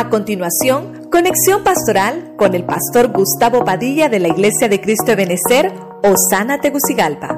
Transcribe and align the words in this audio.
A 0.00 0.10
continuación, 0.10 1.10
conexión 1.10 1.64
pastoral 1.64 2.36
con 2.36 2.54
el 2.54 2.64
pastor 2.64 3.12
Gustavo 3.12 3.64
Padilla 3.64 4.08
de 4.08 4.20
la 4.20 4.28
Iglesia 4.28 4.68
de 4.68 4.80
Cristo 4.80 5.06
de 5.06 5.16
Benecer, 5.16 5.72
Osana 6.04 6.60
Tegucigalpa. 6.60 7.34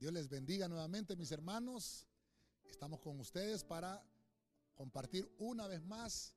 Dios 0.00 0.12
les 0.12 0.28
bendiga 0.28 0.66
nuevamente, 0.66 1.14
mis 1.14 1.30
hermanos. 1.30 2.08
Estamos 2.68 2.98
con 2.98 3.20
ustedes 3.20 3.62
para 3.62 4.02
compartir 4.74 5.32
una 5.38 5.68
vez 5.68 5.84
más 5.84 6.34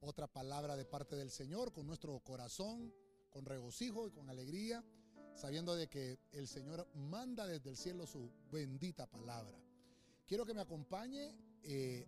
otra 0.00 0.26
palabra 0.26 0.74
de 0.74 0.84
parte 0.84 1.14
del 1.14 1.30
Señor 1.30 1.72
con 1.72 1.86
nuestro 1.86 2.18
corazón, 2.18 2.92
con 3.30 3.46
regocijo 3.46 4.08
y 4.08 4.10
con 4.10 4.28
alegría, 4.28 4.84
sabiendo 5.36 5.76
de 5.76 5.86
que 5.86 6.18
el 6.32 6.48
Señor 6.48 6.88
manda 6.96 7.46
desde 7.46 7.70
el 7.70 7.76
cielo 7.76 8.04
su 8.04 8.32
bendita 8.50 9.06
palabra. 9.06 9.56
Quiero 10.26 10.44
que 10.44 10.54
me 10.54 10.60
acompañe 10.60 11.46
eh, 11.62 12.06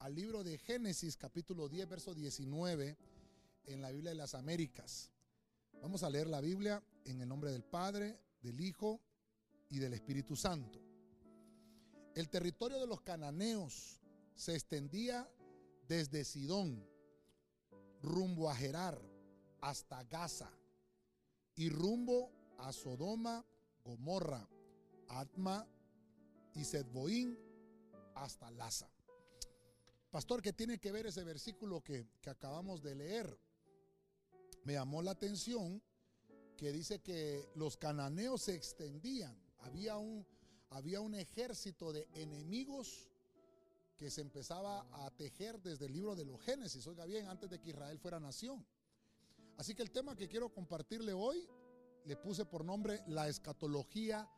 al 0.00 0.14
libro 0.14 0.44
de 0.44 0.58
Génesis 0.58 1.16
capítulo 1.16 1.68
10, 1.68 1.88
verso 1.88 2.14
19 2.14 2.96
en 3.64 3.82
la 3.82 3.90
Biblia 3.90 4.10
de 4.10 4.16
las 4.16 4.34
Américas. 4.34 5.10
Vamos 5.82 6.02
a 6.02 6.10
leer 6.10 6.26
la 6.26 6.40
Biblia 6.40 6.82
en 7.04 7.20
el 7.20 7.28
nombre 7.28 7.50
del 7.52 7.64
Padre, 7.64 8.18
del 8.42 8.60
Hijo 8.60 9.00
y 9.68 9.78
del 9.78 9.94
Espíritu 9.94 10.36
Santo. 10.36 10.80
El 12.14 12.28
territorio 12.28 12.80
de 12.80 12.86
los 12.86 13.00
cananeos 13.02 14.00
se 14.34 14.54
extendía 14.54 15.28
desde 15.86 16.24
Sidón 16.24 16.86
rumbo 18.02 18.50
a 18.50 18.54
Gerar 18.54 19.00
hasta 19.60 20.02
Gaza 20.04 20.50
y 21.54 21.68
rumbo 21.68 22.30
a 22.58 22.72
Sodoma, 22.72 23.44
Gomorra, 23.84 24.48
Atma 25.08 25.66
y 26.54 26.64
Sedboín 26.64 27.38
hasta 28.22 28.50
Laza. 28.50 28.90
Pastor, 30.10 30.40
¿qué 30.40 30.52
tiene 30.52 30.78
que 30.78 30.90
ver 30.90 31.06
ese 31.06 31.22
versículo 31.22 31.82
que, 31.82 32.06
acabamos 32.26 32.82
de 32.82 32.94
leer? 32.94 33.38
Me 34.64 34.74
llamó 34.74 35.02
la 35.02 35.10
atención 35.12 35.82
que 36.56 36.72
dice 36.72 37.00
que 37.00 37.48
los 37.54 37.76
cananeos 37.76 38.42
se 38.42 38.54
extendían. 38.54 39.38
Había 39.58 39.96
un, 39.96 40.26
había 40.70 41.00
un 41.00 41.14
ejército 41.14 41.92
de 41.92 42.08
enemigos 42.14 43.10
que 43.96 44.10
se 44.10 44.20
empezaba 44.20 44.86
a 45.04 45.10
tejer 45.10 45.60
desde 45.60 45.86
el 45.86 45.92
libro 45.92 46.14
de 46.14 46.24
los 46.24 46.40
Génesis, 46.40 46.86
oiga 46.86 47.04
bien, 47.04 47.26
antes 47.26 47.50
de 47.50 47.60
que 47.60 47.70
Israel 47.70 47.98
fuera 47.98 48.18
nación. 48.18 48.64
Así 49.56 49.74
que 49.74 49.82
el 49.82 49.90
tema 49.90 50.16
que 50.16 50.28
quiero 50.28 50.52
compartirle 50.52 51.12
hoy 51.12 51.48
le 52.04 52.16
puse 52.16 52.46
por 52.46 52.64
nombre 52.64 53.02
la 53.08 53.28
escatología 53.28 54.28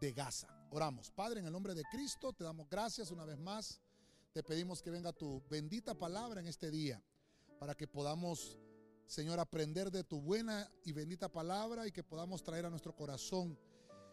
de 0.00 0.12
Gaza. 0.12 0.55
Oramos. 0.70 1.10
Padre, 1.10 1.40
en 1.40 1.46
el 1.46 1.52
nombre 1.52 1.74
de 1.74 1.84
Cristo, 1.84 2.32
te 2.32 2.44
damos 2.44 2.68
gracias 2.68 3.10
una 3.10 3.24
vez 3.24 3.38
más. 3.38 3.80
Te 4.32 4.42
pedimos 4.42 4.82
que 4.82 4.90
venga 4.90 5.12
tu 5.12 5.42
bendita 5.48 5.94
palabra 5.94 6.40
en 6.40 6.46
este 6.46 6.70
día 6.70 7.02
para 7.58 7.74
que 7.74 7.86
podamos, 7.86 8.58
Señor, 9.06 9.38
aprender 9.38 9.90
de 9.90 10.04
tu 10.04 10.20
buena 10.20 10.70
y 10.84 10.92
bendita 10.92 11.30
palabra 11.30 11.86
y 11.86 11.92
que 11.92 12.02
podamos 12.02 12.42
traer 12.42 12.66
a 12.66 12.70
nuestro 12.70 12.94
corazón 12.94 13.58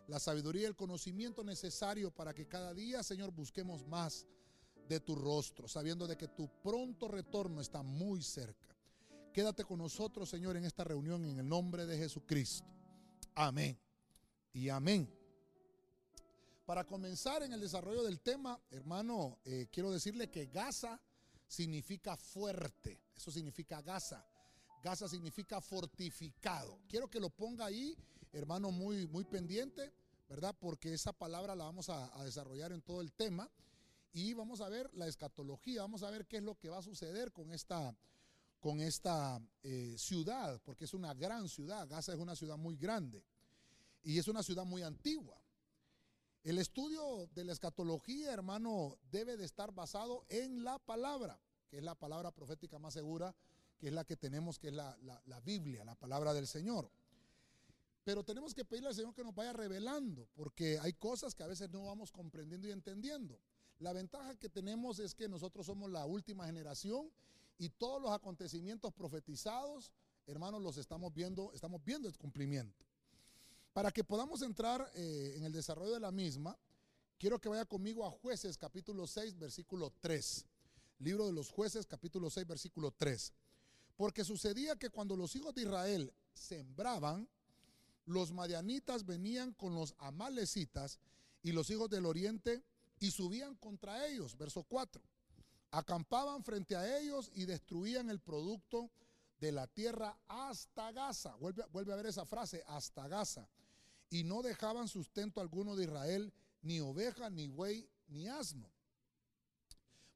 la 0.07 0.19
sabiduría 0.19 0.63
y 0.63 0.65
el 0.65 0.75
conocimiento 0.75 1.43
necesario 1.43 2.11
para 2.11 2.33
que 2.33 2.47
cada 2.47 2.73
día, 2.73 3.03
Señor, 3.03 3.31
busquemos 3.31 3.85
más 3.88 4.27
de 4.88 4.99
tu 4.99 5.15
rostro, 5.15 5.67
sabiendo 5.67 6.07
de 6.07 6.17
que 6.17 6.27
tu 6.27 6.49
pronto 6.61 7.07
retorno 7.07 7.61
está 7.61 7.81
muy 7.83 8.21
cerca. 8.21 8.75
Quédate 9.33 9.63
con 9.63 9.79
nosotros, 9.79 10.29
Señor, 10.29 10.57
en 10.57 10.65
esta 10.65 10.83
reunión 10.83 11.25
en 11.25 11.39
el 11.39 11.47
nombre 11.47 11.85
de 11.85 11.97
Jesucristo. 11.97 12.67
Amén. 13.33 13.79
Y 14.53 14.69
amén. 14.69 15.09
Para 16.73 16.88
comenzar 16.88 17.43
en 17.43 17.53
el 17.53 17.59
desarrollo 17.59 18.02
del 18.02 18.19
tema, 18.19 18.59
hermano, 18.71 19.38
eh, 19.45 19.67
quiero 19.71 19.91
decirle 19.91 20.31
que 20.31 20.47
Gaza 20.47 20.99
significa 21.45 22.17
fuerte. 22.17 22.99
Eso 23.16 23.29
significa 23.29 23.79
Gaza. 23.83 24.25
Gaza 24.81 25.07
significa 25.07 25.61
fortificado. 25.61 26.79
Quiero 26.88 27.07
que 27.11 27.19
lo 27.19 27.29
ponga 27.29 27.67
ahí, 27.67 27.95
hermano, 28.31 28.72
muy, 28.72 29.06
muy 29.06 29.23
pendiente, 29.23 29.94
¿verdad? 30.28 30.56
Porque 30.59 30.95
esa 30.95 31.13
palabra 31.13 31.56
la 31.56 31.66
vamos 31.66 31.89
a, 31.89 32.09
desarrollar 32.23 32.72
en 32.72 32.81
todo 32.81 33.01
el 33.01 33.13
tema. 33.13 33.47
Y 34.11 34.34
vamos 34.34 34.59
a 34.59 34.67
ver 34.67 34.90
la 34.95 35.05
escatología, 35.05 35.84
vamos 35.84 36.01
a 36.01 36.09
ver 36.09 36.25
qué 36.25 36.38
es 36.38 36.44
lo 36.44 36.57
que 36.57 36.69
va 36.69 36.79
a 36.79 36.81
suceder 36.81 37.31
con 37.31 37.51
esta, 37.51 37.95
con 38.59 38.81
esta 38.81 39.40
eh, 39.61 39.94
ciudad, 40.00 40.59
porque 40.66 40.85
es 40.85 40.95
una 40.95 41.13
gran 41.13 41.47
ciudad. 41.47 41.88
Gaza 41.88 42.13
es 42.13 42.19
una 42.19 42.35
ciudad 42.35 42.57
muy 42.57 42.78
grande 42.78 43.23
y 44.01 44.17
es 44.17 44.28
una 44.28 44.41
ciudad 44.41 44.66
muy 44.66 44.81
antigua. 44.81 45.42
El 46.43 46.57
estudio 46.57 47.29
de 47.33 47.45
la 47.45 47.53
escatología, 47.53 48.33
hermano, 48.33 48.97
debe 49.09 49.37
de 49.37 49.45
estar 49.45 49.73
basado 49.73 50.25
en 50.27 50.65
la 50.65 50.77
palabra, 50.77 51.39
que 51.69 51.77
es 51.77 51.83
la 51.83 51.95
palabra 51.95 52.31
profética 52.31 52.77
más 52.77 52.93
segura, 52.93 53.33
que 53.79 53.87
es 53.87 53.93
la 53.93 54.03
que 54.03 54.17
tenemos, 54.17 54.59
que 54.59 54.67
es 54.67 54.73
la, 54.73 54.97
Biblia, 55.45 55.85
la 55.85 55.95
palabra 55.95 56.33
del 56.33 56.45
Señor. 56.45 56.91
Pero 58.03 58.25
tenemos 58.25 58.53
que 58.53 58.65
pedirle 58.65 58.89
al 58.89 58.95
Señor 58.95 59.13
que 59.13 59.23
nos 59.23 59.33
vaya 59.33 59.53
revelando, 59.53 60.27
porque 60.35 60.77
hay 60.79 60.91
cosas 60.91 61.33
que 61.33 61.43
a 61.43 61.47
veces 61.47 61.69
no 61.69 61.85
vamos 61.85 62.11
comprendiendo 62.11 62.67
y 62.67 62.71
entendiendo. 62.71 63.39
La 63.79 63.93
ventaja 63.93 64.35
que 64.35 64.49
tenemos 64.49 64.99
es 64.99 65.15
que 65.15 65.29
nosotros 65.29 65.65
somos 65.65 65.89
la 65.89 66.05
última 66.05 66.45
generación 66.45 67.09
y 67.57 67.69
todos 67.69 68.01
los 68.01 68.11
acontecimientos 68.11 68.91
profetizados, 68.91 69.93
hermanos, 70.27 70.61
los 70.61 70.75
estamos 70.75 71.13
viendo, 71.13 71.53
estamos 71.53 71.81
viendo 71.85 72.09
el 72.09 72.17
cumplimiento. 72.17 72.83
Para 73.73 73.91
que 73.91 74.03
podamos 74.03 74.44
entrar 74.44 74.88
eh, 74.94 75.34
en 75.35 75.44
el 75.45 75.51
desarrollo 75.51 75.94
de 75.94 76.00
la 76.00 76.11
misma, 76.11 76.56
quiero 77.17 77.41
que 77.41 77.50
vaya 77.50 77.66
conmigo 77.66 78.06
a 78.06 78.11
jueces 78.11 78.56
capítulo 78.56 79.07
6, 79.07 79.39
versículo 79.39 79.91
3. 80.00 80.45
Libro 81.00 81.25
de 81.25 81.34
los 81.34 81.50
jueces 81.50 81.88
capítulo 81.88 82.29
6, 82.29 82.45
versículo 82.45 82.94
3. 82.95 83.34
Porque 83.97 84.23
sucedía 84.23 84.75
que 84.75 84.91
cuando 84.91 85.16
los 85.16 85.35
hijos 85.35 85.56
de 85.56 85.63
Israel 85.63 86.13
sembraban, 86.34 87.28
los 88.06 88.31
madianitas 88.31 89.07
venían 89.07 89.53
con 89.53 89.73
los 89.73 89.95
amalecitas 89.97 91.00
y 91.41 91.51
los 91.51 91.72
hijos 91.72 91.90
del 91.90 92.05
oriente 92.05 92.63
y 93.00 93.09
subían 93.09 93.55
contra 93.55 94.05
ellos. 94.05 94.38
Verso 94.38 94.63
4. 94.69 95.01
Acampaban 95.72 96.44
frente 96.44 96.75
a 96.75 97.00
ellos 97.00 97.31
y 97.34 97.45
destruían 97.45 98.11
el 98.11 98.19
producto 98.19 98.91
de 99.40 99.51
la 99.51 99.66
tierra 99.66 100.16
hasta 100.28 100.91
Gaza. 100.91 101.34
Vuelve, 101.38 101.66
vuelve 101.72 101.91
a 101.94 101.95
ver 101.95 102.05
esa 102.05 102.28
frase, 102.28 102.63
hasta 102.67 103.07
Gaza 103.07 103.50
y 104.13 104.24
no 104.24 104.44
dejaban 104.44 104.88
sustento 104.88 105.41
alguno 105.41 105.75
de 105.75 105.85
Israel, 105.85 106.31
ni 106.62 106.79
oveja, 106.79 107.31
ni 107.31 107.47
buey, 107.47 107.90
ni 108.09 108.28
asno. 108.28 108.72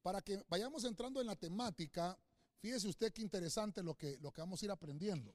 Para 0.03 0.21
que 0.21 0.39
vayamos 0.47 0.83
entrando 0.83 1.19
en 1.19 1.25
la 1.25 1.35
temática, 1.35 2.15
fíjese 2.59 2.87
usted 2.87 3.11
qué 3.11 3.23
interesante 3.23 3.81
lo 3.81 3.95
que, 3.95 4.19
lo 4.19 4.31
que 4.31 4.41
vamos 4.41 4.61
a 4.61 4.65
ir 4.65 4.71
aprendiendo. 4.71 5.33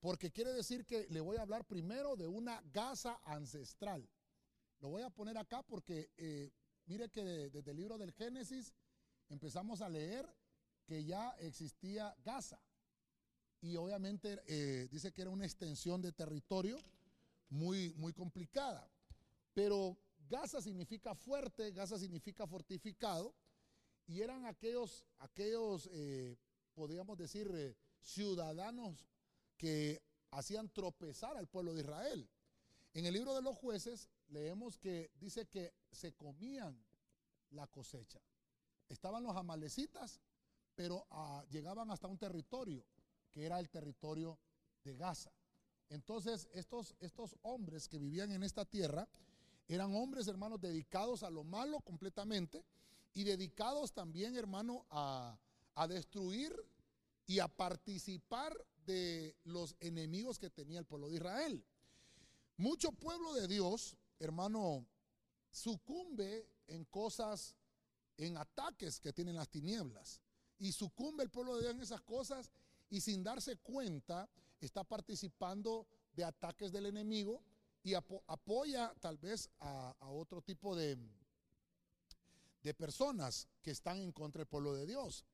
Porque 0.00 0.30
quiere 0.30 0.54
decir 0.54 0.86
que 0.86 1.06
le 1.10 1.20
voy 1.20 1.36
a 1.36 1.42
hablar 1.42 1.66
primero 1.66 2.16
de 2.16 2.26
una 2.26 2.62
Gaza 2.72 3.20
ancestral. 3.24 4.08
Lo 4.80 4.88
voy 4.88 5.02
a 5.02 5.10
poner 5.10 5.36
acá 5.36 5.62
porque 5.62 6.10
eh, 6.16 6.50
mire 6.86 7.10
que 7.10 7.22
desde 7.22 7.72
el 7.72 7.76
libro 7.76 7.98
del 7.98 8.12
Génesis 8.12 8.72
empezamos 9.28 9.82
a 9.82 9.88
leer 9.90 10.26
que 10.86 11.04
ya 11.04 11.32
existía 11.40 12.16
Gaza. 12.24 12.58
Y 13.60 13.76
obviamente 13.76 14.40
eh, 14.46 14.88
dice 14.90 15.12
que 15.12 15.20
era 15.20 15.30
una 15.30 15.44
extensión 15.44 16.00
de 16.00 16.12
territorio 16.12 16.78
muy, 17.48 17.90
muy 17.94 18.12
complicada. 18.12 18.90
Pero 19.54 19.96
Gaza 20.28 20.60
significa 20.60 21.14
fuerte, 21.14 21.72
Gaza 21.72 21.98
significa 21.98 22.46
fortificado, 22.46 23.34
y 24.06 24.22
eran 24.22 24.46
aquellos, 24.46 25.04
aquellos 25.18 25.88
eh, 25.92 26.38
podríamos 26.74 27.18
decir, 27.18 27.50
eh, 27.54 27.76
ciudadanos 28.00 29.06
que 29.56 30.02
hacían 30.30 30.70
tropezar 30.70 31.36
al 31.36 31.48
pueblo 31.48 31.74
de 31.74 31.80
Israel. 31.80 32.30
En 32.94 33.06
el 33.06 33.14
libro 33.14 33.34
de 33.34 33.42
los 33.42 33.56
jueces 33.56 34.08
leemos 34.28 34.78
que 34.78 35.10
dice 35.14 35.46
que 35.46 35.74
se 35.90 36.14
comían 36.14 36.82
la 37.50 37.66
cosecha. 37.66 38.20
Estaban 38.88 39.22
los 39.22 39.36
amalecitas, 39.36 40.20
pero 40.74 41.06
ah, 41.10 41.44
llegaban 41.50 41.90
hasta 41.90 42.08
un 42.08 42.18
territorio, 42.18 42.86
que 43.30 43.44
era 43.44 43.58
el 43.58 43.68
territorio 43.68 44.38
de 44.84 44.96
Gaza. 44.96 45.32
Entonces, 45.90 46.48
estos, 46.52 46.94
estos 47.00 47.36
hombres 47.42 47.88
que 47.88 47.98
vivían 47.98 48.30
en 48.32 48.42
esta 48.42 48.64
tierra 48.64 49.08
eran 49.66 49.94
hombres, 49.94 50.28
hermanos, 50.28 50.60
dedicados 50.60 51.22
a 51.22 51.30
lo 51.30 51.44
malo 51.44 51.80
completamente 51.80 52.64
y 53.14 53.24
dedicados 53.24 53.92
también, 53.92 54.36
hermano, 54.36 54.86
a, 54.90 55.38
a 55.74 55.88
destruir 55.88 56.54
y 57.26 57.38
a 57.40 57.48
participar 57.48 58.52
de 58.86 59.36
los 59.44 59.76
enemigos 59.80 60.38
que 60.38 60.50
tenía 60.50 60.78
el 60.78 60.86
pueblo 60.86 61.08
de 61.08 61.16
Israel. 61.16 61.64
Mucho 62.56 62.90
pueblo 62.92 63.34
de 63.34 63.46
Dios, 63.46 63.96
hermano, 64.18 64.86
sucumbe 65.50 66.48
en 66.66 66.84
cosas, 66.86 67.54
en 68.16 68.36
ataques 68.36 69.00
que 69.00 69.12
tienen 69.12 69.36
las 69.36 69.48
tinieblas. 69.48 70.20
Y 70.58 70.72
sucumbe 70.72 71.22
el 71.22 71.30
pueblo 71.30 71.56
de 71.56 71.62
Dios 71.62 71.74
en 71.74 71.80
esas 71.82 72.00
cosas 72.00 72.50
y 72.90 73.00
sin 73.00 73.22
darse 73.22 73.56
cuenta 73.58 74.28
está 74.66 74.84
participando 74.84 75.86
de 76.12 76.24
ataques 76.24 76.72
del 76.72 76.86
enemigo 76.86 77.42
y 77.82 77.94
apoya 77.94 78.92
tal 79.00 79.18
vez 79.18 79.48
a, 79.60 79.94
otro 80.00 80.42
tipo 80.42 80.74
de, 80.74 80.98
de 82.62 82.74
personas 82.74 83.48
que 83.62 83.70
están 83.70 83.98
en 84.00 84.12
contra 84.12 84.40
del 84.40 84.48
pueblo 84.48 84.74
de 84.74 84.86
Dios. 84.86 85.24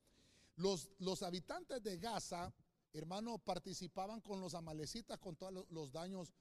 Los, 0.57 0.91
los 0.99 1.23
habitantes 1.23 1.83
de 1.83 1.99
Gaza, 1.99 2.53
hermano, 2.93 3.39
participaban 3.39 4.21
con 4.21 4.41
los 4.41 4.55
amalecitas 4.55 5.19
con 5.19 5.37
todos 5.37 5.67
los, 5.71 5.91
daños 5.91 6.33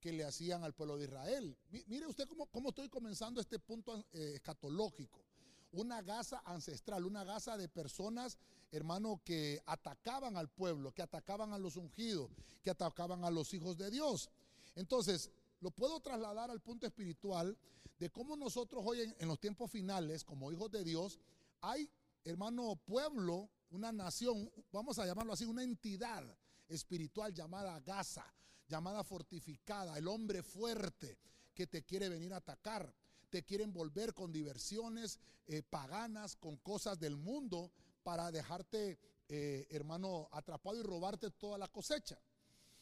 que 0.00 0.12
le 0.12 0.24
hacían 0.24 0.62
al 0.64 0.74
pueblo 0.74 0.98
de 0.98 1.04
Israel. 1.04 1.56
Mire 1.86 2.06
usted 2.06 2.28
cómo, 2.28 2.46
cómo 2.46 2.70
estoy 2.70 2.88
comenzando 2.88 3.40
este 3.40 3.58
punto 3.58 4.04
eh, 4.12 4.32
escatológico. 4.34 5.24
Una 5.72 6.02
Gaza 6.02 6.42
ancestral, 6.44 7.04
una 7.04 7.24
Gaza 7.24 7.56
de 7.56 7.68
personas, 7.68 8.38
hermano, 8.70 9.20
que 9.24 9.62
atacaban 9.66 10.36
al 10.36 10.48
pueblo, 10.48 10.92
que 10.92 11.02
atacaban 11.02 11.52
a 11.52 11.58
los 11.58 11.76
ungidos, 11.76 12.30
que 12.62 12.70
atacaban 12.70 13.24
a 13.24 13.30
los 13.30 13.52
hijos 13.54 13.76
de 13.76 13.90
Dios. 13.90 14.30
Entonces, 14.74 15.30
lo 15.60 15.70
puedo 15.70 16.00
trasladar 16.00 16.50
al 16.50 16.60
punto 16.60 16.86
espiritual 16.86 17.56
de 17.98 18.10
cómo 18.10 18.36
nosotros 18.36 18.82
hoy 18.84 19.00
en, 19.00 19.16
en 19.18 19.28
los 19.28 19.40
tiempos 19.40 19.70
finales, 19.70 20.24
como 20.24 20.52
hijos 20.52 20.70
de 20.70 20.84
Dios, 20.84 21.18
hay, 21.60 21.88
hermano, 22.24 22.76
pueblo 22.84 23.48
una 23.72 23.90
nación, 23.90 24.50
vamos 24.70 24.98
a 24.98 25.06
llamarlo 25.06 25.32
así, 25.32 25.44
una 25.44 25.62
entidad 25.62 26.22
espiritual 26.68 27.32
llamada 27.32 27.80
Gaza, 27.80 28.24
llamada 28.68 29.02
fortificada, 29.02 29.96
el 29.96 30.06
hombre 30.08 30.42
fuerte 30.42 31.18
que 31.54 31.66
te 31.66 31.82
quiere 31.82 32.08
venir 32.08 32.32
a 32.34 32.38
atacar, 32.38 32.92
te 33.32 33.42
quiere 33.42 33.64
envolver 33.64 34.12
con 34.12 34.30
diversiones 34.30 35.18
eh, 35.46 35.62
paganas, 35.62 36.36
con 36.36 36.58
cosas 36.58 37.00
del 37.00 37.16
mundo 37.16 37.72
para 38.02 38.30
dejarte, 38.30 38.98
eh, 39.26 39.66
hermano, 39.70 40.28
atrapado 40.32 40.78
y 40.78 40.82
robarte 40.82 41.30
toda 41.30 41.56
la 41.56 41.66
cosecha. 41.66 42.20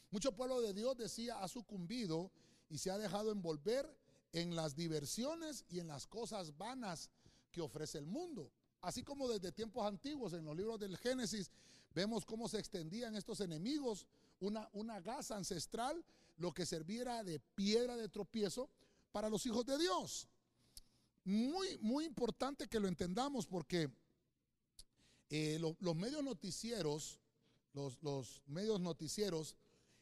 Mucho 0.09 0.33
pueblo 0.33 0.59
de 0.59 0.73
Dios 0.73 0.97
decía 0.97 1.41
ha 1.41 1.47
sucumbido 1.47 2.33
y 2.69 2.79
se 2.79 2.91
ha 2.91 2.97
dejado 2.97 3.31
envolver 3.31 3.89
en 4.33 4.53
las 4.53 4.75
diversiones 4.75 5.63
y 5.69 5.79
en 5.79 5.87
las 5.87 6.05
cosas 6.05 6.57
vanas 6.57 7.09
que 7.49 7.61
ofrece 7.61 7.97
el 7.97 8.05
mundo. 8.05 8.51
Así 8.81 9.03
como 9.03 9.29
desde 9.29 9.53
tiempos 9.53 9.87
antiguos, 9.87 10.33
en 10.33 10.43
los 10.43 10.57
libros 10.57 10.81
del 10.81 10.97
Génesis, 10.97 11.49
vemos 11.95 12.25
cómo 12.25 12.49
se 12.49 12.59
extendían 12.59 13.15
estos 13.15 13.39
enemigos, 13.39 14.05
una, 14.41 14.67
una 14.73 14.99
gasa 14.99 15.37
ancestral, 15.37 16.03
lo 16.35 16.51
que 16.51 16.65
serviera 16.65 17.23
de 17.23 17.39
piedra 17.39 17.95
de 17.95 18.09
tropiezo 18.09 18.69
para 19.13 19.29
los 19.29 19.45
hijos 19.45 19.65
de 19.65 19.77
Dios. 19.77 20.27
Muy, 21.23 21.77
muy 21.79 22.05
importante 22.05 22.67
que 22.67 22.79
lo 22.79 22.87
entendamos 22.87 23.45
porque 23.45 23.89
eh, 25.29 25.59
los 25.59 25.95
medios 25.95 26.23
noticieros, 26.23 27.19
los, 27.73 28.41
medios 28.47 28.81
noticieros 28.81 29.55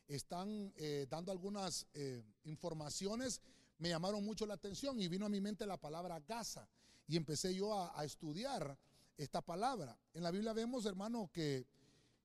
están 0.07 0.73
eh, 0.75 1.05
dando 1.09 1.31
algunas 1.31 1.85
eh, 1.93 2.23
informaciones, 2.45 3.41
me 3.77 3.89
llamaron 3.89 4.25
mucho 4.25 4.45
la 4.45 4.55
atención 4.55 4.99
y 4.99 5.07
vino 5.07 5.25
a 5.25 5.29
mi 5.29 5.39
mente 5.39 5.67
la 5.67 5.77
palabra 5.77 6.19
Gaza 6.21 6.67
y 7.07 7.15
empecé 7.15 7.53
yo 7.53 7.73
a, 7.73 8.03
estudiar 8.03 8.77
esta 9.17 9.41
palabra. 9.41 9.97
En 10.13 10.23
la 10.23 10.31
Biblia 10.31 10.53
vemos, 10.53 10.85
hermano, 10.85 11.29
que, 11.33 11.67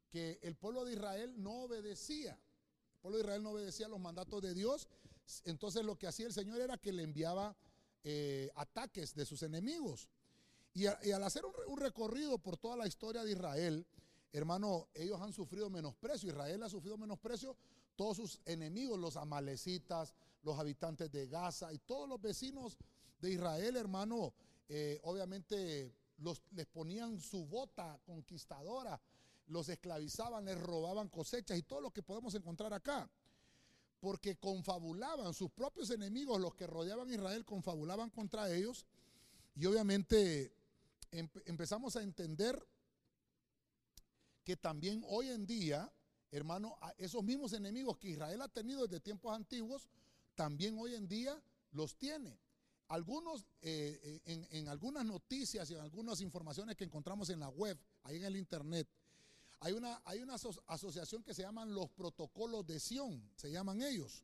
que 0.09 0.39
el 0.43 0.55
pueblo 0.55 0.85
de 0.85 0.93
Israel 0.93 1.35
no 1.37 1.65
obedecía. 1.65 2.33
El 2.33 3.01
pueblo 3.01 3.19
de 3.19 3.25
Israel 3.25 3.43
no 3.43 3.51
obedecía 3.51 3.89
los 3.89 4.01
mandatos 4.01 4.41
de 4.41 4.55
Dios. 4.55 4.89
Entonces 5.45 5.85
lo 5.85 5.97
que 5.97 6.07
hacía 6.07 6.27
el 6.27 6.33
Señor 6.33 6.61
era 6.61 6.79
que 6.79 6.93
le 6.93 7.03
enviaba 7.03 7.57
eh, 8.05 8.51
ataques 8.55 9.15
de 9.15 9.25
sus 9.25 9.43
enemigos. 9.43 10.09
Y, 10.75 10.87
al 10.87 11.23
hacer 11.23 11.43
un, 11.45 11.79
recorrido 11.79 12.39
por 12.39 12.57
toda 12.57 12.77
la 12.77 12.87
historia 12.87 13.23
de 13.25 13.33
Israel, 13.33 13.87
hermano, 14.33 14.89
ellos 14.93 15.21
han 15.21 15.33
sufrido 15.33 15.71
menosprecio. 15.71 16.29
Israel 16.29 16.63
ha 16.65 16.69
sufrido 16.69 16.99
menosprecio. 16.99 17.57
Todos 17.97 18.17
sus 18.17 18.41
enemigos, 18.45 18.99
los 18.99 19.17
amalecitas, 19.17 20.13
los 20.43 20.59
habitantes 20.59 21.11
de 21.11 21.29
Gaza 21.29 21.73
y 21.73 21.79
todos 21.79 22.09
los 22.09 22.21
vecinos 22.21 22.77
de 23.21 23.33
Israel, 23.33 23.77
hermano, 23.77 24.35
eh, 24.69 25.01
obviamente 25.05 25.95
les 26.53 26.67
ponían 26.67 27.21
su 27.21 27.47
bota 27.47 27.99
conquistadora, 28.05 29.01
los 29.47 29.69
esclavizaban, 29.69 30.45
les 30.45 30.61
robaban 30.61 31.09
cosechas 31.09 31.57
y 31.57 31.63
todo 31.63 31.81
lo 31.81 31.91
que 31.91 32.03
podemos 32.03 32.35
encontrar 32.35 32.73
acá. 32.75 33.09
Porque 34.05 34.37
confabulaban, 34.37 35.33
sus 35.33 35.51
propios 35.51 35.89
enemigos, 35.89 36.39
los 36.39 36.55
que 36.55 36.67
rodeaban 36.67 37.09
a 37.09 37.15
Israel, 37.15 37.43
confabulaban 37.47 38.11
contra 38.11 38.55
ellos. 38.55 38.85
Y 39.57 39.65
obviamente 39.65 40.53
empezamos 41.47 41.97
a 41.97 42.03
entender 42.03 42.63
que 44.45 44.59
también 44.59 45.03
hoy 45.09 45.31
en 45.31 45.47
día, 45.47 45.91
hermano, 46.31 46.77
esos 46.99 47.25
mismos 47.25 47.55
enemigos 47.55 47.97
que 47.97 48.11
Israel 48.11 48.43
ha 48.43 48.49
tenido 48.49 48.87
desde 48.87 49.01
tiempos 49.01 49.35
antiguos, 49.35 49.89
también 50.35 50.77
hoy 50.79 50.95
en 50.97 51.09
día 51.09 51.43
los 51.73 51.97
tiene. 51.97 52.39
Algunos, 52.89 53.47
eh, 53.63 54.21
eh, 54.27 54.49
en, 54.51 54.69
algunas 54.69 55.07
noticias 55.07 55.71
y 55.71 55.75
en 55.77 55.81
algunas 55.81 56.21
informaciones 56.21 56.77
que 56.77 56.85
encontramos 56.85 57.31
en 57.31 57.41
la 57.41 57.49
web, 57.49 57.79
ahí 58.03 58.17
en 58.17 58.25
el 58.25 58.37
internet, 58.37 58.87
hay 59.65 59.73
una, 59.73 60.03
hay 60.05 60.21
una 60.21 60.35
asociación 60.67 61.23
que 61.23 61.33
se 61.33 61.41
llaman 61.41 61.73
los 61.73 61.89
protocolos 61.89 62.67
de 62.67 62.79
Sion, 62.79 63.31
se 63.35 63.51
llaman 63.51 63.81
ellos. 63.81 64.23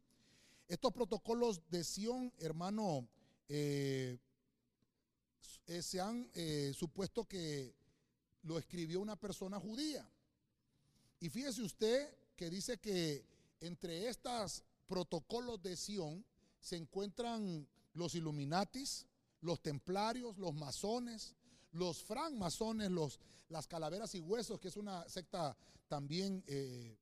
Estos 0.69 0.93
protocolos 0.93 1.63
de 1.71 1.83
Sion, 1.83 2.31
hermano, 2.41 3.09
eh, 3.49 4.19
se 5.81 5.99
han 5.99 6.31
supuesto 6.75 7.25
que 7.25 7.75
lo 8.43 8.59
escribió 8.59 9.01
una 9.01 9.17
persona 9.17 9.59
judía. 9.59 10.07
Y 11.21 11.31
fíjese 11.31 11.63
usted 11.63 12.15
que 12.37 12.51
dice 12.51 12.77
que 12.77 13.25
entre 13.61 14.11
estos 14.11 14.63
protocolos 14.87 15.63
de 15.63 15.75
Sion 15.75 16.23
se 16.61 16.77
encuentran 16.77 17.67
los 17.95 18.15
Illuminatis, 18.15 19.07
los 19.41 19.63
templarios, 19.63 20.37
los 20.37 20.53
masones, 20.53 21.35
los 21.73 22.03
francmasones, 22.03 22.91
los, 22.91 23.21
las 23.49 23.67
calaveras 23.67 24.15
y 24.15 24.21
huesos, 24.21 24.59
que 24.61 24.69
es 24.69 24.77
una 24.77 25.09
secta 25.09 25.57
también 25.89 26.43
eh, 26.47 26.97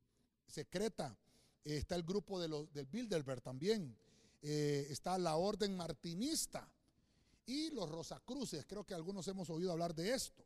secreta. 0.47 1.17
está 1.65 1.95
el 1.95 2.03
grupo 2.03 2.41
de 2.41 2.49
los, 2.49 2.73
del 2.73 2.87
Bilderberg 2.87 3.43
también. 3.43 3.97
Eh, 4.41 4.87
está 4.91 5.19
la 5.19 5.37
orden 5.37 5.77
martinista 5.77 6.71
y 7.49 7.71
los 7.71 7.89
Rosacruces. 7.89 8.67
Creo 8.67 8.85
que 8.85 8.95
algunos 8.95 9.27
hemos 9.27 9.49
oído 9.51 9.73
hablar 9.73 9.95
de 9.95 10.15
esto. 10.15 10.45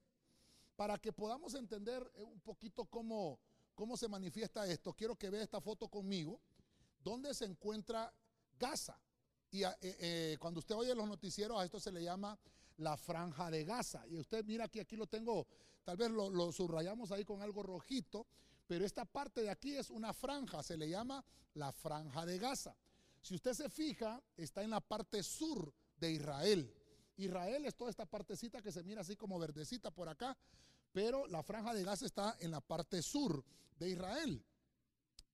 Para 0.76 0.98
que 0.98 1.12
podamos 1.12 1.54
entender 1.54 2.10
eh, 2.14 2.22
un 2.22 2.40
poquito 2.40 2.84
cómo, 2.86 3.38
cómo 3.74 3.96
se 3.96 4.08
manifiesta 4.08 4.66
esto, 4.66 4.94
quiero 4.94 5.16
que 5.16 5.28
vea 5.28 5.42
esta 5.42 5.60
foto 5.60 5.88
conmigo, 5.88 6.40
donde 7.02 7.34
se 7.34 7.44
encuentra 7.44 8.12
Gaza. 8.58 8.98
Y 9.50 9.64
eh, 9.64 9.76
eh, 9.80 10.36
cuando 10.40 10.60
usted 10.60 10.76
oye 10.76 10.94
los 10.94 11.06
noticieros, 11.06 11.60
a 11.60 11.64
esto 11.64 11.80
se 11.80 11.92
le 11.92 12.02
llama 12.02 12.38
la 12.82 12.96
franja 12.96 13.51
de 13.51 13.65
Gaza. 13.65 14.06
Y 14.08 14.19
usted 14.19 14.44
mira 14.44 14.65
aquí, 14.65 14.81
aquí 14.81 14.96
lo 14.96 15.06
tengo, 15.06 15.46
tal 15.84 15.96
vez 15.96 16.10
lo, 16.10 16.53
subrayamos 16.53 17.12
ahí 17.12 17.24
con 17.24 17.43
algo 17.43 17.62
rojito, 17.62 18.27
pero 18.67 18.84
esta 18.84 19.05
parte 19.05 19.43
de 19.43 19.51
aquí 19.51 19.77
es 19.77 19.91
una 19.91 20.12
franja, 20.12 20.62
se 20.62 20.77
le 20.77 20.89
llama 20.89 21.24
la 21.55 21.72
franja 21.72 22.27
de 22.27 22.39
Gaza. 22.39 22.77
Si 23.20 23.34
usted 23.34 23.55
se 23.55 23.69
fija, 23.70 24.20
está 24.36 24.62
en 24.62 24.70
la 24.70 24.81
parte 24.81 25.22
sur 25.22 25.72
de 25.96 26.12
Israel. 26.12 26.74
Israel 27.17 27.65
es 27.67 27.77
toda 27.77 27.91
esta 27.91 28.06
partecita 28.06 28.60
que 28.60 28.72
se 28.72 28.82
mira 28.82 29.03
así 29.03 29.17
como 29.17 29.39
verdecita 29.39 29.91
por 29.91 30.08
acá, 30.08 30.36
pero 30.93 31.27
la 31.27 31.43
franja 31.43 31.72
de 31.72 31.84
Gaza 31.84 32.06
está 32.06 32.36
en 32.41 32.51
la 32.51 32.60
parte 32.60 33.01
sur 33.03 33.44
de 33.79 33.91
Israel. 33.91 34.44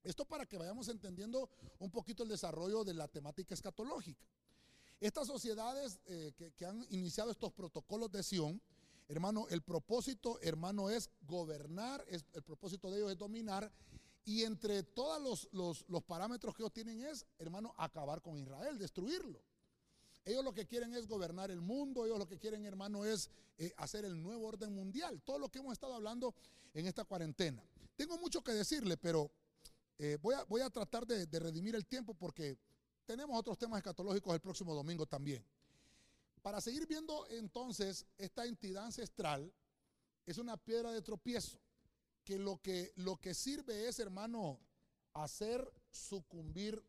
Esto 0.03 0.25
para 0.25 0.47
que 0.47 0.59
vayamos 0.59 0.89
entendiendo 0.89 1.51
un 1.79 1.91
poquito 1.91 2.23
el 2.23 2.29
desarrollo 2.29 2.85
de 2.85 2.95
la 2.95 3.09
temática 3.09 3.55
escatológica. 3.55 4.27
Estas 5.01 5.29
sociedades 5.29 6.01
eh, 6.07 6.33
que, 6.57 6.67
han 6.67 6.85
iniciado 6.91 7.31
estos 7.31 7.53
protocolos 7.53 8.11
de 8.11 8.23
Sion, 8.23 8.61
hermano, 9.09 9.47
el 9.49 9.63
propósito, 9.63 10.39
hermano, 10.43 10.91
es 10.91 11.11
gobernar, 11.23 12.05
el 12.09 12.43
propósito 12.43 12.91
de 12.91 12.99
ellos 12.99 13.13
es 13.13 13.19
dominar, 13.19 13.71
y 14.25 14.45
entre 14.45 14.83
todos 14.83 15.49
los, 15.53 15.87
parámetros 16.03 16.55
que 16.55 16.63
ellos 16.63 16.73
tienen 16.73 17.01
es, 17.03 17.25
hermano, 17.39 17.75
acabar 17.79 18.21
con 18.21 18.37
Israel, 18.37 18.79
destruirlo. 18.79 19.41
Ellos 20.25 20.45
lo 20.45 20.53
que 20.53 20.67
quieren 20.67 20.93
es 20.93 21.07
gobernar 21.07 21.51
el 21.51 21.63
mundo, 21.63 22.05
ellos 22.05 22.19
lo 22.19 22.27
que 22.27 22.39
quieren, 22.39 22.67
hermano, 22.67 23.07
es 23.07 23.31
eh, 23.57 23.73
hacer 23.79 24.05
el 24.05 24.23
nuevo 24.23 24.47
orden 24.47 24.75
mundial, 24.75 25.23
todo 25.23 25.39
lo 25.39 25.49
que 25.49 25.61
hemos 25.61 25.73
estado 25.73 25.95
hablando 25.95 26.35
en 26.75 26.87
esta 26.87 27.05
cuarentena. 27.05 27.63
Tengo 27.97 28.19
mucho 28.19 28.43
que 28.43 28.53
decirle, 28.53 28.99
pero 28.99 29.31
eh, 29.99 30.19
voy, 30.21 30.35
a, 30.35 30.45
voy, 30.45 30.61
a, 30.61 30.71
tratar 30.71 31.07
de, 31.07 31.27
redimir 31.39 31.75
el 31.75 31.87
tiempo 31.87 32.15
porque 32.15 32.57
tenemos 33.09 33.39
otros 33.39 33.57
temas 33.57 33.79
escatológicos 33.79 34.35
el 34.35 34.41
próximo 34.41 34.75
domingo 34.75 35.07
también. 35.07 35.43
Para 36.43 36.61
seguir 36.61 36.87
viendo 36.87 37.27
entonces 37.31 38.05
esta 38.19 38.45
entidad 38.45 38.85
ancestral, 38.85 39.51
es 40.27 40.37
una 40.37 40.59
piedra 40.59 40.93
de 40.93 41.01
tropiezo, 41.01 41.59
que 42.23 42.39
lo 42.39 42.59
que, 42.59 42.93
lo 42.97 43.17
que 43.17 43.33
sirve 43.33 43.89
es, 43.89 43.99
hermano, 43.99 44.61
hacer 45.15 45.73
sucumbir 45.91 46.85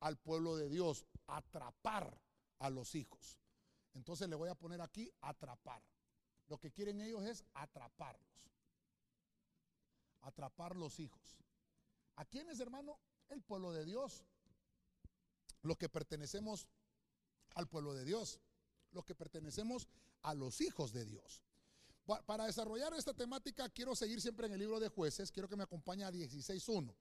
al 0.00 0.18
pueblo 0.18 0.56
de 0.56 0.68
Dios, 0.68 1.06
atrapar 1.26 2.20
a 2.58 2.68
los 2.68 2.94
hijos. 2.94 3.38
Entonces 3.94 4.28
le 4.28 4.36
voy 4.36 4.50
a 4.50 4.54
poner 4.54 4.82
aquí 4.82 5.10
atrapar. 5.22 5.82
Lo 6.48 6.58
que 6.58 6.70
quieren 6.70 7.00
ellos 7.00 7.24
es 7.24 7.44
atraparlos. 7.54 8.50
Atrapar 10.20 10.76
los 10.76 11.00
hijos. 11.00 11.38
¿A 12.16 12.26
quiénes, 12.26 12.60
hermano? 12.60 12.98
El 13.30 13.40
pueblo 13.40 13.72
de 13.72 13.86
Dios. 13.86 14.26
Los 15.62 15.76
que 15.78 15.88
pertenecemos 15.88 16.68
al 17.54 17.68
pueblo 17.68 17.94
de 17.94 18.04
Dios. 18.04 18.40
los 18.92 19.06
que 19.06 19.14
pertenecemos 19.14 19.88
a 20.20 20.34
los 20.34 20.60
hijos 20.60 20.92
de 20.92 21.06
Dios. 21.06 21.42
Para 22.26 22.44
desarrollar 22.44 22.92
esta 22.94 23.14
temática 23.14 23.68
quiero 23.70 23.96
seguir 23.96 24.20
siempre 24.20 24.46
en 24.46 24.52
el 24.52 24.58
libro 24.58 24.78
de 24.78 24.88
jueces, 24.88 25.30
quiero 25.30 25.48
que 25.48 25.56
me 25.56 25.62
acompañe 25.62 26.04
a 26.04 26.10
16.1. 26.10 26.94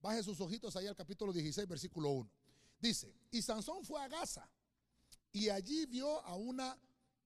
Baje 0.00 0.22
sus 0.22 0.40
ojitos 0.40 0.76
ahí 0.76 0.86
al 0.86 0.96
capítulo 0.96 1.32
16, 1.32 1.68
versículo 1.68 2.10
1. 2.10 2.30
Dice, 2.78 3.14
y 3.30 3.42
Sansón 3.42 3.84
fue 3.84 4.00
a 4.00 4.08
Gaza 4.08 4.48
y 5.32 5.48
allí 5.48 5.84
vio 5.86 6.24
a 6.24 6.34
una 6.36 6.78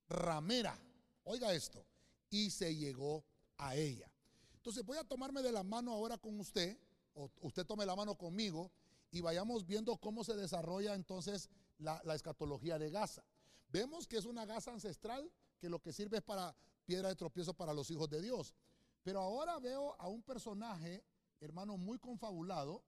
ramera, 0.08 0.76
oiga 1.24 1.54
esto, 1.54 1.84
y 2.30 2.50
se 2.50 2.74
llegó 2.74 3.24
a 3.58 3.76
ella. 3.76 4.10
Entonces 4.54 4.84
voy 4.84 4.98
a 4.98 5.04
tomarme 5.04 5.42
de 5.42 5.52
la 5.52 5.62
mano 5.62 5.92
ahora 5.92 6.18
con 6.18 6.38
usted, 6.40 6.76
o 7.14 7.30
usted 7.42 7.66
tome 7.66 7.86
la 7.86 7.94
mano 7.94 8.16
conmigo, 8.16 8.72
y 9.10 9.20
vayamos 9.20 9.66
viendo 9.66 9.96
cómo 9.96 10.24
se 10.24 10.36
desarrolla 10.36 10.94
entonces 10.94 11.48
la, 11.78 12.00
escatología 12.14 12.78
de 12.78 12.90
Gaza. 12.90 13.24
Vemos 13.68 14.06
que 14.06 14.16
es 14.16 14.24
una 14.24 14.46
Gaza 14.46 14.72
ancestral 14.72 15.30
que 15.58 15.68
lo 15.68 15.80
que 15.80 15.92
sirve 15.92 16.18
es 16.18 16.22
para 16.22 16.54
piedra 16.84 17.08
de 17.08 17.16
tropiezo 17.16 17.54
para 17.54 17.72
los 17.72 17.90
hijos 17.90 18.08
de 18.08 18.20
Dios. 18.20 18.54
Pero 19.02 19.20
ahora 19.20 19.58
veo 19.58 19.96
a 19.98 20.08
un 20.08 20.22
personaje, 20.22 21.04
hermano, 21.40 21.76
muy 21.76 21.98
confabulado 21.98 22.82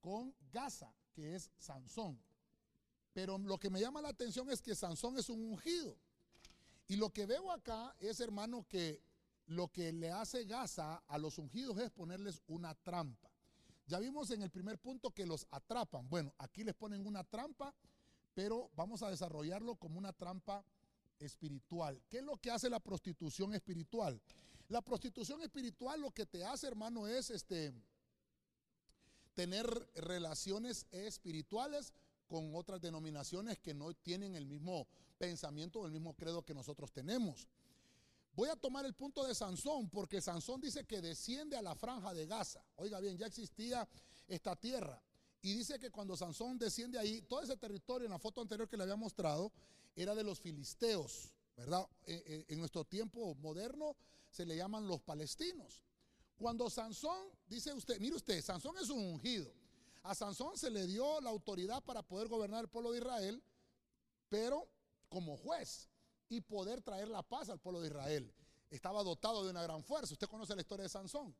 con 0.00 0.34
Gaza, 0.52 0.94
que 1.12 1.34
es 1.34 1.50
Sansón. 1.58 2.20
Pero 3.12 3.38
lo 3.38 3.58
que 3.58 3.70
me 3.70 3.80
llama 3.80 4.02
la 4.02 4.10
atención 4.10 4.50
es 4.50 4.60
que 4.60 4.74
Sansón 4.74 5.18
es 5.18 5.30
un 5.30 5.42
ungido. 5.42 5.96
Y 6.88 6.96
lo 6.96 7.10
que 7.10 7.26
veo 7.26 7.50
acá 7.50 7.96
es, 7.98 8.20
hermano, 8.20 8.66
que 8.68 9.02
lo 9.46 9.68
que 9.68 9.92
le 9.92 10.10
hace 10.10 10.44
Gaza 10.44 11.02
a 11.06 11.18
los 11.18 11.38
ungidos 11.38 11.78
es 11.78 11.90
ponerles 11.90 12.42
una 12.46 12.74
trampa. 12.74 13.30
Ya 13.86 13.98
vimos 14.00 14.30
en 14.32 14.42
el 14.42 14.50
primer 14.50 14.78
punto 14.78 15.12
que 15.12 15.26
los 15.26 15.46
atrapan. 15.50 16.08
Bueno, 16.08 16.34
aquí 16.38 16.64
les 16.64 16.74
ponen 16.74 17.06
una 17.06 17.22
trampa, 17.22 17.74
pero 18.34 18.70
vamos 18.74 19.02
a 19.02 19.10
desarrollarlo 19.10 19.76
como 19.76 19.98
una 19.98 20.12
trampa 20.12 20.64
espiritual. 21.20 22.02
¿Qué 22.08 22.18
es 22.18 22.24
lo 22.24 22.36
que 22.36 22.50
hace 22.50 22.68
la 22.68 22.80
prostitución 22.80 23.54
espiritual? 23.54 24.20
La 24.68 24.82
prostitución 24.82 25.40
espiritual 25.42 26.00
lo 26.00 26.10
que 26.10 26.26
te 26.26 26.44
hace, 26.44 26.66
hermano, 26.66 27.06
es 27.06 27.30
este 27.30 27.72
tener 29.34 29.66
relaciones 29.94 30.86
espirituales 30.90 31.92
con 32.26 32.54
otras 32.56 32.80
denominaciones 32.80 33.58
que 33.58 33.74
no 33.74 33.92
tienen 33.94 34.34
el 34.34 34.46
mismo 34.46 34.88
pensamiento 35.18 35.80
o 35.80 35.86
el 35.86 35.92
mismo 35.92 36.14
credo 36.14 36.44
que 36.44 36.54
nosotros 36.54 36.90
tenemos. 36.90 37.46
Voy 38.36 38.50
a 38.50 38.56
tomar 38.56 38.84
el 38.84 38.92
punto 38.92 39.26
de 39.26 39.34
Sansón 39.34 39.88
porque 39.88 40.20
Sansón 40.20 40.60
dice 40.60 40.84
que 40.84 41.00
desciende 41.00 41.56
a 41.56 41.62
la 41.62 41.74
franja 41.74 42.12
de 42.12 42.26
Gaza. 42.26 42.62
Oiga 42.76 43.00
bien, 43.00 43.16
ya 43.16 43.26
existía 43.26 43.88
esta 44.28 44.54
tierra. 44.54 45.02
Y 45.40 45.54
dice 45.54 45.78
que 45.78 45.90
cuando 45.90 46.18
Sansón 46.18 46.58
desciende 46.58 46.98
ahí, 46.98 47.22
todo 47.22 47.42
ese 47.42 47.56
territorio 47.56 48.04
en 48.04 48.12
la 48.12 48.18
foto 48.18 48.42
anterior 48.42 48.68
que 48.68 48.76
le 48.76 48.82
había 48.82 48.96
mostrado 48.96 49.50
era 49.94 50.14
de 50.14 50.22
los 50.22 50.38
filisteos, 50.38 51.32
¿verdad? 51.56 51.88
Eh, 52.04 52.22
eh, 52.26 52.44
en 52.48 52.58
nuestro 52.58 52.84
tiempo 52.84 53.34
moderno 53.36 53.96
se 54.30 54.44
le 54.44 54.54
llaman 54.54 54.86
los 54.86 55.00
palestinos. 55.00 55.82
Cuando 56.36 56.68
Sansón, 56.68 57.30
dice 57.46 57.72
usted, 57.72 57.98
mire 58.00 58.16
usted, 58.16 58.42
Sansón 58.42 58.76
es 58.76 58.90
un 58.90 58.98
ungido. 58.98 59.50
A 60.02 60.14
Sansón 60.14 60.58
se 60.58 60.68
le 60.68 60.86
dio 60.86 61.22
la 61.22 61.30
autoridad 61.30 61.82
para 61.82 62.02
poder 62.02 62.28
gobernar 62.28 62.64
el 62.64 62.68
pueblo 62.68 62.92
de 62.92 62.98
Israel, 62.98 63.42
pero 64.28 64.68
como 65.08 65.38
juez 65.38 65.88
y 66.28 66.40
poder 66.40 66.82
traer 66.82 67.08
la 67.08 67.22
paz 67.22 67.48
al 67.48 67.58
pueblo 67.58 67.80
de 67.80 67.88
Israel. 67.88 68.32
Estaba 68.70 69.02
dotado 69.02 69.44
de 69.44 69.50
una 69.50 69.62
gran 69.62 69.82
fuerza. 69.82 70.12
Usted 70.12 70.26
conoce 70.26 70.54
la 70.54 70.62
historia 70.62 70.84
de 70.84 70.88
Sansón. 70.88 71.34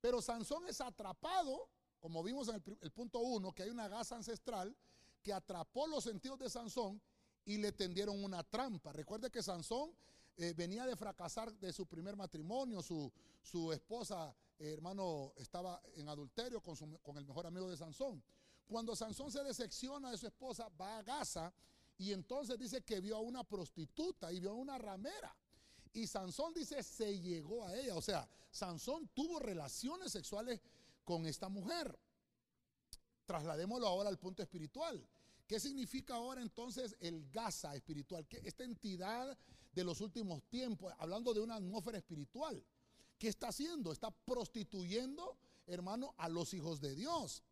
Pero 0.00 0.22
Sansón 0.22 0.66
es 0.68 0.80
atrapado, 0.80 1.68
como 1.98 2.22
vimos 2.22 2.48
en 2.48 2.62
el, 2.80 2.90
punto 2.92 3.18
uno, 3.18 3.52
que 3.52 3.64
hay 3.64 3.70
una 3.70 3.88
gasa 3.88 4.16
ancestral 4.16 4.76
que 5.22 5.32
atrapó 5.32 5.86
los 5.86 6.04
sentidos 6.04 6.38
de 6.38 6.50
Sansón 6.50 7.00
y 7.44 7.56
le 7.56 7.72
tendieron 7.72 8.22
una 8.22 8.42
trampa. 8.42 8.92
Recuerde 8.92 9.30
que 9.30 9.42
Sansón 9.42 9.90
eh, 10.36 10.52
venía 10.54 10.86
de 10.86 10.96
fracasar 10.96 11.52
de 11.54 11.72
su 11.72 11.86
primer 11.86 12.16
matrimonio, 12.16 12.82
su, 12.82 13.10
su 13.42 13.72
esposa, 13.72 14.34
eh, 14.58 14.72
hermano, 14.72 15.32
estaba 15.36 15.80
en 15.94 16.08
adulterio 16.08 16.60
con, 16.60 16.76
con 16.98 17.16
el 17.16 17.24
mejor 17.24 17.46
amigo 17.46 17.68
de 17.68 17.76
Sansón. 17.76 18.22
Cuando 18.66 18.94
Sansón 18.94 19.30
se 19.30 19.42
decepciona 19.42 20.10
de 20.10 20.18
su 20.18 20.26
esposa, 20.26 20.68
va 20.80 20.98
a 20.98 21.02
Gaza 21.02 21.52
y 21.98 22.12
entonces 22.12 22.58
dice 22.58 22.82
que 22.82 23.00
vio 23.00 23.16
a 23.16 23.20
una 23.20 23.44
prostituta 23.44 24.32
y 24.32 24.40
vio 24.40 24.50
a 24.50 24.54
una 24.54 24.78
ramera. 24.78 25.34
Y 25.92 26.06
Sansón 26.06 26.52
dice, 26.52 26.82
se 26.82 27.20
llegó 27.20 27.64
a 27.64 27.76
ella. 27.76 27.94
O 27.94 28.02
sea, 28.02 28.28
Sansón 28.50 29.08
tuvo 29.14 29.38
relaciones 29.38 30.10
sexuales 30.10 30.60
con 31.04 31.24
esta 31.26 31.48
mujer. 31.48 31.96
Trasladémoslo 33.26 33.86
ahora 33.86 34.08
al 34.08 34.18
punto 34.18 34.42
espiritual. 34.42 35.06
¿Qué 35.46 35.60
significa 35.60 36.14
ahora 36.14 36.42
entonces 36.42 36.96
el 37.00 37.30
Gaza 37.30 37.76
espiritual? 37.76 38.26
Que 38.26 38.38
esta 38.38 38.64
entidad 38.64 39.38
de 39.72 39.84
los 39.84 40.00
últimos 40.00 40.42
tiempos, 40.44 40.92
hablando 40.98 41.32
de 41.32 41.40
una 41.40 41.56
atmósfera 41.56 41.98
espiritual, 41.98 42.64
¿qué 43.18 43.28
está 43.28 43.48
haciendo? 43.48 43.92
Está 43.92 44.10
prostituyendo, 44.10 45.36
hermano, 45.66 46.14
a 46.16 46.28
los 46.28 46.54
hijos 46.54 46.80
de 46.80 46.94
Dios. 46.94 47.42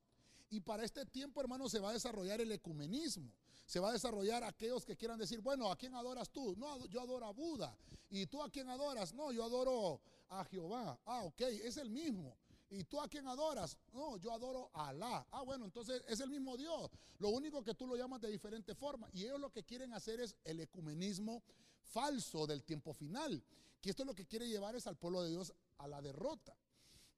Y 0.51 0.61
para 0.61 0.85
este 0.85 1.07
tiempo, 1.07 1.41
hermano, 1.41 1.69
se 1.69 1.79
va 1.79 1.91
a 1.91 1.95
desarrollar 1.95 2.41
el 2.41 2.51
ecumenismo. 2.53 3.31
Se 3.67 3.81
va 3.81 3.91
a 3.91 3.93
desarrollar 3.93 4.45
aquellos 4.45 4.85
que 4.85 4.97
quieran 4.97 5.19
decir, 5.19 5.41
bueno, 5.41 5.71
¿a 5.71 5.77
quién 5.77 5.95
adoras 5.95 6.31
tú? 6.31 6.55
No, 6.57 6.85
yo 6.87 7.01
adoro 7.01 7.27
a 7.27 7.33
Buda. 7.33 7.77
¿Y 8.11 8.27
tú 8.27 8.43
a 8.43 8.51
quién 8.51 8.69
adoras? 8.69 9.15
No, 9.15 9.33
yo 9.33 9.45
adoro 9.45 10.01
a 10.29 10.45
Jehová. 10.45 10.99
Ah, 11.07 11.23
ok, 11.23 11.41
es 11.41 11.77
el 11.77 11.91
mismo. 11.91 12.37
¿Y 12.71 12.85
tú 12.85 13.01
a 13.01 13.09
quién 13.09 13.27
adoras? 13.29 13.77
No, 13.93 14.17
yo 14.17 14.33
adoro 14.33 14.71
a 14.73 14.89
Alá. 14.89 15.27
Ah, 15.31 15.43
bueno, 15.43 15.67
entonces 15.67 16.03
es 16.09 16.21
el 16.21 16.31
mismo 16.31 16.57
Dios. 16.57 16.91
Lo 17.19 17.29
único 17.29 17.63
que 17.63 17.75
tú 17.75 17.87
lo 17.87 17.97
llamas 17.97 18.21
de 18.21 18.31
diferente 18.31 18.75
forma. 18.75 19.09
Y 19.13 19.25
ellos 19.25 19.39
lo 19.39 19.53
que 19.53 19.63
quieren 19.63 19.93
hacer 19.93 20.21
es 20.21 20.35
el 20.45 20.61
ecumenismo 20.61 21.43
falso 21.83 22.47
del 22.47 22.65
tiempo 22.65 22.95
final. 22.95 23.45
Que 23.81 23.91
esto 23.91 24.05
lo 24.05 24.15
que 24.15 24.27
quiere 24.27 24.49
llevar 24.49 24.75
es 24.75 24.87
al 24.87 24.97
pueblo 24.97 25.23
de 25.23 25.31
Dios 25.31 25.53
a 25.79 25.87
la 25.87 26.01
derrota. 26.01 26.57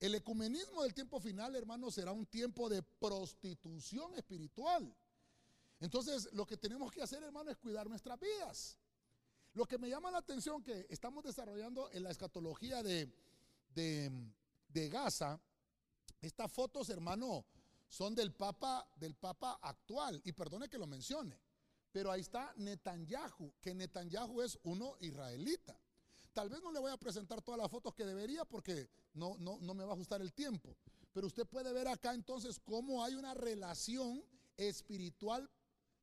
El 0.00 0.16
ecumenismo 0.16 0.82
del 0.82 0.92
tiempo 0.92 1.20
final, 1.20 1.54
hermano, 1.54 1.90
será 1.90 2.12
un 2.12 2.26
tiempo 2.26 2.68
de 2.68 2.82
prostitución 2.82 4.12
espiritual. 4.14 4.92
Entonces, 5.84 6.30
lo 6.32 6.46
que 6.46 6.56
tenemos 6.56 6.90
que 6.90 7.02
hacer, 7.02 7.22
hermano, 7.22 7.50
es 7.50 7.58
cuidar 7.58 7.86
nuestras 7.90 8.18
vidas. 8.18 8.78
Lo 9.52 9.66
que 9.66 9.76
me 9.76 9.90
llama 9.90 10.10
la 10.10 10.16
atención 10.16 10.62
que 10.62 10.86
estamos 10.88 11.22
desarrollando 11.22 11.90
en 11.92 12.02
la 12.02 12.10
escatología 12.10 12.82
de, 12.82 13.12
de, 13.74 14.88
Gaza, 14.88 15.38
estas 16.22 16.50
fotos, 16.50 16.88
hermano, 16.88 17.44
son 17.86 18.14
del 18.14 18.32
Papa, 18.32 18.88
del 18.96 19.14
Papa 19.14 19.58
actual. 19.60 20.22
Y 20.24 20.32
perdone 20.32 20.70
que 20.70 20.78
lo 20.78 20.86
mencione. 20.86 21.38
Pero 21.92 22.10
ahí 22.10 22.22
está 22.22 22.54
Netanyahu, 22.56 23.52
que 23.60 23.74
Netanyahu 23.74 24.40
es 24.40 24.58
uno 24.62 24.96
israelita. 25.00 25.78
Tal 26.32 26.48
vez 26.48 26.62
no 26.62 26.72
le 26.72 26.80
voy 26.80 26.92
a 26.92 26.96
presentar 26.96 27.42
todas 27.42 27.60
las 27.60 27.70
fotos 27.70 27.94
que 27.94 28.06
debería 28.06 28.46
porque 28.46 28.88
no, 29.12 29.36
no, 29.36 29.58
no 29.60 29.74
me 29.74 29.84
va 29.84 29.90
a 29.90 29.94
ajustar 29.94 30.22
el 30.22 30.32
tiempo. 30.32 30.74
Pero 31.12 31.26
usted 31.26 31.46
puede 31.46 31.74
ver 31.74 31.88
acá 31.88 32.14
entonces 32.14 32.58
cómo 32.58 33.04
hay 33.04 33.16
una 33.16 33.34
relación 33.34 34.24
espiritual 34.56 35.50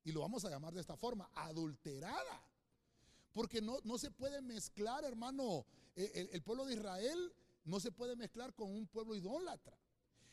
y 0.03 0.12
lo 0.12 0.22
vamos 0.22 0.46
a 0.46 0.50
llamar 0.50 0.74
de 0.74 0.81
esta 0.81 0.98
forma, 0.98 1.29
adulterada. 1.36 2.46
Porque 3.34 3.62
no, 3.62 3.77
no 3.84 3.98
se 3.98 4.12
puede 4.12 4.41
mezclar, 4.41 5.03
hermano, 5.05 5.65
eh, 5.96 6.29
el, 6.31 6.41
pueblo 6.41 6.65
de 6.65 6.74
Israel 6.74 7.34
no 7.65 7.79
se 7.79 7.91
puede 7.91 8.15
mezclar 8.15 8.53
con 8.53 8.72
un 8.72 8.88
pueblo 8.88 9.15
idólatra. 9.15 9.77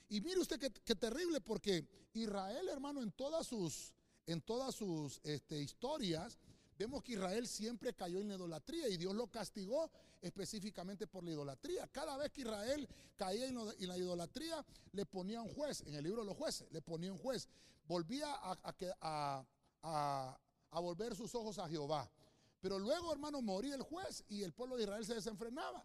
Y 0.08 0.20
mire 0.20 0.40
usted 0.40 0.58
qué, 0.58 0.94
terrible, 0.94 1.40
porque 1.40 1.86
Israel, 2.14 2.68
hermano, 2.68 3.02
en 3.02 3.12
todas 3.12 3.46
sus, 3.46 3.92
en 4.26 4.40
todas 4.40 4.74
sus 4.74 5.20
este, 5.22 5.60
historias, 5.60 6.38
vemos 6.78 7.02
que 7.02 7.12
Israel 7.12 7.46
siempre 7.46 7.92
cayó 7.92 8.20
en 8.20 8.28
la 8.28 8.36
idolatría 8.36 8.88
y 8.88 8.96
Dios 8.96 9.14
lo 9.14 9.26
castigó 9.26 9.90
específicamente 10.22 11.06
por 11.06 11.24
la 11.24 11.32
idolatría. 11.32 11.86
Cada 11.88 12.16
vez 12.16 12.30
que 12.30 12.42
Israel 12.42 12.88
caía 13.16 13.46
en, 13.46 13.88
la 13.88 13.98
idolatría, 13.98 14.64
le 14.92 15.04
ponía 15.04 15.42
un 15.42 15.52
juez, 15.52 15.82
en 15.82 15.94
el 15.94 16.04
libro 16.04 16.22
de 16.22 16.28
los 16.28 16.36
jueces, 16.36 16.70
le 16.72 16.80
ponía 16.80 17.12
un 17.12 17.18
juez. 17.18 17.48
Volvía 17.86 18.28
a, 18.32 19.44
volver 20.80 21.14
sus 21.14 21.34
ojos 21.34 21.58
a 21.58 21.68
Jehová. 21.68 22.10
Pero 22.60 22.78
luego, 22.78 23.12
hermano, 23.12 23.40
moría 23.40 23.74
el 23.74 23.82
juez 23.82 24.24
y 24.28 24.42
el 24.42 24.52
pueblo 24.52 24.76
de 24.76 24.82
Israel 24.82 25.04
se 25.04 25.14
desenfrenaba. 25.14 25.84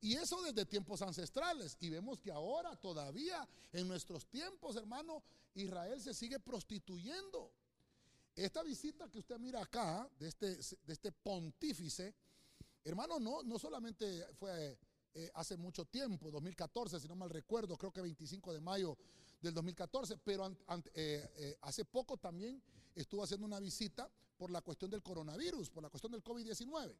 Y 0.00 0.14
eso 0.14 0.40
desde 0.42 0.64
tiempos 0.64 1.02
ancestrales. 1.02 1.76
Y 1.80 1.90
vemos 1.90 2.20
que 2.20 2.32
ahora 2.32 2.74
todavía 2.76 3.46
en 3.72 3.86
nuestros 3.86 4.26
tiempos, 4.26 4.76
hermano, 4.76 5.22
Israel 5.54 6.00
se 6.00 6.14
sigue 6.14 6.40
prostituyendo. 6.40 7.52
Esta 8.34 8.62
visita 8.62 9.08
que 9.08 9.18
usted 9.18 9.38
mira 9.38 9.60
acá, 9.60 10.08
de 10.18 10.28
este, 10.28 10.56
de 10.56 10.92
este 10.92 11.12
pontífice, 11.12 12.14
hermano, 12.84 13.20
no, 13.20 13.42
no 13.42 13.58
solamente 13.58 14.26
fue 14.34 14.78
eh, 15.14 15.30
hace 15.34 15.56
mucho 15.56 15.84
tiempo, 15.84 16.30
2014, 16.30 17.00
si 17.00 17.08
no 17.08 17.16
mal 17.16 17.30
recuerdo, 17.30 17.76
creo 17.76 17.92
que 17.92 18.00
25 18.00 18.52
de 18.52 18.60
mayo 18.60 18.96
del 19.40 19.52
2014, 19.52 20.16
pero 20.18 20.46
eh, 20.94 21.28
eh, 21.36 21.58
hace 21.62 21.84
poco 21.84 22.16
también 22.16 22.62
estuvo 22.94 23.22
haciendo 23.22 23.46
una 23.46 23.60
visita 23.60 24.10
por 24.36 24.50
la 24.50 24.62
cuestión 24.62 24.90
del 24.90 25.02
coronavirus, 25.02 25.70
por 25.70 25.82
la 25.82 25.90
cuestión 25.90 26.12
del 26.12 26.22
COVID-19. 26.22 26.96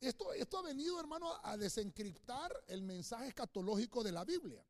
Esto, 0.00 0.32
esto 0.34 0.58
ha 0.58 0.62
venido, 0.62 1.00
hermano, 1.00 1.32
a 1.42 1.56
desencriptar 1.56 2.52
el 2.68 2.82
mensaje 2.82 3.28
escatológico 3.28 4.04
de 4.04 4.12
la 4.12 4.24
Biblia. 4.24 4.64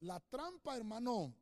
La 0.00 0.20
trampa, 0.20 0.76
hermano, 0.76 1.34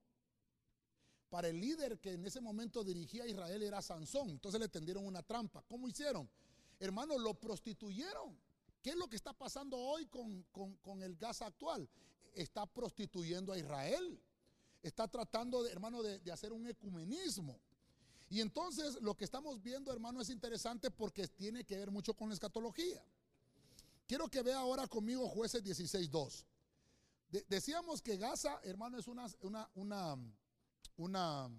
para 1.29 1.49
el 1.49 1.61
líder 1.61 1.99
que 1.99 2.13
en 2.13 2.25
ese 2.25 2.41
momento 2.41 2.85
dirigía 2.85 3.25
a 3.25 3.27
Israel 3.27 3.63
era 3.63 3.83
Sansón. 3.83 4.31
Entonces 4.31 4.61
le 4.61 4.69
tendieron 4.69 5.05
una 5.05 5.23
trampa. 5.23 5.65
¿Cómo 5.67 5.89
hicieron? 5.89 6.31
Hermano, 6.79 7.19
lo 7.19 7.35
prostituyeron. 7.35 8.39
¿Qué 8.81 8.91
es 8.91 8.97
lo 8.97 9.09
que 9.09 9.17
está 9.17 9.33
pasando 9.33 9.77
hoy 9.77 10.07
con, 10.07 11.03
el 11.03 11.17
gas 11.17 11.43
actual? 11.43 11.89
Está 12.35 12.67
prostituyendo 12.67 13.53
a 13.53 13.59
Israel. 13.59 14.23
Está 14.81 15.09
tratando, 15.09 15.63
de, 15.65 15.73
hermano, 15.73 16.03
de, 16.03 16.21
de 16.21 16.31
hacer 16.31 16.53
un 16.53 16.67
ecumenismo. 16.69 17.61
Y 18.29 18.41
entonces 18.41 19.01
lo 19.03 19.15
que 19.15 19.25
estamos 19.25 19.63
viendo, 19.63 19.93
hermano, 19.93 20.21
es 20.21 20.31
interesante 20.31 20.91
porque 20.91 21.29
tiene 21.29 21.65
que 21.65 21.77
ver 21.77 21.91
mucho 21.91 22.15
con 22.15 22.29
la 22.29 22.35
escatología. 22.35 23.05
Quiero 24.07 24.29
que 24.29 24.43
vea 24.43 24.59
ahora 24.59 24.87
conmigo 24.87 25.29
jueces 25.29 25.65
16.2. 25.65 26.45
decíamos 27.49 28.03
que 28.03 28.17
Gaza, 28.17 28.61
hermano, 28.65 28.99
es 28.99 29.09
una, 29.09 29.27
una, 29.41 29.69
una, 29.75 30.17
una, 30.97 31.51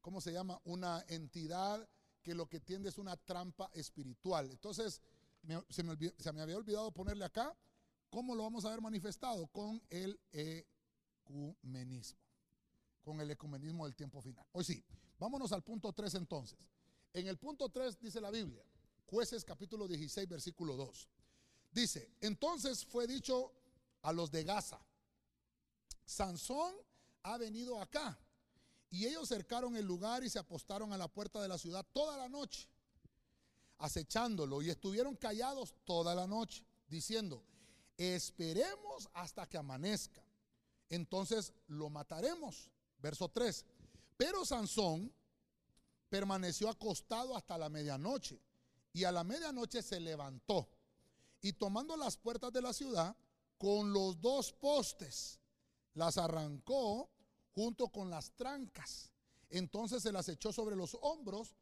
¿cómo 0.00 0.20
se 0.20 0.32
llama? 0.32 0.60
Una 0.64 1.04
entidad 1.08 1.88
que 2.22 2.34
lo 2.34 2.48
que 2.48 2.58
tiende 2.58 2.88
es 2.88 2.98
una 2.98 3.16
trampa 3.16 3.70
espiritual. 3.74 4.50
Entonces, 4.50 5.00
se, 5.68 5.82
me 5.82 5.96
se, 6.18 6.32
me 6.32 6.40
había 6.40 6.56
olvidado 6.56 6.90
ponerle 6.90 7.24
acá, 7.24 7.54
¿cómo 8.10 8.34
lo 8.34 8.42
vamos 8.42 8.64
a 8.64 8.70
ver 8.70 8.80
manifestado? 8.80 9.46
Con 9.48 9.80
el 9.90 10.18
ecumenismo. 10.32 12.18
Con 13.02 13.20
el 13.20 13.30
ecumenismo 13.30 13.84
del 13.84 13.94
tiempo 13.94 14.20
final. 14.22 14.44
Hoy 14.52 14.64
sí, 14.64 14.82
vámonos 15.18 15.52
al 15.52 15.62
punto 15.62 15.92
3 15.92 16.14
entonces. 16.14 16.58
En 17.12 17.26
el 17.26 17.38
punto 17.38 17.68
3 17.68 18.00
dice 18.00 18.20
la 18.20 18.30
Biblia, 18.30 18.64
jueces 19.06 19.44
capítulo 19.44 19.86
16, 19.86 20.28
versículo 20.28 20.76
2. 20.76 21.08
Dice, 21.70 22.10
entonces 22.20 22.84
fue 22.84 23.06
dicho 23.06 23.52
a 24.02 24.12
los 24.12 24.30
de 24.30 24.44
Gaza, 24.44 24.80
Sansón 26.04 26.74
ha 27.22 27.38
venido 27.38 27.80
acá. 27.80 28.18
Y 28.90 29.06
ellos 29.06 29.28
cercaron 29.28 29.74
el 29.76 29.84
lugar 29.84 30.22
y 30.22 30.30
se 30.30 30.38
apostaron 30.38 30.92
a 30.92 30.98
la 30.98 31.08
puerta 31.08 31.42
de 31.42 31.48
la 31.48 31.58
ciudad 31.58 31.84
toda 31.92 32.16
la 32.16 32.28
noche, 32.28 32.68
acechándolo. 33.78 34.62
Y 34.62 34.70
estuvieron 34.70 35.16
callados 35.16 35.74
toda 35.84 36.14
la 36.14 36.28
noche, 36.28 36.64
diciendo, 36.86 37.42
esperemos 37.96 39.08
hasta 39.14 39.48
que 39.48 39.58
amanezca. 39.58 40.24
Entonces 40.88 41.52
lo 41.66 41.90
mataremos. 41.90 42.70
Verso 42.98 43.28
3. 43.28 43.64
Pero 44.16 44.44
Sansón 44.44 45.12
permaneció 46.08 46.68
acostado 46.68 47.36
hasta 47.36 47.58
la 47.58 47.68
medianoche. 47.68 48.40
Y 48.92 49.04
a 49.04 49.10
la 49.10 49.24
medianoche 49.24 49.82
se 49.82 49.98
levantó 49.98 50.68
y 51.40 51.52
tomando 51.52 51.96
las 51.96 52.16
puertas 52.16 52.52
de 52.52 52.62
la 52.62 52.72
ciudad 52.72 53.14
con 53.58 53.92
los 53.92 54.20
dos 54.20 54.52
postes, 54.52 55.38
las 55.94 56.16
arrancó 56.16 57.10
junto 57.54 57.88
con 57.88 58.08
las 58.08 58.30
trancas. 58.32 59.10
Entonces 59.50 60.02
se 60.02 60.12
las 60.12 60.28
echó 60.28 60.52
sobre 60.52 60.76
los 60.76 60.96
hombros 61.02 61.54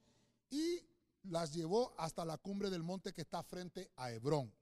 y 0.50 0.80
las 1.24 1.52
llevó 1.52 1.94
hasta 1.98 2.24
la 2.24 2.38
cumbre 2.38 2.70
del 2.70 2.82
monte 2.82 3.12
que 3.12 3.22
está 3.22 3.42
frente 3.42 3.90
a 3.96 4.12
Hebrón. 4.12 4.54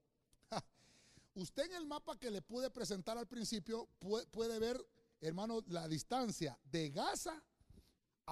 Usted 1.35 1.65
en 1.65 1.73
el 1.73 1.85
mapa 1.85 2.17
que 2.17 2.31
le 2.31 2.41
pude 2.41 2.69
presentar 2.71 3.17
al 3.17 3.27
principio 3.27 3.89
puede 4.31 4.59
ver, 4.59 4.83
hermano, 5.19 5.61
la 5.67 5.87
distancia 5.87 6.57
de 6.63 6.89
Gaza 6.89 7.43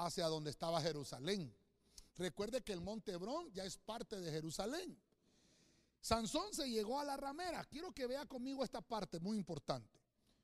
hacia 0.05 0.27
donde 0.27 0.49
estaba 0.49 0.81
Jerusalén. 0.81 1.53
Recuerde 2.17 2.61
que 2.61 2.73
el 2.73 2.81
monte 2.81 3.13
Hebrón 3.13 3.51
ya 3.53 3.63
es 3.63 3.77
parte 3.77 4.19
de 4.19 4.31
Jerusalén. 4.31 4.97
Sansón 6.01 6.53
se 6.53 6.69
llegó 6.69 6.99
a 6.99 7.03
la 7.03 7.17
ramera. 7.17 7.63
Quiero 7.65 7.91
que 7.91 8.07
vea 8.07 8.25
conmigo 8.25 8.63
esta 8.63 8.81
parte 8.81 9.19
muy 9.19 9.37
importante. 9.37 9.99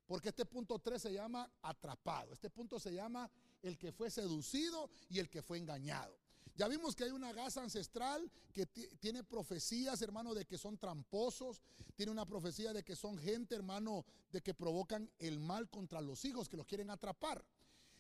Porque 0.05 0.29
este 0.29 0.45
punto 0.45 0.79
3 0.79 1.01
se 1.01 1.13
llama 1.13 1.51
atrapado. 1.62 2.31
Este 2.33 2.50
punto 2.50 2.79
se 2.79 2.93
llama 2.93 3.29
el 3.62 3.77
que 3.77 3.91
fue 3.91 4.12
seducido 4.12 4.89
y 5.09 5.19
el 5.19 5.29
que 5.29 5.41
fue 5.41 5.57
engañado. 5.57 6.17
Ya 6.55 6.69
vimos 6.69 6.95
que 6.95 7.03
hay 7.03 7.12
una 7.12 7.33
Gaza 7.33 7.62
ancestral 7.62 8.31
que 8.53 8.65
tiene 8.65 9.24
profecías, 9.24 10.01
hermano, 10.01 10.33
de 10.33 10.45
que 10.45 10.57
son 10.57 10.77
tramposos. 10.77 11.62
Tiene 11.95 12.12
una 12.12 12.25
profecía 12.25 12.72
de 12.72 12.83
que 12.83 12.96
son 12.96 13.18
gente, 13.18 13.55
hermano, 13.55 14.05
de 14.31 14.41
que 14.41 14.53
provocan 14.53 15.11
el 15.20 15.39
mal 15.39 15.70
contra 15.70 16.00
los 16.00 16.24
hijos, 16.24 16.48
que 16.48 16.55
los 16.55 16.65
quieren 16.65 16.91
atrapar. 16.91 17.44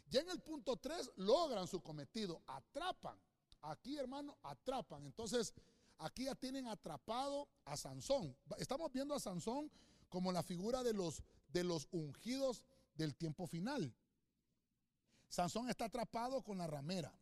Ya 0.07 0.21
en 0.21 0.29
el 0.29 0.39
punto 0.39 0.77
3 0.77 1.11
logran 1.17 1.67
su 1.67 1.81
cometido, 1.81 2.41
atrapan. 2.47 3.19
Aquí, 3.61 3.97
hermano, 3.97 4.37
atrapan. 4.43 5.05
Entonces, 5.05 5.53
Aquí 5.99 6.25
ya 6.25 6.35
tienen 6.35 6.67
atrapado 6.67 7.47
a 7.63 7.77
Sansón. 7.77 8.35
Estamos 8.57 8.91
viendo 8.91 9.15
a 9.15 9.19
Sansón 9.19 9.71
como 10.09 10.31
la 10.31 10.43
figura 10.43 10.83
de 10.83 10.93
los, 10.93 11.23
de 11.47 11.63
los 11.63 11.87
ungidos 11.91 12.63
del 12.95 13.15
tiempo 13.15 13.47
final. 13.47 13.93
Sansón 15.29 15.69
está 15.69 15.85
atrapado 15.85 16.43
con 16.43 16.57
la 16.57 16.67
ramera. 16.67 17.17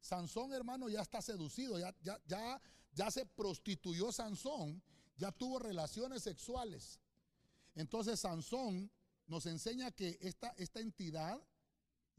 Sansón, 0.00 0.52
hermano, 0.52 0.88
ya 0.88 1.00
está 1.00 1.22
seducido, 1.22 1.78
ya, 1.78 1.94
ya, 2.02 2.20
ya, 2.26 2.60
ya 2.92 3.10
se 3.10 3.24
prostituyó 3.24 4.10
Sansón, 4.12 4.82
ya 5.16 5.30
tuvo 5.32 5.58
relaciones 5.58 6.22
sexuales. 6.22 7.00
Entonces 7.74 8.20
Sansón 8.20 8.90
nos 9.26 9.46
enseña 9.46 9.90
que 9.92 10.18
esta, 10.20 10.48
esta 10.58 10.80
entidad 10.80 11.40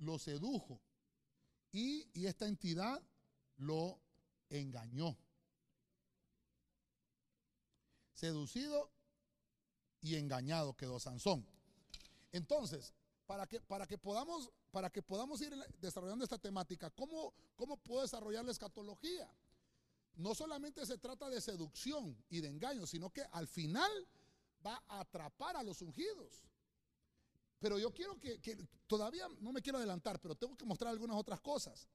lo 0.04 0.20
sedujo 0.20 0.80
y, 1.72 2.08
y 2.14 2.28
esta 2.28 2.48
entidad 2.48 3.02
lo 3.58 4.00
engañó 4.50 5.18
seducido 8.24 8.90
y 10.00 10.16
engañado 10.16 10.74
quedó 10.76 10.98
Sansón. 10.98 11.46
Entonces, 12.32 12.94
para 13.26 13.46
que, 13.48 13.60
para 13.60 13.86
que, 13.86 13.98
podamos, 13.98 14.50
para 14.72 14.90
que 14.90 15.02
podamos 15.02 15.42
ir 15.42 15.54
desarrollando 15.80 16.24
esta 16.24 16.38
temática, 16.38 16.90
¿cómo, 16.92 17.34
¿cómo 17.56 17.76
puedo 17.78 18.02
desarrollar 18.02 18.46
la 18.46 18.52
escatología? 18.52 19.30
No 20.16 20.34
solamente 20.36 20.86
se 20.86 20.98
trata 20.98 21.30
de 21.30 21.42
seducción 21.42 22.16
y 22.30 22.40
de 22.40 22.48
engaño, 22.48 22.86
sino 22.86 23.10
que 23.10 23.24
al 23.32 23.48
final 23.48 23.92
va 24.66 24.82
a 24.88 25.02
atrapar 25.02 25.58
a 25.58 25.64
los 25.64 25.82
ungidos. 25.82 26.44
Pero 27.64 27.80
yo 27.80 27.94
quiero 27.94 28.20
que, 28.20 28.68
todavía 28.88 29.26
no 29.40 29.54
me 29.54 29.62
quiero 29.62 29.78
adelantar, 29.78 30.20
pero 30.20 30.36
tengo 30.36 30.58
que 30.58 30.66
mostrar 30.66 30.92
algunas 30.92 31.16
otras 31.16 31.40
cosas. 31.40 31.88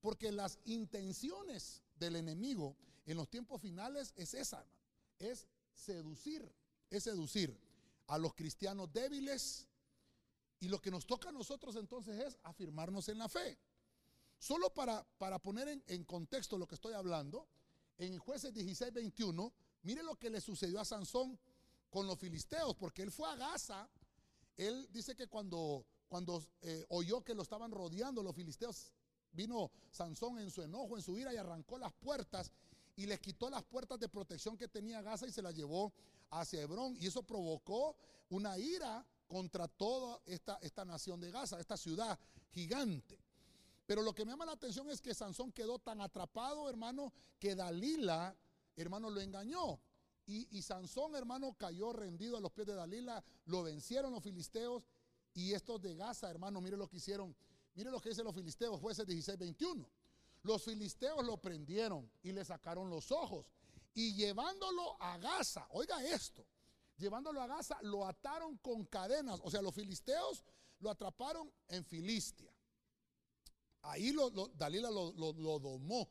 Porque 0.00 0.32
las 0.32 0.58
intenciones 0.64 1.80
del 1.94 2.16
enemigo 2.16 2.76
en 3.04 3.16
los 3.16 3.28
tiempos 3.28 3.62
finales 3.62 4.12
es 4.16 4.34
esa, 4.34 4.66
es 5.20 5.46
seducir, 5.72 6.52
es 6.90 7.04
seducir 7.04 7.56
a 8.08 8.18
los 8.18 8.34
cristianos 8.34 8.92
débiles. 8.92 9.68
Y 10.58 10.66
lo 10.66 10.80
que 10.80 10.90
nos 10.90 11.06
toca 11.06 11.28
a 11.28 11.32
nosotros 11.32 11.76
entonces 11.76 12.18
es 12.26 12.38
afirmarnos 12.42 13.08
en 13.08 13.18
la 13.18 13.28
fe. 13.28 13.56
Solo 14.40 14.74
para, 14.74 15.06
para 15.18 15.38
poner 15.38 15.68
en, 15.68 15.84
en, 15.86 16.02
contexto 16.02 16.58
lo 16.58 16.66
que 16.66 16.74
estoy 16.74 16.94
hablando, 16.94 17.46
en 17.98 18.18
jueces 18.18 18.52
16, 18.52 18.92
21, 18.92 19.52
mire 19.84 20.02
lo 20.02 20.16
que 20.16 20.30
le 20.30 20.40
sucedió 20.40 20.80
a 20.80 20.84
Sansón 20.84 21.38
con 21.90 22.08
los 22.08 22.18
filisteos, 22.18 22.74
porque 22.74 23.02
él 23.02 23.12
fue 23.12 23.30
a 23.30 23.36
Gaza. 23.36 23.88
Él 24.56 24.88
dice 24.90 25.14
que 25.14 25.26
cuando, 25.26 25.84
cuando 26.08 26.42
eh, 26.62 26.84
oyó 26.88 27.22
que 27.22 27.34
lo 27.34 27.42
estaban 27.42 27.70
rodeando 27.70 28.22
los 28.22 28.34
filisteos, 28.34 28.92
vino 29.32 29.70
Sansón 29.90 30.38
en 30.38 30.50
su 30.50 30.62
enojo, 30.62 30.96
en 30.96 31.02
su 31.02 31.16
ira 31.18 31.32
y 31.32 31.36
arrancó 31.36 31.78
las 31.78 31.92
puertas 31.92 32.50
y 32.96 33.06
les 33.06 33.20
quitó 33.20 33.50
las 33.50 33.62
puertas 33.62 34.00
de 34.00 34.08
protección 34.08 34.56
que 34.56 34.68
tenía 34.68 35.02
Gaza 35.02 35.26
y 35.26 35.32
se 35.32 35.42
las 35.42 35.54
llevó 35.54 35.92
hacia 36.30 36.62
Hebrón. 36.62 36.96
Y 36.98 37.06
eso 37.06 37.22
provocó 37.22 37.94
una 38.30 38.58
ira 38.58 39.06
contra 39.26 39.68
toda 39.68 40.20
esta, 40.24 40.58
esta 40.62 40.84
nación 40.84 41.20
de 41.20 41.30
Gaza, 41.30 41.60
esta 41.60 41.76
ciudad 41.76 42.18
gigante. 42.50 43.18
Pero 43.86 44.02
lo 44.02 44.14
que 44.14 44.24
me 44.24 44.32
llama 44.32 44.46
la 44.46 44.52
atención 44.52 44.88
es 44.90 45.00
que 45.00 45.14
Sansón 45.14 45.52
quedó 45.52 45.78
tan 45.78 46.00
atrapado, 46.00 46.68
hermano, 46.68 47.12
que 47.38 47.54
Dalila, 47.54 48.34
hermano, 48.74 49.10
lo 49.10 49.20
engañó. 49.20 49.78
Y, 50.26 50.60
Sansón, 50.62 51.14
hermano, 51.14 51.54
cayó 51.56 51.92
rendido 51.92 52.36
a 52.36 52.40
los 52.40 52.50
pies 52.50 52.66
de 52.66 52.74
Dalila, 52.74 53.22
lo 53.44 53.62
vencieron 53.62 54.12
los 54.12 54.24
filisteos 54.24 54.84
y 55.34 55.52
estos 55.52 55.80
de 55.80 55.94
Gaza, 55.94 56.28
hermano, 56.28 56.60
mire 56.60 56.76
lo 56.76 56.88
que 56.88 56.96
hicieron, 56.96 57.36
mire 57.74 57.90
lo 57.90 58.00
que 58.00 58.08
dicen 58.08 58.24
los 58.24 58.34
filisteos, 58.34 58.80
jueces 58.80 59.06
16, 59.06 59.38
21. 59.38 59.88
Los 60.42 60.64
filisteos 60.64 61.24
lo 61.24 61.36
prendieron 61.36 62.10
y 62.22 62.32
le 62.32 62.44
sacaron 62.44 62.90
los 62.90 63.12
ojos. 63.12 63.46
Y 63.94 64.14
llevándolo 64.14 65.00
a 65.00 65.16
Gaza, 65.18 65.66
oiga 65.70 66.04
esto, 66.04 66.44
llevándolo 66.96 67.40
a 67.40 67.46
Gaza, 67.46 67.78
lo 67.82 68.04
ataron 68.04 68.56
con 68.58 68.84
cadenas. 68.84 69.40
O 69.42 69.50
sea, 69.50 69.62
los 69.62 69.74
filisteos 69.74 70.42
lo 70.80 70.90
atraparon 70.90 71.52
en 71.68 71.84
Filistia. 71.84 72.52
Ahí 73.82 74.14
Dalila 74.54 74.90
lo, 74.90 75.12
domó. 75.60 76.08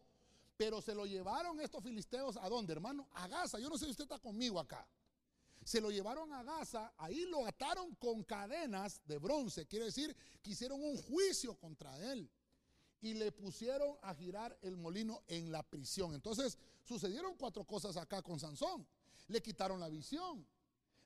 Pero 0.58 0.82
se 0.82 0.96
lo 0.96 1.06
llevaron 1.06 1.60
estos 1.60 1.84
filisteos 1.84 2.38
a 2.38 2.48
dónde, 2.48 2.74
hermano? 2.74 3.08
A 3.14 3.28
Gaza. 3.28 3.60
Yo 3.60 3.70
no 3.70 3.78
sé 3.78 3.86
si 3.86 3.92
usted 3.92 4.06
está 4.06 4.20
conmigo 4.20 4.60
acá. 4.60 4.88
Se 5.64 5.82
lo 5.82 5.90
llevaron 5.90 6.32
a 6.32 6.44
Gaza, 6.44 6.94
ahí 6.98 7.26
lo 7.26 7.46
ataron 7.46 7.96
con 7.96 8.24
cadenas 8.24 9.02
de 9.06 9.18
bronce. 9.18 9.66
Quiere 9.66 9.86
decir 9.86 10.16
que 10.42 10.52
hicieron 10.52 10.82
un 10.82 10.96
juicio 10.96 11.56
contra 11.56 11.98
él 12.12 12.30
y 13.02 13.16
le 13.16 13.32
pusieron 13.32 13.98
a 14.02 14.14
girar 14.14 14.58
el 14.62 14.78
molino 14.78 15.24
en 15.28 15.52
la 15.52 15.64
prisión. 15.64 16.14
Entonces 16.14 16.58
sucedieron 16.84 17.36
cuatro 17.36 17.66
cosas 17.66 17.98
acá 17.98 18.22
con 18.22 18.40
Sansón. 18.40 18.88
Le 19.28 19.42
quitaron 19.42 19.80
la 19.80 19.90
visión, 19.90 20.46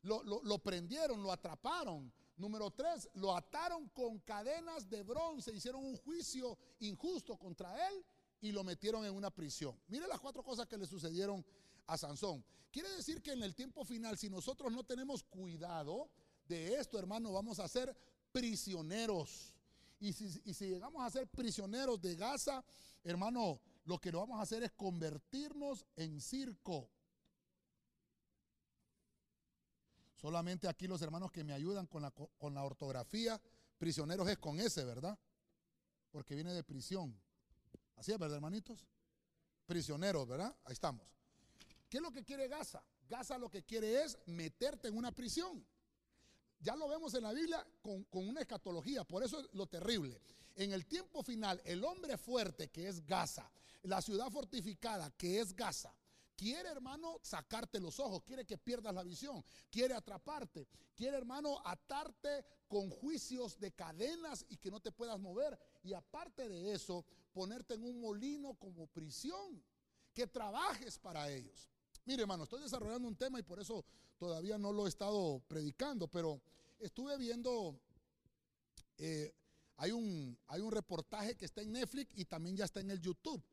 lo, 0.01 0.59
prendieron, 0.59 1.23
lo 1.23 1.31
atraparon, 1.31 2.11
Número 2.35 2.71
tres, 2.71 3.09
lo 3.15 3.35
ataron 3.35 3.89
con 3.89 4.19
cadenas 4.19 4.89
de 4.89 5.03
bronce, 5.03 5.53
hicieron 5.53 5.83
un 5.83 5.97
juicio 5.97 6.57
injusto 6.79 7.37
contra 7.37 7.89
él 7.89 8.05
y 8.41 8.51
lo 8.51 8.63
metieron 8.63 9.05
en 9.05 9.13
una 9.13 9.29
prisión. 9.29 9.79
Mire 9.87 10.07
las 10.07 10.19
cuatro 10.19 10.43
cosas 10.43 10.67
que 10.67 10.77
le 10.77 10.85
sucedieron 10.85 11.45
a 11.87 11.97
Sansón. 11.97 12.43
Quiere 12.71 12.89
decir 12.91 13.21
que 13.21 13.31
en 13.31 13.43
el 13.43 13.55
tiempo 13.55 13.83
final, 13.83 14.17
si 14.17 14.29
nosotros 14.29 14.71
no 14.71 14.83
tenemos 14.83 15.23
cuidado 15.23 16.09
de 16.47 16.75
esto, 16.75 16.99
hermano, 16.99 17.31
vamos 17.31 17.59
a 17.59 17.67
ser 17.67 17.95
prisioneros. 18.31 19.55
Y 19.99 20.13
si, 20.13 20.41
y 20.45 20.53
si 20.53 20.67
llegamos 20.67 21.03
a 21.03 21.09
ser 21.09 21.27
prisioneros 21.27 21.99
de 21.99 22.15
Gaza, 22.15 22.63
hermano, 23.03 23.59
lo 23.85 23.99
que 23.99 24.11
lo 24.11 24.19
vamos 24.19 24.39
a 24.39 24.43
hacer 24.43 24.63
es 24.63 24.71
convertirnos 24.71 25.85
en 25.95 26.21
circo. 26.21 26.89
Solamente 30.15 30.67
aquí 30.67 30.85
los 30.85 31.01
hermanos 31.01 31.31
que 31.31 31.43
me 31.43 31.53
ayudan 31.53 31.87
con 31.87 32.01
la, 32.01 32.11
con 32.11 32.53
la 32.53 32.63
ortografía, 32.63 33.41
prisioneros 33.77 34.27
es 34.29 34.37
con 34.37 34.59
ese, 34.59 34.83
¿verdad? 34.83 35.17
Porque 36.11 36.35
viene 36.35 36.53
de 36.53 36.63
prisión. 36.63 37.19
Así 37.99 38.13
es, 38.13 38.17
¿verdad, 38.17 38.37
hermanitos? 38.37 38.87
Prisioneros, 39.65 40.25
¿verdad? 40.25 40.55
Ahí 40.63 40.71
estamos. 40.71 41.05
¿Qué 41.89 41.97
es 41.97 42.03
lo 42.03 42.11
que 42.11 42.23
quiere 42.23 42.47
Gaza? 42.47 42.81
Gaza 43.09 43.37
lo 43.37 43.49
que 43.49 43.63
quiere 43.63 44.03
es 44.03 44.17
meterte 44.25 44.87
en 44.87 44.95
una 44.95 45.11
prisión. 45.11 45.67
Ya 46.61 46.77
lo 46.77 46.87
vemos 46.87 47.13
en 47.15 47.23
la 47.23 47.33
Biblia 47.33 47.67
con, 47.81 48.05
con, 48.05 48.25
una 48.25 48.39
escatología, 48.39 49.03
por 49.03 49.21
eso 49.21 49.41
es 49.41 49.49
lo 49.53 49.67
terrible. 49.67 50.21
En 50.55 50.71
el 50.71 50.85
tiempo 50.85 51.23
final, 51.23 51.61
el 51.65 51.83
hombre 51.83 52.17
fuerte 52.17 52.69
que 52.69 52.87
es 52.87 53.05
Gaza, 53.05 53.51
la 53.83 54.01
ciudad 54.01 54.29
fortificada 54.29 55.11
que 55.11 55.41
es 55.41 55.53
Gaza, 55.53 55.93
Quiere, 56.39 56.69
hermano, 56.69 57.19
sacarte 57.21 57.81
los 57.81 57.99
ojos, 57.99 58.23
quiere 58.23 58.45
que 58.45 58.57
pierdas 58.57 58.93
la 58.93 59.03
visión, 59.03 59.43
quiere 59.69 59.93
atraparte, 59.93 60.69
quiere, 60.95 61.17
hermano, 61.17 61.61
atarte 61.65 62.45
con 62.65 62.89
juicios 62.89 63.59
de 63.59 63.73
cadenas 63.73 64.45
y 64.47 64.55
que 64.55 64.71
no 64.71 64.79
te 64.79 64.93
puedas 64.93 65.19
mover. 65.19 65.59
Y 65.83 65.91
aparte 65.91 66.47
de 66.47 66.71
eso, 66.71 67.03
ponerte 67.33 67.75
en 67.75 67.83
un 67.83 67.99
molino 67.99 68.53
como 68.55 68.87
prisión, 68.87 69.63
que 70.13 70.27
trabajes 70.27 70.97
para 70.97 71.29
ellos. 71.31 71.69
Mire, 72.05 72.23
hermano, 72.23 72.43
estoy 72.43 72.61
desarrollando 72.61 73.07
un 73.07 73.15
tema 73.15 73.39
y 73.39 73.43
por 73.43 73.59
eso 73.59 73.85
todavía 74.17 74.57
no 74.57 74.71
lo 74.71 74.85
he 74.85 74.89
estado 74.89 75.41
predicando, 75.47 76.07
pero 76.07 76.41
estuve 76.79 77.17
viendo, 77.17 77.79
eh, 78.97 79.33
hay, 79.77 79.91
un, 79.91 80.37
hay 80.47 80.61
un 80.61 80.71
reportaje 80.71 81.35
que 81.35 81.45
está 81.45 81.61
en 81.61 81.71
Netflix 81.71 82.11
y 82.15 82.25
también 82.25 82.57
ya 82.57 82.65
está 82.65 82.79
en 82.79 82.91
el 82.91 82.99
YouTube 82.99 83.43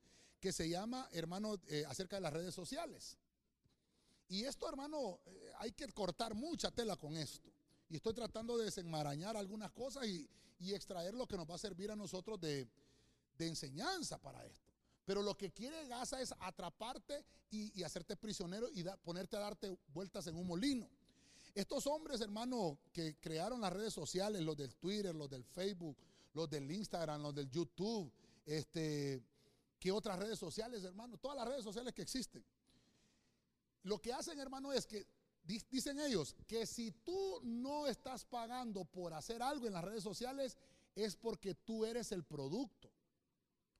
que 0.41 0.53
se 0.53 0.69
llama, 0.69 1.09
hermano, 1.12 1.57
eh, 1.69 1.85
acerca 1.87 2.17
de 2.17 2.23
las 2.23 2.33
redes 2.33 2.55
sociales. 2.55 3.17
Y 4.29 4.45
esto, 4.45 4.69
hermano, 4.69 5.21
eh, 5.27 5.53
hay 5.59 5.73
que 5.73 5.87
cortar 5.89 6.35
mucha 6.35 6.71
tela 6.71 6.97
con 6.97 7.17
esto. 7.17 7.51
Y 7.89 7.97
estoy 7.97 8.15
tratando 8.15 8.59
de 8.59 8.65
desenmarañar 8.65 9.37
algunas 9.37 9.71
cosas 9.73 10.07
y, 10.07 10.29
extraer 10.59 11.15
lo 11.15 11.27
que 11.27 11.37
nos 11.37 11.49
va 11.49 11.55
a 11.55 11.59
servir 11.59 11.91
a 11.91 11.97
nosotros 11.97 12.41
de, 12.41 12.67
enseñanza 13.44 14.18
para 14.18 14.44
esto. 14.46 14.70
Pero 15.05 15.22
lo 15.22 15.37
que 15.37 15.53
quiere 15.53 15.87
Gaza 15.87 16.20
es 16.20 16.35
atraparte 16.40 17.25
y, 17.51 17.83
hacerte 17.83 18.16
prisionero 18.16 18.68
y 18.72 18.85
ponerte 19.05 19.37
a 19.37 19.40
darte 19.40 19.79
vueltas 19.92 20.27
en 20.27 20.37
un 20.37 20.46
molino. 20.46 20.88
Estos 21.55 21.87
hombres, 21.87 22.20
hermano, 22.20 22.79
que 22.92 23.16
crearon 23.16 23.61
las 23.61 23.72
redes 23.72 23.92
sociales, 23.92 24.42
los 24.42 24.57
del 24.57 24.75
Twitter, 24.77 25.14
los 25.14 25.31
del 25.31 25.44
Facebook, 25.44 25.96
los 26.35 26.49
del 26.51 26.70
Instagram, 26.70 27.22
los 27.22 27.35
del 27.35 27.51
YouTube, 27.51 28.12
este, 28.44 29.22
¿Qué 29.79 29.92
otras 29.92 30.18
redes 30.18 30.38
sociales, 30.38 30.85
hermano? 30.85 31.16
Todas 31.18 31.37
las 31.37 31.49
redes 31.49 31.64
sociales 31.64 31.92
que 31.92 32.03
existen. 32.03 32.44
Lo 33.83 34.01
que 34.01 34.12
hacen, 34.12 34.38
hermano, 34.38 34.72
es 34.72 34.87
que 34.87 35.07
dicen 35.44 36.01
ellos 36.01 36.35
que 36.46 36.66
si 36.66 36.90
tú 36.90 37.40
no 37.44 37.87
estás 37.87 38.25
pagando 38.25 38.85
por 38.85 39.14
hacer 39.14 39.42
algo 39.42 39.66
en 39.66 39.75
las 39.75 39.85
redes 39.85 40.03
sociales, 40.03 40.57
es 40.94 41.14
porque 41.14 41.55
tú 41.55 41.85
eres 41.85 42.11
el 42.11 42.25
producto. 42.25 42.76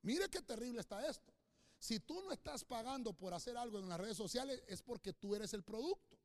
Mire 0.03 0.29
qué 0.29 0.41
terrible 0.43 0.81
está 0.81 1.07
esto. 1.09 1.33
Si 1.79 2.01
tú 2.01 2.23
no 2.23 2.33
estás 2.33 2.65
pagando 2.65 3.13
por 3.13 3.35
hacer 3.35 3.57
algo 3.57 3.79
en 3.79 3.89
las 3.89 4.01
redes 4.01 4.17
sociales, 4.17 4.63
es 4.67 4.83
porque 4.83 5.13
tú 5.13 5.35
eres 5.35 5.53
el 5.53 5.63
producto. 5.63 6.17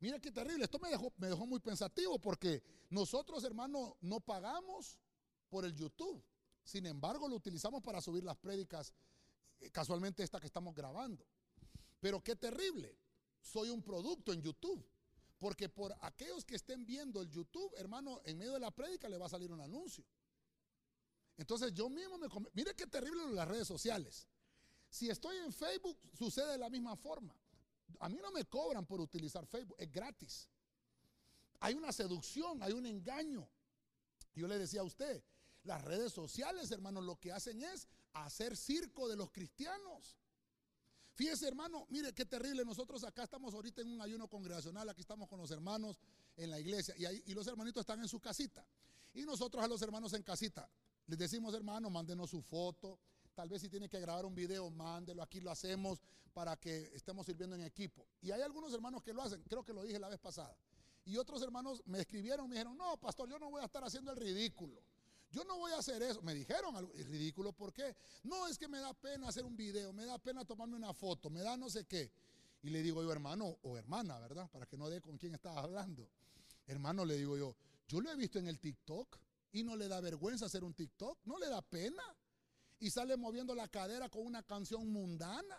Mire 0.00 0.20
qué 0.20 0.30
terrible. 0.30 0.64
Esto 0.64 0.78
me 0.78 0.90
dejó, 0.90 1.12
me 1.16 1.28
dejó 1.28 1.46
muy 1.46 1.60
pensativo 1.60 2.18
porque 2.18 2.62
nosotros, 2.90 3.42
hermano, 3.44 3.96
no 4.00 4.20
pagamos 4.20 4.98
por 5.48 5.64
el 5.64 5.74
YouTube. 5.74 6.22
Sin 6.62 6.86
embargo, 6.86 7.28
lo 7.28 7.36
utilizamos 7.36 7.82
para 7.82 8.00
subir 8.00 8.24
las 8.24 8.36
prédicas, 8.36 8.92
eh, 9.60 9.70
casualmente 9.70 10.22
esta 10.22 10.40
que 10.40 10.46
estamos 10.46 10.74
grabando. 10.74 11.24
Pero 12.00 12.22
qué 12.22 12.36
terrible, 12.36 12.98
soy 13.40 13.70
un 13.70 13.82
producto 13.82 14.32
en 14.32 14.42
YouTube. 14.42 14.84
Porque 15.38 15.68
por 15.68 15.94
aquellos 16.00 16.44
que 16.44 16.56
estén 16.56 16.86
viendo 16.86 17.20
el 17.20 17.30
YouTube, 17.30 17.74
hermano, 17.76 18.20
en 18.24 18.38
medio 18.38 18.54
de 18.54 18.60
la 18.60 18.70
prédica 18.70 19.08
le 19.08 19.18
va 19.18 19.26
a 19.26 19.30
salir 19.30 19.52
un 19.52 19.60
anuncio. 19.60 20.04
Entonces 21.36 21.72
yo 21.72 21.88
mismo 21.88 22.18
me... 22.18 22.28
Mire 22.52 22.74
qué 22.74 22.86
terrible 22.86 23.26
las 23.32 23.48
redes 23.48 23.66
sociales. 23.66 24.26
Si 24.88 25.10
estoy 25.10 25.36
en 25.38 25.52
Facebook, 25.52 25.98
sucede 26.16 26.52
de 26.52 26.58
la 26.58 26.70
misma 26.70 26.96
forma. 26.96 27.34
A 28.00 28.08
mí 28.08 28.18
no 28.22 28.30
me 28.30 28.44
cobran 28.44 28.86
por 28.86 29.00
utilizar 29.00 29.46
Facebook, 29.46 29.76
es 29.78 29.90
gratis. 29.90 30.48
Hay 31.60 31.74
una 31.74 31.92
seducción, 31.92 32.62
hay 32.62 32.72
un 32.72 32.86
engaño. 32.86 33.48
Yo 34.34 34.46
le 34.46 34.58
decía 34.58 34.80
a 34.80 34.84
usted, 34.84 35.22
las 35.64 35.82
redes 35.82 36.12
sociales, 36.12 36.70
hermano, 36.70 37.00
lo 37.00 37.18
que 37.18 37.32
hacen 37.32 37.62
es 37.62 37.88
hacer 38.12 38.56
circo 38.56 39.08
de 39.08 39.16
los 39.16 39.30
cristianos. 39.30 40.16
Fíjese, 41.14 41.46
hermano, 41.46 41.86
mire 41.90 42.12
qué 42.12 42.24
terrible. 42.24 42.64
Nosotros 42.64 43.04
acá 43.04 43.24
estamos 43.24 43.54
ahorita 43.54 43.82
en 43.82 43.88
un 43.88 44.00
ayuno 44.00 44.28
congregacional, 44.28 44.88
aquí 44.88 45.00
estamos 45.00 45.28
con 45.28 45.40
los 45.40 45.50
hermanos 45.50 46.00
en 46.36 46.50
la 46.50 46.58
iglesia 46.58 46.94
y, 46.98 47.04
ahí, 47.04 47.22
y 47.26 47.34
los 47.34 47.46
hermanitos 47.46 47.80
están 47.80 48.00
en 48.00 48.08
su 48.08 48.20
casita. 48.20 48.66
Y 49.12 49.22
nosotros 49.22 49.62
a 49.62 49.68
los 49.68 49.80
hermanos 49.82 50.12
en 50.12 50.22
casita 50.22 50.68
les 51.06 51.18
decimos, 51.18 51.54
hermano, 51.54 51.90
mándenos 51.90 52.30
su 52.30 52.40
foto. 52.42 52.98
Tal 53.34 53.48
vez 53.48 53.62
si 53.62 53.68
tiene 53.68 53.88
que 53.88 54.00
grabar 54.00 54.24
un 54.24 54.34
video, 54.34 54.70
mándelo. 54.70 55.22
Aquí 55.22 55.40
lo 55.40 55.50
hacemos 55.50 56.00
para 56.32 56.56
que 56.56 56.90
estemos 56.94 57.26
sirviendo 57.26 57.56
en 57.56 57.62
equipo. 57.62 58.06
Y 58.22 58.30
hay 58.30 58.42
algunos 58.42 58.72
hermanos 58.72 59.02
que 59.02 59.12
lo 59.12 59.22
hacen, 59.22 59.42
creo 59.42 59.64
que 59.64 59.72
lo 59.72 59.82
dije 59.82 59.98
la 59.98 60.08
vez 60.08 60.18
pasada. 60.18 60.56
Y 61.04 61.16
otros 61.16 61.42
hermanos 61.42 61.82
me 61.86 62.00
escribieron, 62.00 62.48
me 62.48 62.56
dijeron, 62.56 62.76
no, 62.76 62.96
pastor, 62.96 63.28
yo 63.28 63.38
no 63.38 63.50
voy 63.50 63.60
a 63.62 63.66
estar 63.66 63.84
haciendo 63.84 64.10
el 64.10 64.16
ridículo. 64.16 64.82
Yo 65.30 65.44
no 65.44 65.58
voy 65.58 65.72
a 65.72 65.78
hacer 65.78 66.02
eso. 66.02 66.22
Me 66.22 66.34
dijeron 66.34 66.74
algo 66.76 66.92
ridículo, 66.92 67.52
¿por 67.52 67.72
qué? 67.72 67.94
No, 68.22 68.46
es 68.46 68.56
que 68.56 68.68
me 68.68 68.78
da 68.78 68.94
pena 68.94 69.28
hacer 69.28 69.44
un 69.44 69.56
video, 69.56 69.92
me 69.92 70.06
da 70.06 70.18
pena 70.18 70.44
tomarme 70.44 70.76
una 70.76 70.94
foto, 70.94 71.28
me 71.28 71.40
da 71.40 71.56
no 71.56 71.68
sé 71.68 71.84
qué. 71.84 72.10
Y 72.62 72.70
le 72.70 72.82
digo 72.82 73.02
yo, 73.02 73.12
hermano 73.12 73.58
o 73.62 73.76
hermana, 73.76 74.18
¿verdad? 74.20 74.48
Para 74.50 74.64
que 74.64 74.78
no 74.78 74.88
dé 74.88 75.00
con 75.02 75.18
quién 75.18 75.34
estaba 75.34 75.60
hablando. 75.60 76.08
Hermano, 76.66 77.04
le 77.04 77.18
digo 77.18 77.36
yo, 77.36 77.54
yo 77.88 78.00
lo 78.00 78.10
he 78.10 78.16
visto 78.16 78.38
en 78.38 78.48
el 78.48 78.58
TikTok 78.58 79.18
y 79.54 79.62
no 79.62 79.76
le 79.76 79.86
da 79.86 80.00
vergüenza 80.00 80.46
hacer 80.46 80.64
un 80.64 80.74
TikTok, 80.74 81.20
no 81.26 81.38
le 81.38 81.48
da 81.48 81.62
pena. 81.62 82.02
Y 82.80 82.90
sale 82.90 83.16
moviendo 83.16 83.54
la 83.54 83.68
cadera 83.68 84.08
con 84.08 84.26
una 84.26 84.42
canción 84.42 84.90
mundana. 84.90 85.56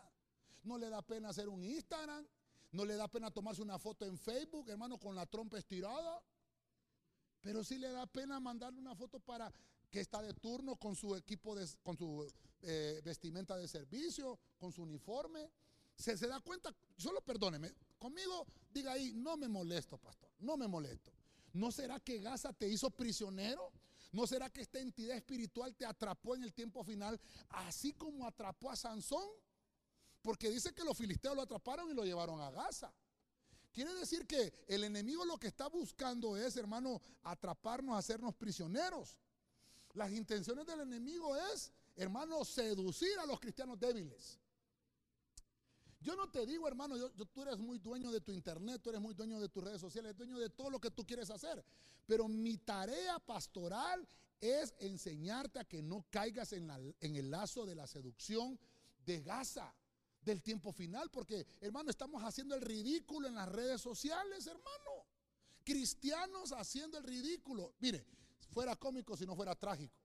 No 0.64 0.78
le 0.78 0.90
da 0.90 1.02
pena 1.02 1.30
hacer 1.30 1.48
un 1.48 1.64
Instagram, 1.64 2.28
no 2.74 2.84
le 2.84 2.96
da 2.96 3.08
pena 3.08 3.32
tomarse 3.32 3.62
una 3.62 3.80
foto 3.80 4.06
en 4.06 4.18
Facebook, 4.18 4.70
hermano, 4.70 4.98
con 5.00 5.16
la 5.16 5.26
trompa 5.26 5.58
estirada. 5.58 6.22
Pero 7.40 7.64
sí 7.64 7.78
le 7.78 7.90
da 7.90 8.06
pena 8.06 8.38
mandarle 8.42 8.82
una 8.82 8.96
foto 8.96 9.20
para 9.22 9.50
que 9.90 10.02
está 10.02 10.22
de 10.22 10.34
turno 10.34 10.76
con 10.76 10.94
su 10.94 11.16
equipo, 11.16 11.56
de, 11.56 11.66
con 11.82 11.96
su 11.96 12.28
eh, 12.64 13.02
vestimenta 13.02 13.56
de 13.56 13.68
servicio, 13.70 14.38
con 14.58 14.74
su 14.74 14.84
uniforme. 14.84 15.50
Se, 15.96 16.18
se 16.18 16.28
da 16.28 16.42
cuenta, 16.42 16.76
solo 16.98 17.22
perdóneme, 17.22 17.74
conmigo 17.98 18.46
diga 18.74 18.92
ahí, 18.92 19.14
no 19.14 19.38
me 19.38 19.48
molesto, 19.48 19.98
pastor, 19.98 20.30
no 20.40 20.58
me 20.58 20.68
molesto. 20.68 21.14
¿No 21.54 21.72
será 21.72 22.02
que 22.02 22.20
Gaza 22.20 22.52
te 22.52 22.68
hizo 22.68 22.90
prisionero? 22.90 23.72
¿No 24.16 24.26
será 24.26 24.50
que 24.50 24.62
esta 24.62 24.80
entidad 24.80 25.18
espiritual 25.18 25.76
te 25.76 25.86
atrapó 25.86 26.38
en 26.38 26.44
el 26.44 26.54
tiempo 26.54 26.86
final, 26.86 27.20
así 27.50 27.92
como 27.92 28.26
atrapó 28.26 28.72
a 28.72 28.76
Sansón? 28.78 29.28
Porque 30.22 30.50
dice 30.50 30.74
que 30.74 30.86
los 30.86 30.98
filisteos 30.98 31.36
lo 31.36 31.42
atraparon 31.42 31.92
y 31.92 31.94
lo 31.94 32.06
llevaron 32.06 32.40
a 32.40 32.50
Gaza. 32.50 32.94
Quiere 33.74 33.94
decir 33.96 34.26
que 34.26 34.54
el 34.70 34.86
enemigo 34.86 35.26
lo 35.26 35.38
que 35.38 35.48
está 35.48 35.68
buscando 35.68 36.38
es, 36.38 36.56
hermano, 36.56 37.02
atraparnos, 37.24 37.98
hacernos 37.98 38.34
prisioneros. 38.36 39.18
Las 39.94 40.14
intenciones 40.14 40.66
del 40.66 40.80
enemigo 40.80 41.36
es, 41.52 41.74
hermano, 41.98 42.46
seducir 42.46 43.20
a 43.20 43.26
los 43.26 43.38
cristianos 43.42 43.78
débiles. 43.78 44.40
Yo 46.00 46.16
no 46.16 46.32
te 46.32 46.46
digo, 46.46 46.70
hermano, 46.70 46.96
yo, 46.96 47.10
tú 47.12 47.42
eres 47.42 47.58
muy 47.58 47.80
dueño 47.80 48.12
de 48.12 48.22
tu 48.22 48.32
internet, 48.32 48.80
tú 48.82 48.92
eres 48.92 49.02
muy 49.02 49.14
dueño 49.14 49.42
de 49.42 49.50
tus 49.50 49.62
redes 49.62 49.82
sociales, 49.82 50.16
dueño 50.16 50.40
de 50.40 50.50
todo 50.50 50.70
lo 50.70 50.80
que 50.80 50.90
tú 50.90 51.06
quieres 51.06 51.30
hacer. 51.30 51.66
Pero 52.06 52.28
mi 52.28 52.58
tarea 52.58 53.20
pastoral 53.20 54.08
es 54.40 54.76
enseñarte 54.80 55.60
a 55.60 55.66
que 55.66 55.82
no 55.82 56.06
caigas 56.10 56.54
en, 56.54 56.70
el 57.00 57.32
lazo 57.32 57.66
de 57.66 57.76
la 57.76 57.88
seducción 57.88 58.60
de 59.06 59.22
Gaza 59.22 59.74
del 60.22 60.42
tiempo 60.42 60.72
final, 60.72 61.10
porque 61.12 61.46
hermano, 61.62 61.90
estamos 61.90 62.24
haciendo 62.24 62.56
el 62.56 62.62
ridículo 62.62 63.28
en 63.28 63.36
las 63.36 63.50
redes 63.50 63.82
sociales, 63.82 64.48
hermano. 64.48 65.06
Cristianos 65.64 66.52
haciendo 66.52 66.98
el 66.98 67.04
ridículo. 67.04 67.74
Mire, 67.80 68.06
fuera 68.52 68.76
cómico 68.76 69.18
si 69.18 69.26
no 69.26 69.36
fuera 69.36 69.56
trágico. 69.56 69.96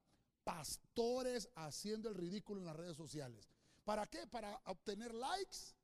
Pastores 0.44 1.48
haciendo 1.54 2.08
el 2.08 2.14
ridículo 2.14 2.60
en 2.60 2.66
las 2.66 2.76
redes 2.76 2.96
sociales. 2.96 3.48
¿Para 3.84 4.06
qué? 4.06 4.26
Para 4.26 4.60
obtener 4.66 5.14
likes, 5.14 5.74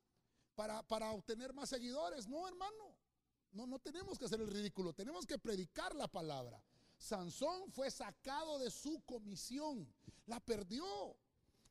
para, 0.55 0.81
para 0.83 1.11
obtener 1.11 1.53
más 1.53 1.69
seguidores. 1.69 2.27
No, 2.27 2.47
hermano. 2.47 2.96
No, 3.51 3.65
no 3.65 3.79
tenemos 3.79 4.17
que 4.19 4.25
hacer 4.25 4.39
el 4.41 4.47
ridículo, 4.47 4.93
tenemos 4.93 5.25
que 5.25 5.37
predicar 5.37 5.95
la 5.95 6.07
palabra. 6.07 6.61
Sansón 6.97 7.71
fue 7.71 7.89
sacado 7.91 8.59
de 8.59 8.71
su 8.71 9.01
comisión, 9.05 9.87
la 10.25 10.39
perdió. 10.39 11.15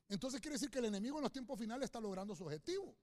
Entonces 0.09 0.41
quiere 0.41 0.55
decir 0.55 0.71
que 0.71 0.79
el 0.79 0.87
enemigo 0.87 1.19
en 1.19 1.23
los 1.23 1.33
tiempos 1.33 1.59
finales 1.59 1.87
está 1.87 2.01
logrando 2.01 2.35
su 2.35 2.45
objetivo. 2.45 2.95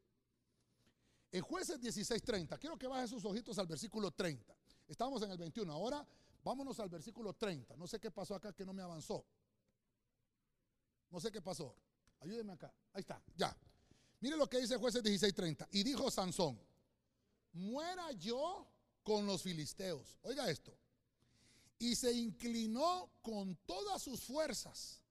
En 1.31 1.41
jueces 1.41 1.79
16:30, 1.81 2.57
quiero 2.59 2.77
que 2.77 2.87
baje 2.87 3.07
sus 3.07 3.25
ojitos 3.25 3.57
al 3.57 3.67
versículo 3.67 4.11
30. 4.11 4.55
Estamos 4.87 5.21
en 5.23 5.31
el 5.31 5.37
21, 5.37 5.71
ahora 5.71 6.05
vámonos 6.43 6.79
al 6.79 6.89
versículo 6.89 7.33
30. 7.33 7.75
No 7.75 7.87
sé 7.87 7.99
qué 7.99 8.11
pasó 8.11 8.35
acá 8.35 8.53
que 8.53 8.65
no 8.65 8.73
me 8.73 8.83
avanzó. 8.83 9.25
No 11.09 11.19
sé 11.19 11.31
qué 11.31 11.41
pasó. 11.41 11.75
Ayúdeme 12.19 12.53
acá. 12.53 12.73
Ahí 12.93 13.01
está, 13.01 13.21
ya. 13.35 13.55
Mire 14.19 14.37
lo 14.37 14.47
que 14.47 14.59
dice 14.59 14.77
jueces 14.77 15.03
16:30. 15.03 15.67
Y 15.71 15.83
dijo 15.83 16.09
Sansón, 16.09 16.59
muera 17.53 18.11
yo 18.13 18.67
con 19.03 19.25
los 19.25 19.41
filisteos. 19.41 20.17
Oiga 20.23 20.49
esto. 20.49 20.77
Y 21.79 21.95
se 21.95 22.13
inclinó 22.13 23.11
con 23.21 23.55
todas 23.65 24.01
sus 24.01 24.21
fuerzas. 24.21 25.01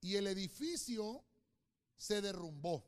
Y 0.00 0.16
el 0.16 0.26
edificio 0.26 1.24
se 1.96 2.20
derrumbó 2.20 2.84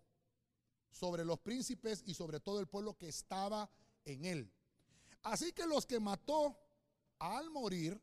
sobre 0.91 1.25
los 1.25 1.41
príncipes 1.41 2.03
y 2.07 2.15
sobre 2.15 2.41
todo 2.41 2.61
el 2.61 2.67
pueblo 2.67 2.97
que 2.97 3.09
estaba 3.09 3.71
en 4.05 4.25
él. 4.25 4.53
Así 5.23 5.53
que 5.53 5.67
los 5.67 5.87
que 5.87 6.01
mató 6.01 6.59
al 7.19 7.51
morir 7.51 8.01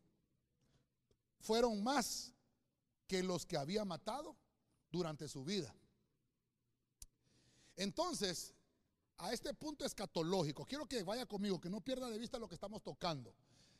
fueron 1.40 1.82
más 1.82 2.32
que 3.06 3.22
los 3.22 3.46
que 3.46 3.56
había 3.56 3.84
matado 3.84 4.36
durante 4.90 5.28
su 5.28 5.44
vida. 5.44 5.74
Entonces, 7.76 8.54
a 9.20 9.32
este 9.32 9.52
punto 9.52 9.84
escatológico, 9.84 10.64
quiero 10.64 10.86
que 10.86 11.02
vaya 11.02 11.26
conmigo, 11.26 11.60
que 11.60 11.68
no 11.68 11.82
pierda 11.82 12.08
de 12.08 12.18
vista 12.18 12.38
lo 12.38 12.48
que 12.48 12.54
estamos 12.54 12.82
tocando. 12.82 13.34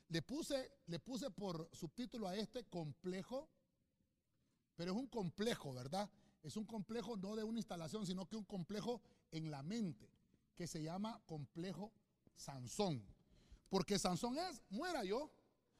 Le 0.09 0.21
puse, 0.21 0.71
le 0.87 0.99
puse 0.99 1.31
por 1.31 1.69
subtítulo 1.73 2.29
a 2.29 2.37
este 2.37 2.65
complejo, 2.65 3.49
pero 4.77 4.93
es 4.93 4.99
un 4.99 5.07
complejo, 5.07 5.73
¿verdad? 5.73 6.11
Es 6.43 6.57
un 6.57 6.65
complejo 6.65 7.17
no 7.17 7.37
de 7.37 7.45
una 7.45 7.59
instalación, 7.59 8.07
sino 8.07 8.27
que 8.29 8.37
un 8.37 8.45
complejo 8.45 9.01
en 9.31 9.51
la 9.51 9.63
mente, 9.63 10.11
que 10.55 10.67
se 10.67 10.83
llama 10.83 11.23
complejo 11.27 11.91
Sansón. 12.37 13.03
Porque 13.71 13.99
Sansón 13.99 14.37
es, 14.37 14.63
muera 14.69 15.05
yo. 15.05 15.31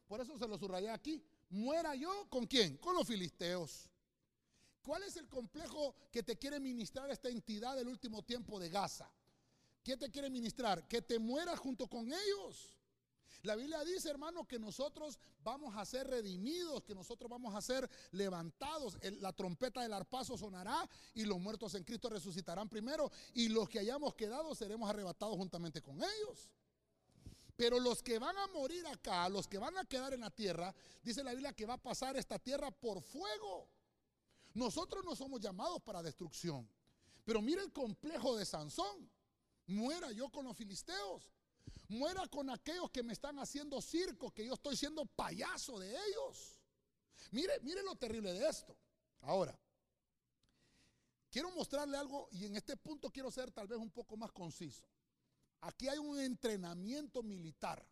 Por 0.07 0.21
eso 0.21 0.39
se 0.39 0.49
lo 0.49 0.57
subrayé 0.59 0.91
aquí. 0.91 1.23
Muera 1.51 1.95
yo 1.95 2.29
con 2.31 2.47
quién? 2.47 2.79
Con 2.79 2.95
los 2.95 3.07
filisteos. 3.07 3.89
¿Cuál 4.83 5.03
es 5.03 5.17
el 5.17 5.29
complejo 5.29 5.95
que 6.11 6.23
te 6.23 6.39
quiere 6.39 6.61
ministrar 6.61 7.11
esta 7.11 7.29
entidad 7.29 7.77
del 7.77 7.89
último 7.89 8.23
tiempo 8.23 8.59
de 8.59 8.71
Gaza? 8.71 9.11
¿Qué 9.91 9.97
te 9.97 10.09
quiere 10.09 10.31
ministrar? 10.31 10.87
Que 10.87 11.03
te 11.03 11.19
mueras 11.19 11.59
junto 11.59 11.89
con 11.89 12.07
ellos. 12.07 12.79
La 13.43 13.57
Biblia 13.57 13.83
dice, 13.83 14.09
hermano, 14.09 14.47
que 14.47 14.57
nosotros 14.57 15.19
vamos 15.43 15.75
a 15.77 15.85
ser 15.85 16.07
redimidos, 16.07 16.85
que 16.85 16.95
nosotros 16.95 17.29
vamos 17.29 17.57
a 17.57 17.61
ser 17.61 17.91
levantados. 18.13 18.97
La 19.19 19.33
trompeta 19.33 19.83
del 19.83 19.93
arpazo 19.93 20.39
sonará 20.39 20.89
y 21.13 21.25
los 21.25 21.41
muertos 21.41 21.75
en 21.75 21.83
Cristo 21.83 22.09
resucitarán 22.09 22.69
primero 22.69 23.11
y 23.35 23.49
los 23.49 23.69
que 23.69 23.81
hayamos 23.81 24.15
quedado 24.15 24.55
seremos 24.55 24.89
arrebatados 24.89 25.37
juntamente 25.37 25.83
con 25.83 25.97
ellos. 25.97 26.49
Pero 27.57 27.81
los 27.81 28.01
que 28.01 28.21
van 28.21 28.39
a 28.39 28.47
morir 28.47 28.87
acá, 28.87 29.29
los 29.29 29.49
que 29.49 29.59
van 29.59 29.77
a 29.77 29.87
quedar 29.87 30.15
en 30.15 30.21
la 30.21 30.31
tierra, 30.31 30.73
dice 31.03 31.25
la 31.25 31.33
Biblia 31.33 31.53
que 31.53 31.67
va 31.67 31.75
a 31.75 31.83
pasar 31.83 32.17
esta 32.17 32.39
tierra 32.39 32.71
por 32.71 33.03
fuego. 33.03 33.69
Nosotros 34.55 35.05
no 35.05 35.17
somos 35.17 35.41
llamados 35.41 35.83
para 35.83 36.01
destrucción. 36.01 36.71
Pero 37.25 37.43
mire 37.43 37.63
el 37.63 37.73
complejo 37.73 38.37
de 38.37 38.47
Sansón. 38.47 39.11
Muera 39.71 40.11
yo 40.11 40.29
con 40.29 40.45
los 40.45 40.57
filisteos. 40.57 41.33
Muera 41.89 42.27
con 42.27 42.51
aquellos 42.51 42.91
que 42.91 43.03
me 43.03 43.13
están 43.13 43.39
haciendo 43.39 43.81
circo, 43.81 44.31
que 44.33 44.45
yo 44.47 44.55
estoy 44.55 44.77
siendo 44.77 45.07
payaso 45.07 45.79
de 45.79 45.91
ellos. 46.09 46.61
Mire, 47.31 47.61
mire 47.61 47.83
lo 47.83 47.95
terrible 47.95 48.33
de 48.33 48.49
esto. 48.49 48.77
Ahora, 49.23 49.59
quiero 51.31 51.51
mostrarle 51.53 51.97
algo 51.97 52.29
y 52.33 52.47
en 52.47 52.57
este 52.57 52.77
punto 52.77 53.11
quiero 53.11 53.31
ser 53.31 53.53
tal 53.53 53.69
vez 53.69 53.79
un 53.79 53.91
poco 53.91 54.17
más 54.17 54.33
conciso. 54.33 54.85
Aquí 55.61 55.89
hay 55.89 55.99
un 55.99 56.19
entrenamiento 56.19 57.23
militar. 57.23 57.87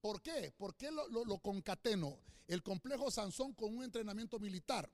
¿Por 0.00 0.22
qué? 0.22 0.52
¿Por 0.56 0.74
qué 0.74 0.90
lo, 0.90 1.38
concateno? 1.38 2.18
El 2.46 2.62
complejo 2.62 3.10
Sansón 3.10 3.52
con 3.52 3.76
un 3.76 3.84
entrenamiento 3.84 4.38
militar. 4.38 4.90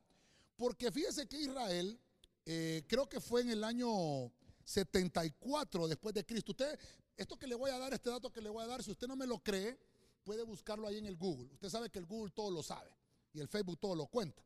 Porque 0.57 0.91
fíjese 0.91 1.29
que 1.29 1.41
Israel, 1.41 2.01
eh, 2.47 2.85
creo 2.88 3.09
que 3.09 3.21
fue 3.21 3.43
en 3.43 3.51
el 3.51 3.64
año 3.64 4.33
74 4.68 5.88
después 5.88 6.14
de 6.14 6.26
Cristo. 6.26 6.52
Usted, 6.52 6.78
esto 7.16 7.38
que 7.38 7.46
le 7.46 7.54
voy 7.54 7.70
a 7.70 7.78
dar, 7.78 7.94
este 7.94 8.11
dato 8.11 8.31
que 8.31 8.42
le 8.42 8.50
voy 8.50 8.62
a 8.62 8.66
dar, 8.66 8.83
si 8.83 8.90
usted 8.90 9.09
no 9.09 9.16
me 9.16 9.26
lo 9.26 9.38
cree, 9.38 9.78
puede 10.22 10.42
buscarlo 10.42 10.87
ahí 10.87 10.98
en 10.98 11.07
el 11.07 11.16
Google. 11.16 11.48
Usted 11.54 11.70
sabe 11.70 11.88
que 11.88 11.98
el 11.98 12.04
Google 12.04 12.31
todo 12.35 12.50
lo 12.50 12.62
sabe 12.62 12.90
y 13.33 13.40
el 13.40 13.48
Facebook 13.48 13.78
todo 13.78 13.94
lo 13.94 14.07
cuenta. 14.09 14.42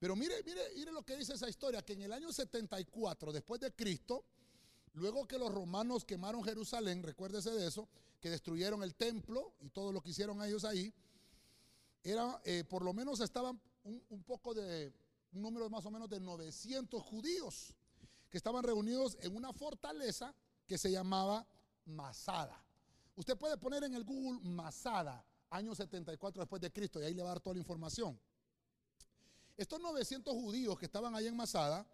Pero 0.00 0.16
mire, 0.16 0.42
mire, 0.42 0.60
mire 0.74 0.90
lo 0.90 1.04
que 1.04 1.16
dice 1.16 1.34
esa 1.34 1.48
historia, 1.48 1.82
que 1.82 1.92
en 1.92 2.02
el 2.02 2.12
año 2.12 2.32
74 2.32 3.32
después 3.32 3.60
de 3.60 3.72
Cristo, 3.72 4.24
luego 4.94 5.24
que 5.28 5.38
los 5.38 5.54
romanos 5.54 6.04
quemaron 6.04 6.42
Jerusalén, 6.42 7.04
recuérdese 7.04 7.52
de 7.52 7.68
eso, 7.68 7.88
que 8.20 8.30
destruyeron 8.30 8.82
el 8.82 8.96
templo 8.96 9.54
y 9.60 9.68
todo 9.68 9.92
lo 9.92 10.02
que 10.02 10.10
hicieron 10.10 10.42
ellos 10.42 10.64
ahí, 10.64 10.92
era, 12.02 12.40
eh, 12.44 12.64
por 12.68 12.82
lo 12.82 12.92
menos 12.92 13.20
estaban 13.20 13.60
un 13.84 14.22
poco 14.24 14.52
de 14.52 14.92
un 15.32 15.42
número 15.42 15.70
más 15.70 15.86
o 15.86 15.90
menos 15.92 16.08
de 16.08 16.18
900 16.18 17.00
judíos 17.02 17.76
que 18.34 18.38
estaban 18.38 18.64
reunidos 18.64 19.16
en 19.20 19.36
una 19.36 19.52
fortaleza 19.52 20.34
que 20.66 20.76
se 20.76 20.90
llamaba 20.90 21.46
Masada. 21.84 22.60
Usted 23.14 23.36
puede 23.36 23.56
poner 23.56 23.84
en 23.84 23.94
el 23.94 24.02
Google 24.02 24.40
Masada, 24.42 25.24
año 25.50 25.72
74 25.72 26.42
después 26.42 26.60
de 26.60 26.72
Cristo, 26.72 27.00
y 27.00 27.04
ahí 27.04 27.14
le 27.14 27.22
va 27.22 27.28
a 27.28 27.34
dar 27.34 27.40
toda 27.40 27.54
la 27.54 27.60
información. 27.60 28.18
Estos 29.56 29.80
900 29.80 30.34
judíos 30.34 30.76
que 30.76 30.86
estaban 30.86 31.14
ahí 31.14 31.28
en 31.28 31.36
Masada, 31.36 31.86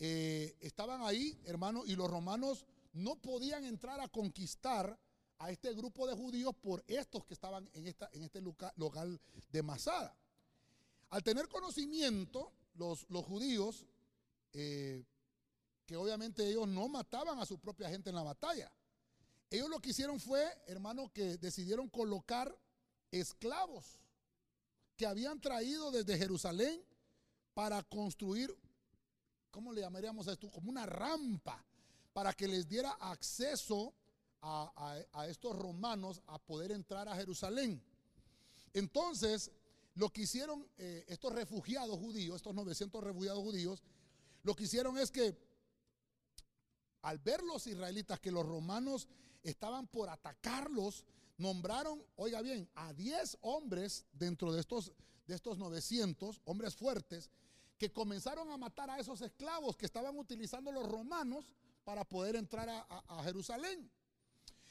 eh, 0.00 0.56
estaban 0.58 1.00
ahí, 1.02 1.40
hermano, 1.44 1.84
y 1.86 1.94
los 1.94 2.10
romanos 2.10 2.66
no 2.92 3.14
podían 3.14 3.64
entrar 3.64 4.00
a 4.00 4.08
conquistar 4.08 4.98
a 5.38 5.52
este 5.52 5.72
grupo 5.74 6.08
de 6.08 6.14
judíos 6.16 6.56
por 6.60 6.82
estos 6.88 7.24
que 7.24 7.34
estaban 7.34 7.70
en, 7.74 7.86
esta, 7.86 8.10
en 8.14 8.24
este 8.24 8.40
local 8.40 9.20
de 9.52 9.62
Masada. 9.62 10.12
Al 11.10 11.22
tener 11.22 11.46
conocimiento 11.46 12.52
los, 12.74 13.06
judíos, 13.24 13.86
eh, 14.54 15.04
que 15.88 15.96
obviamente 15.96 16.46
ellos 16.46 16.68
no 16.68 16.86
mataban 16.86 17.40
a 17.40 17.46
su 17.46 17.58
propia 17.58 17.88
gente 17.88 18.10
en 18.10 18.16
la 18.16 18.22
batalla. 18.22 18.70
Ellos 19.48 19.70
lo 19.70 19.80
que 19.80 19.88
hicieron 19.88 20.20
fue, 20.20 20.46
hermano, 20.66 21.10
que 21.14 21.38
decidieron 21.38 21.88
colocar 21.88 22.54
esclavos 23.10 23.98
que 24.98 25.06
habían 25.06 25.40
traído 25.40 25.90
desde 25.90 26.18
Jerusalén 26.18 26.84
para 27.54 27.82
construir, 27.84 28.54
¿cómo 29.50 29.72
le 29.72 29.80
llamaríamos 29.80 30.28
a 30.28 30.32
esto? 30.32 30.50
Como 30.50 30.68
una 30.68 30.84
rampa 30.84 31.64
para 32.12 32.34
que 32.34 32.46
les 32.46 32.68
diera 32.68 32.90
acceso 33.00 33.94
a, 34.42 35.26
estos 35.26 35.56
romanos 35.56 36.20
a 36.26 36.38
poder 36.38 36.70
entrar 36.70 37.08
a 37.08 37.16
Jerusalén. 37.16 37.82
Entonces, 38.74 39.50
lo 39.94 40.10
que 40.10 40.20
hicieron 40.20 40.68
eh, 40.76 41.06
estos 41.08 41.32
refugiados 41.32 41.98
judíos, 41.98 42.36
estos 42.36 42.54
900 42.54 43.02
refugiados 43.02 43.42
judíos, 43.42 43.82
lo 44.42 44.54
que 44.54 44.64
hicieron 44.64 44.98
es 44.98 45.10
que 45.10 45.47
al 47.08 47.18
ver 47.18 47.42
los 47.42 47.66
israelitas 47.66 48.20
que 48.20 48.30
los 48.30 48.46
romanos 48.46 49.08
estaban 49.42 49.86
por 49.86 50.10
atacarlos, 50.10 51.04
nombraron, 51.38 52.04
oiga 52.16 52.42
bien, 52.42 52.68
a 52.74 52.92
10 52.92 53.38
hombres 53.40 54.04
dentro 54.12 54.52
de 54.52 54.60
estos, 54.60 54.92
de 55.26 55.34
estos 55.34 55.56
900, 55.58 56.42
hombres 56.44 56.76
fuertes, 56.76 57.30
que 57.78 57.92
comenzaron 57.92 58.50
a 58.50 58.56
matar 58.56 58.90
a 58.90 58.98
esos 58.98 59.20
esclavos 59.22 59.76
que 59.76 59.86
estaban 59.86 60.18
utilizando 60.18 60.70
los 60.70 60.86
romanos 60.86 61.46
para 61.84 62.04
poder 62.04 62.36
entrar 62.36 62.68
a 62.68 63.22
Jerusalén. 63.24 63.90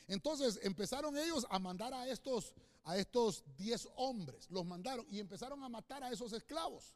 Entonces 0.07 0.59
empezaron 0.61 1.17
ellos 1.17 1.47
a 1.49 1.57
mandar 1.57 1.93
a 1.93 2.07
estos 2.07 2.53
a 2.83 2.97
estos 2.97 3.43
10 3.57 3.89
hombres, 3.97 4.49
los 4.49 4.65
mandaron 4.65 5.05
y 5.09 5.19
empezaron 5.19 5.61
a 5.61 5.67
matar 5.67 6.03
a 6.05 6.11
esos 6.11 6.31
esclavos. 6.31 6.95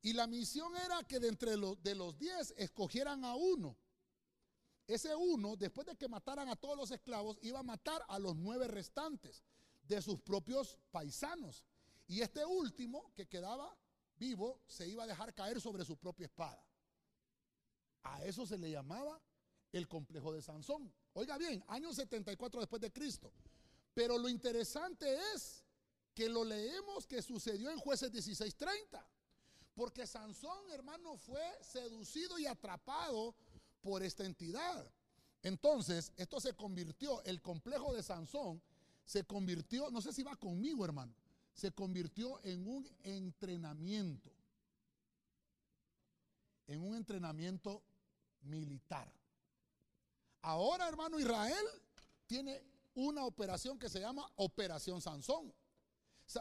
Y 0.00 0.14
la 0.14 0.26
misión 0.26 0.74
era 0.76 1.02
que 1.04 1.20
de 1.20 1.28
entre 1.28 1.56
los 1.58 1.82
de 1.82 1.94
los 1.94 2.16
10 2.16 2.54
escogieran 2.56 3.22
a 3.24 3.34
uno. 3.34 3.76
Ese 4.90 5.14
uno, 5.14 5.54
después 5.54 5.86
de 5.86 5.94
que 5.94 6.08
mataran 6.08 6.48
a 6.48 6.56
todos 6.56 6.76
los 6.76 6.90
esclavos, 6.90 7.38
iba 7.42 7.60
a 7.60 7.62
matar 7.62 8.04
a 8.08 8.18
los 8.18 8.34
nueve 8.34 8.66
restantes 8.66 9.44
de 9.84 10.02
sus 10.02 10.20
propios 10.20 10.80
paisanos. 10.90 11.64
Y 12.08 12.22
este 12.22 12.44
último, 12.44 13.12
que 13.14 13.28
quedaba 13.28 13.72
vivo, 14.16 14.60
se 14.66 14.88
iba 14.88 15.04
a 15.04 15.06
dejar 15.06 15.32
caer 15.32 15.60
sobre 15.60 15.84
su 15.84 15.96
propia 15.96 16.26
espada. 16.26 16.60
A 18.02 18.24
eso 18.24 18.44
se 18.44 18.58
le 18.58 18.68
llamaba 18.68 19.22
el 19.70 19.86
complejo 19.86 20.32
de 20.32 20.42
Sansón. 20.42 20.92
Oiga 21.12 21.38
bien, 21.38 21.62
año 21.68 21.92
74 21.92 22.58
después 22.58 22.82
de 22.82 22.92
Cristo. 22.92 23.32
Pero 23.94 24.18
lo 24.18 24.28
interesante 24.28 25.06
es 25.36 25.64
que 26.12 26.28
lo 26.28 26.42
leemos 26.42 27.06
que 27.06 27.22
sucedió 27.22 27.70
en 27.70 27.78
jueces 27.78 28.10
16:30. 28.10 29.06
Porque 29.72 30.04
Sansón, 30.04 30.68
hermano, 30.72 31.16
fue 31.16 31.44
seducido 31.62 32.40
y 32.40 32.46
atrapado 32.46 33.36
por 33.80 34.02
esta 34.02 34.24
entidad. 34.24 34.90
Entonces, 35.42 36.12
esto 36.16 36.40
se 36.40 36.54
convirtió, 36.54 37.22
el 37.24 37.40
complejo 37.40 37.94
de 37.94 38.02
Sansón 38.02 38.60
se 39.04 39.24
convirtió, 39.24 39.90
no 39.90 40.00
sé 40.00 40.12
si 40.12 40.22
va 40.22 40.36
conmigo, 40.36 40.84
hermano, 40.84 41.14
se 41.54 41.72
convirtió 41.72 42.40
en 42.44 42.66
un 42.66 42.88
entrenamiento, 43.02 44.30
en 46.66 46.82
un 46.82 46.94
entrenamiento 46.94 47.82
militar. 48.42 49.10
Ahora, 50.42 50.88
hermano, 50.88 51.18
Israel 51.18 51.66
tiene 52.26 52.62
una 52.94 53.24
operación 53.24 53.78
que 53.78 53.88
se 53.88 54.00
llama 54.00 54.30
Operación 54.36 55.00
Sansón. 55.00 55.52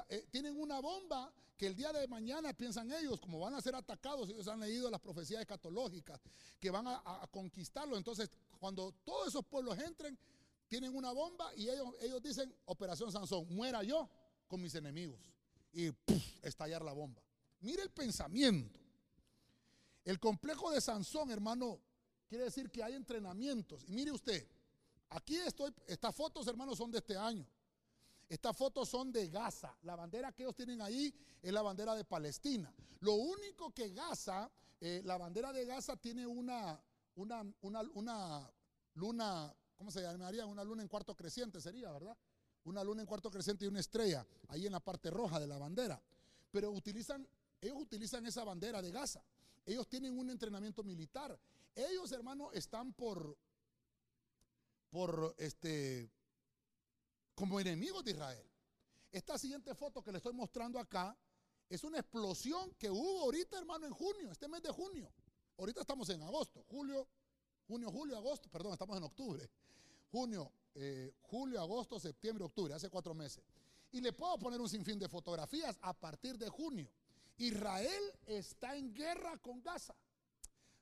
Eh, 0.10 0.28
tienen 0.30 0.60
una 0.60 0.80
bomba 0.80 1.34
que 1.60 1.68
el 1.68 1.76
día 1.76 1.92
de 1.92 2.08
mañana 2.08 2.54
piensan 2.54 2.90
ellos, 2.90 3.20
como 3.20 3.38
van 3.38 3.54
a 3.54 3.62
ser 3.62 3.76
atacados, 3.76 4.30
ellos 4.30 4.48
han 4.48 4.62
leído 4.62 4.90
las 4.90 5.02
profecías 5.02 5.42
escatológicas, 5.42 6.22
que 6.58 6.72
van 6.72 6.88
a, 6.88 7.28
conquistarlo. 7.34 7.98
Entonces, 7.98 8.32
cuando 8.58 8.94
todos 9.04 9.28
esos 9.28 9.44
pueblos 9.44 9.78
entren, 9.78 10.18
tienen 10.70 10.96
una 10.96 11.12
bomba 11.12 11.54
y 11.58 11.68
ellos, 11.68 11.90
ellos 12.00 12.24
dicen, 12.24 12.56
Operación 12.64 13.12
Sansón, 13.12 13.46
muera 13.54 13.84
yo 13.84 14.10
con 14.48 14.62
mis 14.62 14.74
enemigos. 14.74 15.20
Y 15.74 15.92
estallar 16.42 16.82
la 16.82 16.94
bomba. 16.94 17.22
Mire 17.60 17.84
el 17.84 17.90
pensamiento. 17.90 18.80
El 20.06 20.18
complejo 20.18 20.72
de 20.72 20.80
Sansón, 20.80 21.30
hermano, 21.30 21.82
quiere 22.30 22.46
decir 22.46 22.72
que 22.72 22.82
hay 22.82 22.94
entrenamientos. 22.94 23.84
Y 23.86 23.92
mire 23.92 24.14
usted, 24.14 24.48
aquí 25.10 25.36
estoy, 25.36 25.74
estas 25.88 26.16
fotos, 26.16 26.48
hermanos, 26.48 26.78
son 26.78 26.90
de 26.90 27.00
este 27.00 27.18
año. 27.18 27.46
Estas 28.30 28.56
fotos 28.56 28.88
son 28.88 29.12
de 29.12 29.28
Gaza. 29.28 29.76
La 29.82 29.96
bandera 29.96 30.32
que 30.32 30.44
ellos 30.44 30.56
tienen 30.56 30.82
ahí 30.82 31.12
es 31.42 31.52
la 31.52 31.64
bandera 31.64 31.96
de 31.96 32.06
Palestina. 32.06 32.72
Lo 33.00 33.14
único 33.16 33.74
que 33.74 33.90
Gaza, 33.90 34.52
eh, 34.80 35.02
la 35.04 35.18
bandera 35.18 35.52
de 35.52 35.66
Gaza 35.66 35.98
tiene 35.98 36.28
una, 36.28 36.80
una, 37.16 37.44
una, 37.62 37.82
una 37.96 38.52
luna, 38.94 39.54
¿cómo 39.76 39.90
se 39.90 40.02
llamaría? 40.02 40.46
Una 40.46 40.64
luna 40.64 40.84
en 40.84 40.88
cuarto 40.88 41.16
creciente 41.16 41.60
sería, 41.60 41.92
¿verdad? 41.92 42.16
Una 42.66 42.84
luna 42.84 43.02
en 43.02 43.08
cuarto 43.08 43.32
creciente 43.32 43.66
y 43.66 43.68
una 43.68 43.80
estrella 43.80 44.26
ahí 44.50 44.68
en 44.68 44.74
la 44.74 44.80
parte 44.80 45.10
roja 45.10 45.40
de 45.40 45.48
la 45.48 45.58
bandera. 45.58 46.00
Pero 46.52 46.70
utilizan, 46.70 47.28
ellos 47.60 47.78
utilizan 47.80 48.28
esa 48.28 48.44
bandera 48.44 48.80
de 48.80 48.92
Gaza. 48.92 49.24
Ellos 49.66 49.88
tienen 49.88 50.18
un 50.18 50.30
entrenamiento 50.30 50.84
militar. 50.84 51.40
Ellos, 51.74 52.12
hermano, 52.12 52.52
están 52.52 52.94
por, 52.94 53.36
por 54.92 55.36
este, 55.38 56.12
como 57.40 57.58
enemigos 57.58 58.04
de 58.04 58.12
Israel. 58.12 58.46
Esta 59.14 59.38
siguiente 59.38 59.74
foto 59.74 60.04
que 60.04 60.12
le 60.12 60.18
estoy 60.18 60.34
mostrando 60.34 60.78
acá 60.78 61.18
es 61.70 61.86
una 61.86 62.00
explosión 62.00 62.74
que 62.74 62.92
hubo 62.92 63.22
ahorita, 63.22 63.58
hermano, 63.58 63.88
en 63.88 63.94
junio, 63.94 64.30
este 64.30 64.50
mes 64.50 64.62
de 64.62 64.70
junio. 64.72 65.10
Ahorita 65.58 65.80
estamos 65.80 66.10
en 66.10 66.22
agosto, 66.22 66.66
julio, 66.68 67.08
junio, 67.66 67.90
julio, 67.92 68.18
agosto, 68.18 68.50
perdón, 68.50 68.74
estamos 68.74 68.98
en 68.98 69.04
octubre. 69.04 69.50
Junio, 70.12 70.52
eh, 70.76 71.14
julio, 71.22 71.62
agosto, 71.62 71.98
septiembre, 71.98 72.44
octubre, 72.44 72.74
hace 72.74 72.90
cuatro 72.90 73.14
meses. 73.14 73.42
Y 73.94 74.02
le 74.02 74.12
puedo 74.12 74.38
poner 74.38 74.60
un 74.60 74.68
sinfín 74.68 75.00
de 75.00 75.08
fotografías 75.08 75.78
a 75.82 75.94
partir 75.94 76.38
de 76.38 76.50
junio. 76.50 76.92
Israel 77.38 78.04
está 78.26 78.76
en 78.76 78.94
guerra 78.94 79.38
con 79.38 79.64
Gaza. 79.64 79.96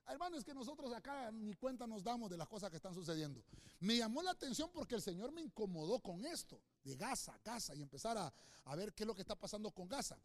Hermano, 0.08 0.38
es 0.38 0.46
que 0.46 0.54
nosotros 0.54 0.94
acá 0.94 1.32
ni 1.32 1.54
cuenta 1.56 1.86
nos 1.86 2.04
damos 2.04 2.30
de 2.30 2.38
las 2.38 2.48
cosas 2.48 2.70
que 2.70 2.78
están 2.78 2.94
sucediendo. 2.94 3.44
Me 3.82 3.98
llamó 3.98 4.24
la 4.24 4.32
atención 4.32 4.70
porque 4.74 4.96
el 4.96 5.02
Señor 5.02 5.34
me 5.34 5.42
incomodó 5.42 6.00
con 6.00 6.26
esto, 6.26 6.62
de 6.84 6.96
Gaza, 6.96 7.38
Gaza, 7.44 7.76
y 7.76 7.82
empezar 7.82 8.18
a, 8.18 8.34
a 8.66 8.76
ver 8.76 8.94
qué 8.94 9.04
es 9.04 9.08
lo 9.08 9.14
que 9.14 9.22
está 9.22 9.36
pasando 9.36 9.70
con 9.72 9.88
Gaza. 9.90 10.18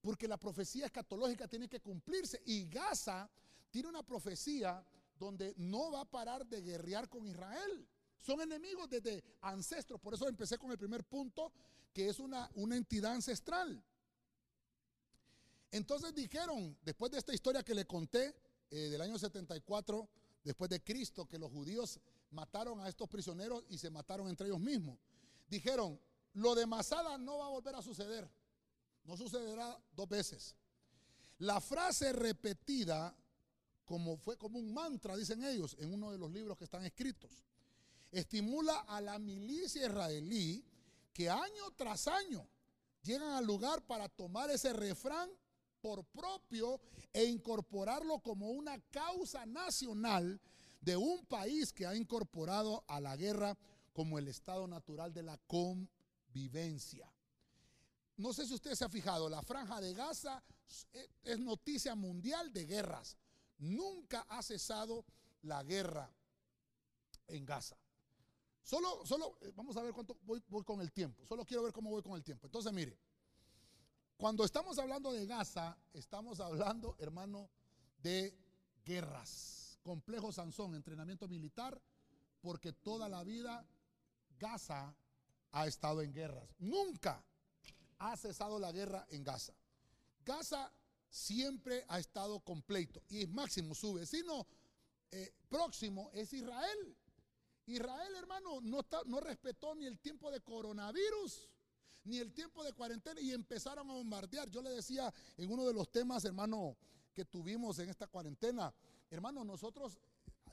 Porque 0.00 0.26
la 0.26 0.36
profecía 0.36 0.86
escatológica 0.86 1.46
tiene 1.46 1.68
que 1.68 1.80
cumplirse. 1.80 2.42
Y 2.44 2.66
Gaza 2.66 3.30
tiene 3.70 3.88
una 3.88 4.02
profecía 4.02 4.84
donde 5.16 5.54
no 5.58 5.92
va 5.92 6.00
a 6.00 6.04
parar 6.04 6.44
de 6.46 6.60
guerrear 6.62 7.08
con 7.08 7.26
Israel. 7.26 7.86
Son 8.18 8.40
enemigos 8.40 8.88
desde 8.88 9.22
ancestros. 9.42 10.00
Por 10.00 10.14
eso 10.14 10.28
empecé 10.28 10.58
con 10.58 10.72
el 10.72 10.78
primer 10.78 11.04
punto, 11.04 11.52
que 11.92 12.08
es 12.08 12.18
una, 12.18 12.50
una 12.54 12.76
entidad 12.76 13.12
ancestral. 13.12 13.80
Entonces 15.70 16.12
dijeron, 16.14 16.76
después 16.82 17.12
de 17.12 17.18
esta 17.18 17.32
historia 17.32 17.62
que 17.62 17.74
le 17.74 17.86
conté, 17.86 18.34
eh, 18.70 18.88
del 18.88 19.00
año 19.00 19.18
74 19.18 20.08
después 20.44 20.70
de 20.70 20.82
Cristo, 20.82 21.26
que 21.26 21.38
los 21.38 21.50
judíos 21.50 22.00
mataron 22.30 22.80
a 22.80 22.88
estos 22.88 23.08
prisioneros 23.08 23.64
y 23.68 23.78
se 23.78 23.90
mataron 23.90 24.28
entre 24.28 24.46
ellos 24.46 24.60
mismos. 24.60 24.98
Dijeron, 25.48 26.00
lo 26.34 26.54
de 26.54 26.66
Masada 26.66 27.18
no 27.18 27.38
va 27.38 27.46
a 27.46 27.50
volver 27.50 27.74
a 27.74 27.82
suceder. 27.82 28.30
No 29.04 29.16
sucederá 29.16 29.76
dos 29.94 30.08
veces. 30.08 30.54
La 31.38 31.60
frase 31.60 32.12
repetida, 32.12 33.14
como 33.84 34.16
fue 34.16 34.36
como 34.36 34.58
un 34.58 34.72
mantra, 34.72 35.16
dicen 35.16 35.42
ellos, 35.44 35.76
en 35.80 35.92
uno 35.92 36.12
de 36.12 36.18
los 36.18 36.30
libros 36.30 36.56
que 36.56 36.64
están 36.64 36.84
escritos, 36.84 37.44
estimula 38.12 38.80
a 38.80 39.00
la 39.00 39.18
milicia 39.18 39.86
israelí 39.86 40.64
que 41.12 41.28
año 41.28 41.70
tras 41.76 42.06
año 42.06 42.46
llegan 43.02 43.32
al 43.32 43.44
lugar 43.44 43.82
para 43.82 44.08
tomar 44.08 44.50
ese 44.50 44.72
refrán 44.72 45.30
por 45.80 46.04
propio 46.04 46.80
e 47.12 47.24
incorporarlo 47.24 48.20
como 48.20 48.50
una 48.50 48.78
causa 48.90 49.46
nacional 49.46 50.40
de 50.80 50.96
un 50.96 51.24
país 51.26 51.72
que 51.72 51.86
ha 51.86 51.94
incorporado 51.94 52.84
a 52.88 53.00
la 53.00 53.16
guerra 53.16 53.56
como 53.92 54.18
el 54.18 54.28
estado 54.28 54.66
natural 54.66 55.12
de 55.12 55.22
la 55.22 55.38
convivencia. 55.46 57.12
No 58.16 58.32
sé 58.32 58.46
si 58.46 58.54
usted 58.54 58.74
se 58.74 58.84
ha 58.84 58.88
fijado, 58.88 59.28
la 59.28 59.42
franja 59.42 59.80
de 59.80 59.94
Gaza 59.94 60.42
es 61.22 61.38
noticia 61.38 61.94
mundial 61.94 62.52
de 62.52 62.66
guerras. 62.66 63.16
Nunca 63.58 64.26
ha 64.28 64.42
cesado 64.42 65.04
la 65.42 65.62
guerra 65.62 66.12
en 67.28 67.44
Gaza. 67.44 67.76
Solo, 68.62 69.04
solo, 69.04 69.38
eh, 69.40 69.52
vamos 69.54 69.76
a 69.76 69.82
ver 69.82 69.92
cuánto 69.92 70.18
voy, 70.22 70.42
voy 70.48 70.62
con 70.64 70.80
el 70.80 70.92
tiempo. 70.92 71.24
Solo 71.26 71.44
quiero 71.44 71.62
ver 71.62 71.72
cómo 71.72 71.90
voy 71.90 72.02
con 72.02 72.12
el 72.12 72.22
tiempo. 72.22 72.46
Entonces, 72.46 72.72
mire, 72.72 72.98
cuando 74.20 74.44
estamos 74.44 74.78
hablando 74.78 75.12
de 75.12 75.24
Gaza, 75.24 75.78
estamos 75.94 76.40
hablando, 76.40 76.94
hermano, 76.98 77.48
de 78.02 78.38
guerras. 78.84 79.78
Complejo 79.82 80.30
Sansón, 80.30 80.74
entrenamiento 80.74 81.26
militar, 81.26 81.80
porque 82.42 82.74
toda 82.74 83.08
la 83.08 83.24
vida 83.24 83.66
Gaza 84.38 84.94
ha 85.52 85.66
estado 85.66 86.02
en 86.02 86.12
guerras. 86.12 86.54
Nunca 86.58 87.24
ha 87.98 88.14
cesado 88.18 88.58
la 88.58 88.72
guerra 88.72 89.06
en 89.08 89.24
Gaza. 89.24 89.54
Gaza 90.22 90.70
siempre 91.08 91.86
ha 91.88 91.98
estado 91.98 92.40
completo. 92.40 93.02
Y 93.08 93.22
es 93.22 93.28
máximo, 93.30 93.74
su 93.74 93.94
vecino 93.94 94.46
eh, 95.10 95.32
próximo 95.48 96.10
es 96.12 96.30
Israel. 96.34 96.94
Israel, 97.64 98.14
hermano, 98.16 98.60
no, 98.60 98.84
no 99.06 99.20
respetó 99.20 99.74
ni 99.74 99.86
el 99.86 99.98
tiempo 99.98 100.30
de 100.30 100.42
coronavirus 100.42 101.49
ni 102.04 102.18
el 102.18 102.32
tiempo 102.32 102.64
de 102.64 102.72
cuarentena 102.72 103.20
y 103.20 103.32
empezaron 103.32 103.88
a 103.90 103.92
bombardear. 103.92 104.48
Yo 104.50 104.62
le 104.62 104.70
decía 104.70 105.12
en 105.36 105.50
uno 105.50 105.66
de 105.66 105.74
los 105.74 105.90
temas, 105.90 106.24
hermano, 106.24 106.76
que 107.14 107.24
tuvimos 107.24 107.78
en 107.78 107.88
esta 107.88 108.06
cuarentena, 108.06 108.72
hermano, 109.10 109.44
nosotros 109.44 109.98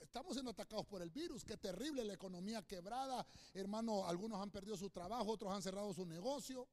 estamos 0.00 0.32
siendo 0.32 0.50
atacados 0.50 0.86
por 0.86 1.02
el 1.02 1.10
virus, 1.10 1.44
qué 1.44 1.56
terrible 1.56 2.04
la 2.04 2.14
economía 2.14 2.62
quebrada, 2.62 3.26
hermano, 3.54 4.06
algunos 4.06 4.40
han 4.40 4.50
perdido 4.50 4.76
su 4.76 4.90
trabajo, 4.90 5.30
otros 5.30 5.52
han 5.52 5.62
cerrado 5.62 5.92
su 5.92 6.04
negocio. 6.06 6.66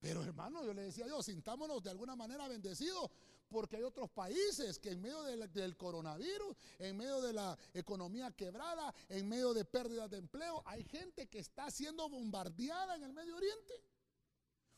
Pero 0.00 0.22
hermano, 0.22 0.64
yo 0.64 0.72
le 0.72 0.82
decía 0.82 1.06
yo, 1.06 1.22
sintámonos 1.22 1.82
de 1.82 1.90
alguna 1.90 2.14
manera 2.14 2.46
bendecidos 2.46 3.10
porque 3.48 3.76
hay 3.76 3.82
otros 3.82 4.10
países 4.10 4.78
que 4.78 4.90
en 4.90 5.00
medio 5.00 5.22
del, 5.22 5.76
coronavirus, 5.76 6.56
en 6.78 6.96
medio 6.96 7.20
de 7.20 7.32
la 7.32 7.58
economía 7.74 8.30
quebrada, 8.32 8.94
en 9.08 9.28
medio 9.28 9.54
de 9.54 9.64
pérdidas 9.64 10.10
de 10.10 10.18
empleo, 10.18 10.62
hay 10.66 10.84
gente 10.84 11.26
que 11.28 11.38
está 11.38 11.70
siendo 11.70 12.08
bombardeada 12.08 12.96
en 12.96 13.04
el 13.04 13.12
Medio 13.12 13.36
Oriente. 13.36 13.74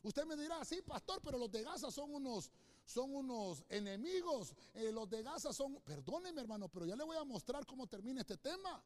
Usted 0.03 0.25
me 0.25 0.37
dirá, 0.37 0.65
sí, 0.65 0.81
pastor, 0.83 1.21
pero 1.23 1.37
los 1.37 1.51
de 1.51 1.63
Gaza 1.63 1.91
son 1.91 2.15
unos, 2.15 2.51
son 2.87 3.15
unos 3.15 3.65
enemigos. 3.69 4.55
Eh, 4.73 4.91
los 4.93 5.09
de 5.11 5.23
Gaza 5.23 5.53
son, 5.53 5.81
perdóneme 5.83 6.41
hermano, 6.41 6.69
pero 6.69 6.87
ya 6.87 6.97
le 6.97 7.05
voy 7.05 7.17
a 7.17 7.25
mostrar 7.25 7.67
cómo 7.67 7.87
termina 7.87 8.23
este 8.23 8.39
tema. 8.39 8.83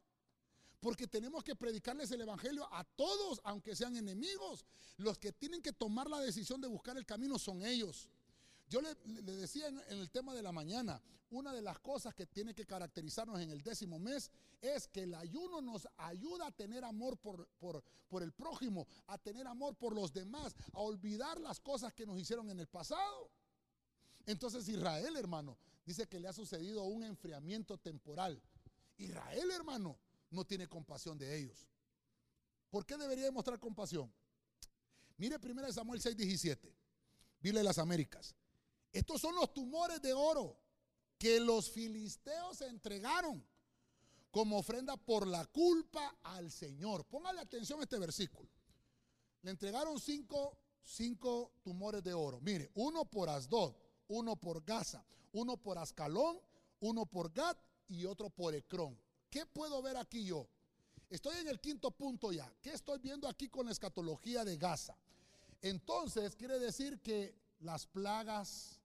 Porque 0.81 1.07
tenemos 1.07 1.43
que 1.43 1.55
predicarles 1.55 2.11
el 2.11 2.21
Evangelio 2.21 2.67
a 2.71 2.83
todos, 2.83 3.39
aunque 3.43 3.75
sean 3.75 3.95
enemigos. 3.95 4.65
Los 4.97 5.17
que 5.17 5.31
tienen 5.31 5.61
que 5.61 5.71
tomar 5.71 6.09
la 6.09 6.19
decisión 6.19 6.59
de 6.59 6.67
buscar 6.67 6.97
el 6.97 7.05
camino 7.05 7.39
son 7.39 7.65
ellos. 7.65 8.09
Yo 8.67 8.81
le, 8.81 8.95
decía 9.21 9.67
en, 9.67 9.79
el 9.89 10.09
tema 10.09 10.33
de 10.33 10.41
la 10.41 10.51
mañana, 10.51 11.01
una 11.29 11.53
de 11.53 11.61
las 11.61 11.79
cosas 11.79 12.13
que 12.15 12.25
tiene 12.25 12.53
que 12.53 12.65
caracterizarnos 12.65 13.39
en 13.39 13.51
el 13.51 13.61
décimo 13.61 13.99
mes 13.99 14.31
es 14.61 14.87
que 14.87 15.03
el 15.03 15.13
ayuno 15.13 15.61
nos 15.61 15.87
ayuda 15.97 16.47
a 16.47 16.51
tener 16.51 16.83
amor 16.83 17.17
por, 17.17 17.47
por 17.59 18.23
el 18.23 18.31
prójimo, 18.31 18.87
a 19.07 19.17
tener 19.17 19.45
amor 19.47 19.75
por 19.75 19.93
los 19.93 20.11
demás, 20.11 20.55
a 20.73 20.79
olvidar 20.79 21.39
las 21.39 21.59
cosas 21.59 21.93
que 21.93 22.05
nos 22.05 22.19
hicieron 22.19 22.49
en 22.49 22.59
el 22.59 22.67
pasado. 22.67 23.29
Entonces 24.25 24.67
Israel, 24.67 25.15
hermano, 25.15 25.57
dice 25.85 26.07
que 26.07 26.19
le 26.19 26.27
ha 26.27 26.33
sucedido 26.33 26.83
un 26.83 27.03
enfriamiento 27.03 27.77
temporal. 27.77 28.41
Israel, 28.97 29.51
hermano, 29.51 29.97
no 30.31 30.45
tiene 30.45 30.67
compasión 30.67 31.17
de 31.17 31.37
ellos. 31.37 31.67
¿Por 32.69 32.85
qué 32.85 32.97
debería 32.97 33.25
demostrar 33.25 33.59
compasión? 33.59 34.11
Mire 35.17 35.37
1 35.41 35.71
Samuel 35.71 36.01
6, 36.01 36.17
17. 36.17 36.75
Biblia 37.39 37.59
de 37.59 37.65
las 37.65 37.77
Américas. 37.77 38.35
Estos 38.95 39.19
son 39.19 39.35
los 39.35 39.53
tumores 39.53 40.01
de 40.01 40.13
oro 40.13 40.57
que 41.17 41.41
los 41.41 41.69
filisteos 41.69 42.61
entregaron 42.61 43.45
como 44.31 44.57
ofrenda 44.57 44.95
por 44.95 45.27
la 45.27 45.45
culpa 45.47 46.17
al 46.23 46.49
Señor. 46.49 47.03
Póngale 47.03 47.41
atención 47.41 47.81
a 47.81 47.83
este 47.83 47.99
versículo. 47.99 48.49
Le 49.41 49.51
entregaron 49.51 49.99
cinco, 49.99 50.57
cinco 50.81 51.51
tumores 51.61 52.01
de 52.05 52.13
oro. 52.13 52.39
Mire, 52.39 52.71
uno 52.75 53.03
por 53.03 53.27
Asdod, 53.27 53.75
uno 54.07 54.37
por 54.37 54.63
Gaza, 54.63 55.05
uno 55.33 55.57
por 55.57 55.77
Ascalón, 55.77 56.39
uno 56.79 57.05
por 57.05 57.33
Gad 57.33 57.57
y 57.89 58.05
otro 58.05 58.29
por 58.29 58.55
Ecrón. 58.55 58.97
¿Qué 59.29 59.45
puedo 59.45 59.81
ver 59.81 59.97
aquí 59.97 60.23
yo? 60.23 60.47
Estoy 61.09 61.35
en 61.39 61.49
el 61.49 61.59
quinto 61.59 61.91
punto 61.91 62.31
ya. 62.31 62.49
¿Qué 62.61 62.71
estoy 62.71 62.99
viendo 62.99 63.27
aquí 63.27 63.49
con 63.49 63.65
la 63.65 63.73
escatología 63.73 64.45
de 64.45 64.55
Gaza? 64.55 64.97
Entonces 65.61 66.33
quiere 66.37 66.59
decir 66.59 67.01
que 67.01 67.35
las 67.59 67.87
plagas 67.87 68.79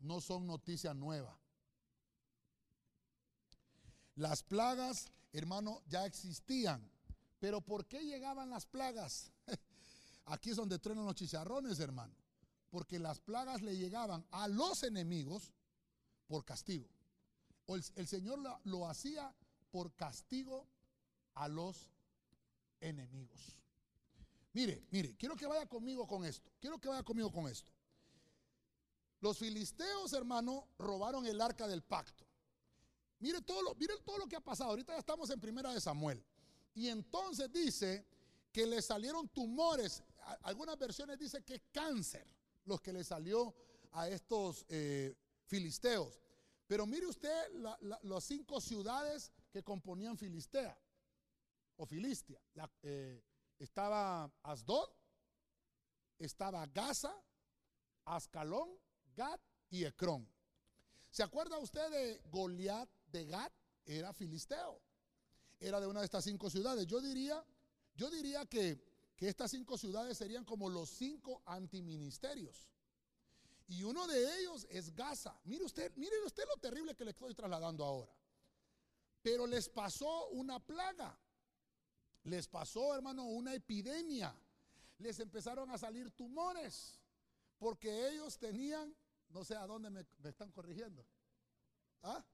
no 0.00 0.20
son 0.20 0.46
noticia 0.46 0.94
nueva. 0.94 1.38
Las 4.16 4.42
plagas, 4.42 5.12
hermano, 5.32 5.82
ya 5.86 6.06
existían. 6.06 6.90
Pero 7.38 7.60
¿por 7.60 7.86
qué 7.86 8.04
llegaban 8.04 8.50
las 8.50 8.66
plagas? 8.66 9.30
Aquí 10.26 10.50
es 10.50 10.56
donde 10.56 10.78
truenan 10.78 11.04
los 11.04 11.14
chicharrones, 11.14 11.78
hermano. 11.80 12.14
Porque 12.70 12.98
las 12.98 13.20
plagas 13.20 13.62
le 13.62 13.76
llegaban 13.76 14.26
a 14.30 14.48
los 14.48 14.82
enemigos 14.82 15.52
por 16.26 16.44
castigo. 16.44 16.88
O 17.66 17.76
el, 17.76 18.06
Señor 18.06 18.38
lo, 18.38 18.58
lo 18.64 18.88
hacía 18.88 19.34
por 19.70 19.92
castigo 19.94 20.66
a 21.34 21.48
los 21.48 21.90
enemigos. 22.80 23.56
Mire, 24.52 24.86
mire, 24.90 25.14
quiero 25.16 25.36
que 25.36 25.46
vaya 25.46 25.66
conmigo 25.66 26.06
con 26.06 26.24
esto. 26.24 26.50
Quiero 26.58 26.78
que 26.78 26.88
vaya 26.88 27.02
conmigo 27.02 27.30
con 27.30 27.46
esto. 27.48 27.70
Los 29.26 29.38
filisteos, 29.38 30.12
hermano, 30.12 30.68
robaron 30.78 31.26
el 31.26 31.40
arca 31.40 31.66
del 31.66 31.82
pacto. 31.82 32.24
Mire 33.18 33.42
todo 33.42 33.60
lo, 33.60 33.74
mire 33.74 33.94
todo 34.04 34.18
lo 34.18 34.28
que 34.28 34.36
ha 34.36 34.40
pasado. 34.40 34.70
Ahorita 34.70 34.92
ya 34.92 35.00
estamos 35.00 35.28
en 35.30 35.40
primera 35.40 35.72
de 35.72 35.80
Samuel. 35.80 36.24
Y 36.74 36.86
entonces 36.86 37.52
dice 37.52 38.06
que 38.52 38.64
le 38.68 38.80
salieron 38.80 39.28
tumores. 39.30 40.04
Algunas 40.42 40.78
versiones 40.78 41.18
dicen 41.18 41.42
que 41.42 41.60
cáncer 41.72 42.24
los 42.66 42.80
que 42.80 42.92
le 42.92 43.02
salió 43.02 43.52
a 43.90 44.08
estos 44.08 44.64
eh, 44.68 45.16
filisteos. 45.46 46.20
Pero 46.68 46.86
mire 46.86 47.06
usted 47.06 47.48
las 48.02 48.22
cinco 48.22 48.60
ciudades 48.60 49.32
que 49.50 49.64
componían 49.64 50.16
Filistea 50.16 50.78
o 51.74 51.84
Filistia. 51.84 52.40
Eh, 52.80 53.24
estaba 53.58 54.30
Asdod, 54.44 54.88
estaba 56.16 56.64
Gaza, 56.68 57.12
Ascalón, 58.04 58.85
Gad 59.16 59.40
y 59.70 59.84
Ecrón. 59.84 60.28
¿Se 61.10 61.22
acuerda 61.22 61.58
usted 61.58 61.90
de 61.90 62.20
Goliat 62.30 62.88
de 63.06 63.24
Gad? 63.24 63.50
Era 63.84 64.12
filisteo. 64.12 64.80
Era 65.58 65.80
de 65.80 65.86
una 65.86 66.00
de 66.00 66.04
estas 66.04 66.24
cinco 66.24 66.50
ciudades. 66.50 66.86
Yo 66.86 67.00
diría, 67.00 67.42
yo 67.94 68.10
diría 68.10 68.44
que, 68.44 68.78
que 69.16 69.28
estas 69.28 69.50
cinco 69.50 69.78
ciudades 69.78 70.18
serían 70.18 70.44
como 70.44 70.68
los 70.68 70.90
cinco 70.90 71.42
antiministerios. 71.46 72.68
Y 73.68 73.82
uno 73.82 74.06
de 74.06 74.38
ellos 74.38 74.66
es 74.70 74.94
Gaza. 74.94 75.40
Mire 75.44 75.64
usted, 75.64 75.92
mire 75.96 76.22
usted 76.24 76.44
lo 76.46 76.56
terrible 76.58 76.94
que 76.94 77.04
le 77.04 77.10
estoy 77.10 77.34
trasladando 77.34 77.84
ahora. 77.84 78.14
Pero 79.22 79.46
les 79.46 79.68
pasó 79.68 80.28
una 80.28 80.60
plaga. 80.60 81.18
Les 82.24 82.46
pasó, 82.46 82.94
hermano, 82.94 83.24
una 83.24 83.54
epidemia. 83.54 84.38
Les 84.98 85.18
empezaron 85.18 85.70
a 85.70 85.78
salir 85.78 86.10
tumores. 86.10 87.00
Porque 87.58 88.10
ellos 88.10 88.38
tenían 88.38 88.94
no 89.36 89.44
sé 89.44 89.54
a 89.54 89.66
dónde 89.66 89.90
me, 89.90 90.06
están 90.24 90.50
corrigiendo. 90.50 91.04
¿Ah? 92.02 92.24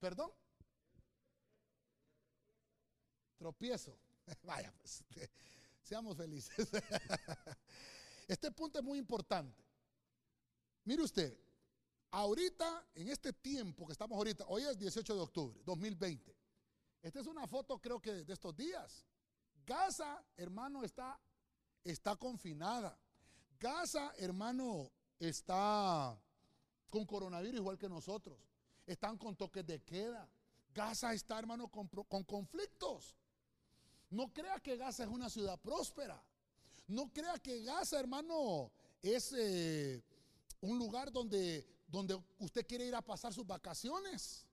¿Perdón? 0.00 0.32
Tropiezo. 3.36 3.96
Vaya, 4.42 4.74
pues, 4.76 5.04
seamos 5.82 6.16
felices. 6.16 6.68
Este 8.26 8.50
punto 8.50 8.80
es 8.80 8.84
muy 8.84 8.98
importante. 8.98 9.64
Mire 10.84 11.02
usted, 11.02 11.38
ahorita, 12.10 12.86
en 12.94 13.08
este 13.08 13.32
tiempo 13.32 13.86
que 13.86 13.92
estamos 13.92 14.18
ahorita, 14.18 14.44
hoy 14.48 14.64
es 14.64 14.76
18 14.76 15.14
de 15.14 15.20
octubre, 15.20 15.62
2020. 15.64 16.36
Esta 17.00 17.20
es 17.20 17.26
una 17.26 17.46
foto 17.46 17.80
creo 17.80 18.02
que 18.02 18.12
de 18.12 18.32
estos 18.34 18.54
días. 18.54 19.06
Gaza, 19.64 20.22
hermano, 20.36 20.84
está, 20.84 21.18
está 21.84 22.16
confinada. 22.16 23.00
Gaza, 23.58 24.12
hermano, 24.18 24.92
está 25.18 26.18
con 26.90 27.04
coronavirus 27.04 27.60
igual 27.60 27.78
que 27.78 27.88
nosotros. 27.88 28.38
Están 28.86 29.18
con 29.18 29.36
toques 29.36 29.66
de 29.66 29.82
queda. 29.82 30.28
Gaza 30.74 31.12
está, 31.12 31.38
hermano, 31.38 31.68
con, 31.68 31.88
conflictos. 32.24 33.16
No 34.10 34.32
crea 34.32 34.58
que 34.60 34.76
Gaza 34.76 35.04
es 35.04 35.10
una 35.10 35.28
ciudad 35.28 35.58
próspera. 35.58 36.22
No 36.86 37.12
crea 37.12 37.38
que 37.38 37.62
Gaza, 37.62 38.00
hermano, 38.00 38.70
es 39.02 39.34
eh, 39.36 40.02
un 40.60 40.78
lugar 40.78 41.12
donde, 41.12 41.66
donde 41.86 42.18
usted 42.38 42.66
quiere 42.66 42.86
ir 42.86 42.94
a 42.94 43.02
pasar 43.02 43.34
sus 43.34 43.46
vacaciones. 43.46 44.46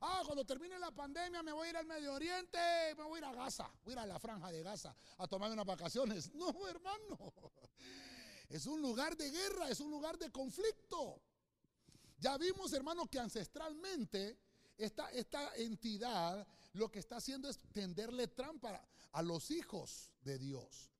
Ah, 0.00 0.22
cuando 0.24 0.44
termine 0.44 0.78
la 0.78 0.92
pandemia 0.92 1.42
me 1.42 1.52
voy 1.52 1.66
a 1.66 1.70
ir 1.70 1.76
al 1.76 1.86
Medio 1.86 2.14
Oriente, 2.14 2.58
me 2.96 3.02
voy 3.02 3.16
a 3.16 3.18
ir 3.18 3.24
a 3.24 3.32
Gaza, 3.32 3.68
voy 3.84 3.92
a 3.92 3.96
ir 3.96 3.98
a 3.98 4.06
la 4.06 4.18
franja 4.20 4.52
de 4.52 4.62
Gaza 4.62 4.94
a 5.16 5.26
tomar 5.26 5.50
unas 5.50 5.66
vacaciones. 5.66 6.30
No, 6.34 6.68
hermano. 6.68 7.34
Es 8.48 8.66
un 8.66 8.80
lugar 8.80 9.16
de 9.16 9.30
guerra, 9.30 9.68
es 9.68 9.80
un 9.80 9.90
lugar 9.90 10.18
de 10.18 10.30
conflicto. 10.30 11.20
Ya 12.18 12.36
vimos, 12.38 12.72
hermano, 12.72 13.06
que 13.06 13.18
ancestralmente 13.18 14.38
esta, 14.76 15.10
esta 15.10 15.54
entidad 15.56 16.46
lo 16.72 16.90
que 16.90 16.98
está 16.98 17.16
haciendo 17.16 17.48
es 17.48 17.58
tenderle 17.72 18.28
trampa 18.28 18.86
a 19.12 19.22
los 19.22 19.50
hijos 19.50 20.12
de 20.22 20.38
Dios. 20.38 20.90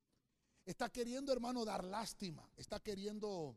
Está 0.64 0.90
queriendo, 0.90 1.32
hermano, 1.32 1.64
dar 1.64 1.84
lástima. 1.84 2.49
Está 2.57 2.80
queriendo 2.80 3.57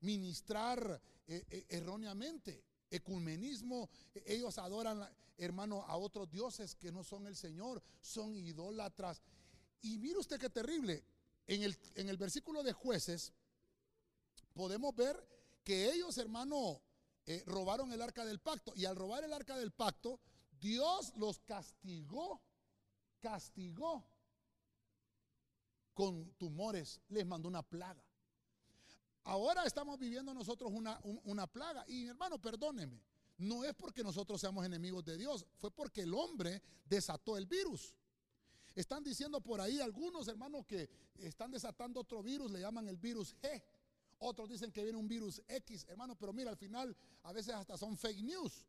ministrar 0.00 1.00
eh, 1.26 1.44
eh, 1.48 1.66
erróneamente. 1.70 2.64
Ecumenismo, 2.90 3.88
ellos 4.26 4.58
adoran, 4.58 5.08
hermano, 5.38 5.82
a 5.86 5.96
otros 5.96 6.30
dioses 6.30 6.74
que 6.74 6.92
no 6.92 7.02
son 7.02 7.26
el 7.26 7.36
Señor, 7.36 7.82
son 8.02 8.36
idólatras. 8.36 9.22
Y 9.80 9.96
mire 9.96 10.18
usted 10.18 10.38
qué 10.38 10.50
terrible, 10.50 11.02
en 11.54 11.62
el, 11.62 11.78
en 11.94 12.08
el 12.08 12.16
versículo 12.16 12.62
de 12.62 12.72
jueces 12.72 13.32
podemos 14.54 14.94
ver 14.94 15.16
que 15.64 15.92
ellos, 15.92 16.18
hermano, 16.18 16.82
eh, 17.26 17.42
robaron 17.46 17.92
el 17.92 18.02
arca 18.02 18.24
del 18.24 18.40
pacto. 18.40 18.72
Y 18.76 18.84
al 18.84 18.96
robar 18.96 19.24
el 19.24 19.32
arca 19.32 19.56
del 19.56 19.72
pacto, 19.72 20.20
Dios 20.60 21.12
los 21.16 21.40
castigó, 21.40 22.40
castigó 23.20 24.04
con 25.94 26.32
tumores, 26.34 27.00
les 27.08 27.26
mandó 27.26 27.48
una 27.48 27.62
plaga. 27.62 28.02
Ahora 29.24 29.64
estamos 29.64 29.98
viviendo 29.98 30.34
nosotros 30.34 30.70
una, 30.72 31.00
una 31.02 31.46
plaga. 31.46 31.84
Y 31.86 32.06
hermano, 32.08 32.40
perdóneme, 32.40 33.00
no 33.38 33.64
es 33.64 33.74
porque 33.74 34.02
nosotros 34.02 34.40
seamos 34.40 34.64
enemigos 34.64 35.04
de 35.04 35.16
Dios, 35.16 35.46
fue 35.58 35.70
porque 35.70 36.02
el 36.02 36.14
hombre 36.14 36.62
desató 36.84 37.36
el 37.36 37.46
virus. 37.46 37.94
Están 38.74 39.02
diciendo 39.02 39.40
por 39.40 39.60
ahí 39.60 39.80
algunos 39.80 40.28
hermanos 40.28 40.64
que 40.66 40.88
están 41.18 41.50
desatando 41.50 42.00
otro 42.00 42.22
virus, 42.22 42.50
le 42.50 42.60
llaman 42.60 42.88
el 42.88 42.96
virus 42.96 43.36
G. 43.36 43.62
Otros 44.18 44.48
dicen 44.48 44.70
que 44.70 44.82
viene 44.82 44.98
un 44.98 45.08
virus 45.08 45.42
X, 45.48 45.84
hermano, 45.88 46.16
pero 46.16 46.32
mira, 46.32 46.50
al 46.50 46.56
final 46.56 46.96
a 47.24 47.32
veces 47.32 47.54
hasta 47.54 47.76
son 47.76 47.96
fake 47.96 48.22
news. 48.22 48.66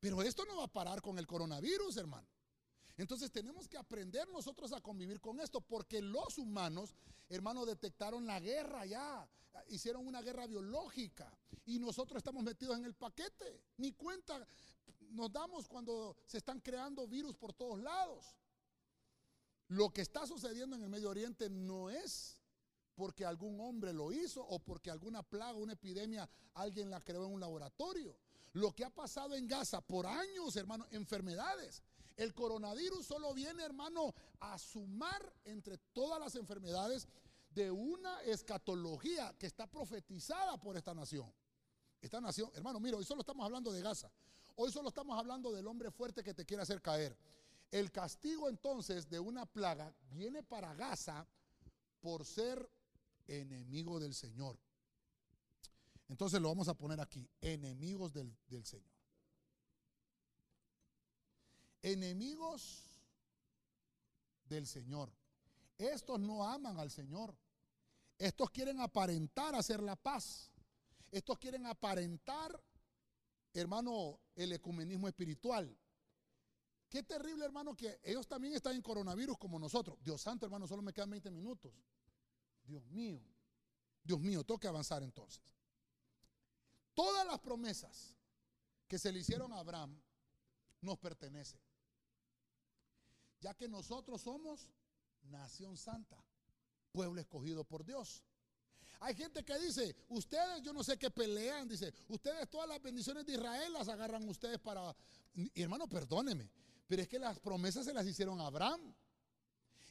Pero 0.00 0.22
esto 0.22 0.44
no 0.46 0.56
va 0.56 0.64
a 0.64 0.72
parar 0.72 1.00
con 1.00 1.18
el 1.18 1.26
coronavirus, 1.26 1.96
hermano. 1.98 2.26
Entonces 2.96 3.30
tenemos 3.30 3.68
que 3.68 3.78
aprender 3.78 4.28
nosotros 4.28 4.72
a 4.72 4.80
convivir 4.80 5.20
con 5.20 5.40
esto, 5.40 5.60
porque 5.60 6.00
los 6.00 6.38
humanos, 6.38 6.94
hermano, 7.28 7.64
detectaron 7.64 8.26
la 8.26 8.40
guerra 8.40 8.84
ya, 8.86 9.28
hicieron 9.68 10.06
una 10.06 10.22
guerra 10.22 10.46
biológica 10.46 11.32
y 11.64 11.78
nosotros 11.78 12.18
estamos 12.18 12.42
metidos 12.42 12.78
en 12.78 12.84
el 12.84 12.94
paquete. 12.94 13.62
Ni 13.76 13.92
cuenta 13.92 14.46
nos 15.10 15.30
damos 15.30 15.68
cuando 15.68 16.16
se 16.26 16.38
están 16.38 16.60
creando 16.60 17.06
virus 17.06 17.36
por 17.36 17.52
todos 17.52 17.78
lados. 17.80 18.34
Lo 19.68 19.90
que 19.90 20.02
está 20.02 20.26
sucediendo 20.26 20.76
en 20.76 20.82
el 20.82 20.88
Medio 20.88 21.10
Oriente 21.10 21.48
no 21.48 21.90
es 21.90 22.38
porque 22.94 23.24
algún 23.24 23.58
hombre 23.60 23.92
lo 23.92 24.12
hizo 24.12 24.42
o 24.46 24.58
porque 24.58 24.90
alguna 24.90 25.22
plaga, 25.22 25.58
una 25.58 25.72
epidemia, 25.72 26.28
alguien 26.54 26.90
la 26.90 27.00
creó 27.00 27.24
en 27.24 27.32
un 27.32 27.40
laboratorio. 27.40 28.16
Lo 28.52 28.72
que 28.72 28.84
ha 28.84 28.90
pasado 28.90 29.34
en 29.34 29.46
Gaza 29.46 29.80
por 29.80 30.06
años, 30.06 30.56
hermano, 30.56 30.86
enfermedades. 30.90 31.82
El 32.16 32.34
coronavirus 32.34 33.06
solo 33.06 33.32
viene, 33.32 33.62
hermano, 33.62 34.14
a 34.40 34.58
sumar 34.58 35.34
entre 35.44 35.78
todas 35.78 36.20
las 36.20 36.34
enfermedades 36.34 37.08
de 37.50 37.70
una 37.70 38.20
escatología 38.22 39.34
que 39.38 39.46
está 39.46 39.66
profetizada 39.66 40.58
por 40.58 40.76
esta 40.76 40.94
nación. 40.94 41.32
Esta 42.00 42.20
nación, 42.20 42.50
hermano, 42.54 42.80
mira, 42.80 42.96
hoy 42.96 43.04
solo 43.04 43.20
estamos 43.20 43.44
hablando 43.44 43.72
de 43.72 43.80
Gaza. 43.80 44.10
Hoy 44.56 44.70
solo 44.70 44.88
estamos 44.88 45.18
hablando 45.18 45.50
del 45.52 45.66
hombre 45.66 45.90
fuerte 45.90 46.22
que 46.22 46.34
te 46.34 46.44
quiere 46.44 46.62
hacer 46.62 46.82
caer. 46.82 47.16
El 47.72 47.90
castigo 47.90 48.50
entonces 48.50 49.08
de 49.08 49.18
una 49.18 49.46
plaga 49.46 49.94
viene 50.10 50.42
para 50.42 50.74
Gaza 50.74 51.26
por 52.00 52.26
ser 52.26 52.70
enemigo 53.26 53.98
del 53.98 54.12
Señor. 54.14 54.58
Entonces 56.08 56.38
lo 56.42 56.50
vamos 56.50 56.68
a 56.68 56.74
poner 56.74 57.00
aquí, 57.00 57.26
enemigos 57.40 58.12
del, 58.12 58.36
Señor. 58.66 58.92
enemigos 61.80 62.84
del 64.44 64.66
Señor. 64.66 65.10
Estos 65.78 66.20
no 66.20 66.44
aman 66.44 66.78
al 66.78 66.90
Señor. 66.90 67.34
Estos 68.18 68.50
quieren 68.50 68.80
aparentar 68.80 69.54
hacer 69.54 69.82
la 69.82 69.96
paz. 69.96 70.50
Estos 71.10 71.38
quieren 71.38 71.64
aparentar, 71.64 72.62
hermano, 73.54 74.20
el 74.34 74.52
ecumenismo 74.52 75.08
espiritual. 75.08 75.74
Qué 76.92 77.02
terrible, 77.02 77.46
hermano, 77.46 77.74
que 77.74 78.00
ellos 78.04 78.28
también 78.28 78.52
están 78.52 78.74
en 78.74 78.82
coronavirus 78.82 79.38
como 79.38 79.58
nosotros. 79.58 79.96
Dios 80.04 80.20
santo, 80.20 80.44
hermano, 80.44 80.68
solo 80.68 80.82
me 80.82 80.92
quedan 80.92 81.08
20 81.08 81.30
minutos. 81.30 81.72
Dios 82.64 82.84
mío, 82.90 83.18
Dios 84.04 84.20
mío, 84.20 84.44
tengo 84.44 84.60
que 84.60 84.68
avanzar 84.68 85.02
entonces. 85.02 85.42
Todas 86.92 87.26
las 87.26 87.40
promesas 87.40 88.14
que 88.86 88.98
se 88.98 89.10
le 89.10 89.20
hicieron 89.20 89.54
a 89.54 89.60
Abraham 89.60 89.98
nos 90.82 90.98
pertenecen. 90.98 91.58
Ya 93.40 93.54
que 93.54 93.68
nosotros 93.68 94.20
somos 94.20 94.68
nación 95.22 95.78
santa, 95.78 96.22
pueblo 96.92 97.22
escogido 97.22 97.64
por 97.64 97.86
Dios. 97.86 98.22
Hay 99.00 99.14
gente 99.14 99.42
que 99.42 99.58
dice, 99.58 99.96
ustedes 100.10 100.60
yo 100.60 100.74
no 100.74 100.84
sé 100.84 100.98
qué 100.98 101.10
pelean, 101.10 101.66
dice, 101.66 101.94
ustedes 102.08 102.50
todas 102.50 102.68
las 102.68 102.82
bendiciones 102.82 103.24
de 103.24 103.32
Israel 103.32 103.72
las 103.72 103.88
agarran 103.88 104.28
ustedes 104.28 104.58
para... 104.58 104.94
Y 105.32 105.62
hermano, 105.62 105.88
perdóneme, 105.88 106.50
pero 106.92 107.04
es 107.04 107.08
que 107.08 107.18
las 107.18 107.38
promesas 107.38 107.86
se 107.86 107.94
las 107.94 108.06
hicieron 108.06 108.38
a 108.38 108.48
Abraham. 108.48 108.94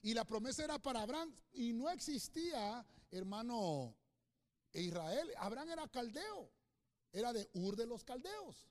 Y 0.03 0.13
la 0.13 0.23
promesa 0.23 0.63
era 0.63 0.77
para 0.77 1.01
Abraham 1.01 1.33
y 1.51 1.73
no 1.73 1.89
existía, 1.89 2.85
hermano, 3.09 3.95
Israel. 4.71 5.27
Abraham 5.37 5.69
era 5.69 5.87
caldeo, 5.87 6.51
era 7.11 7.33
de 7.33 7.49
Ur 7.53 7.75
de 7.75 7.87
los 7.87 8.03
caldeos. 8.03 8.69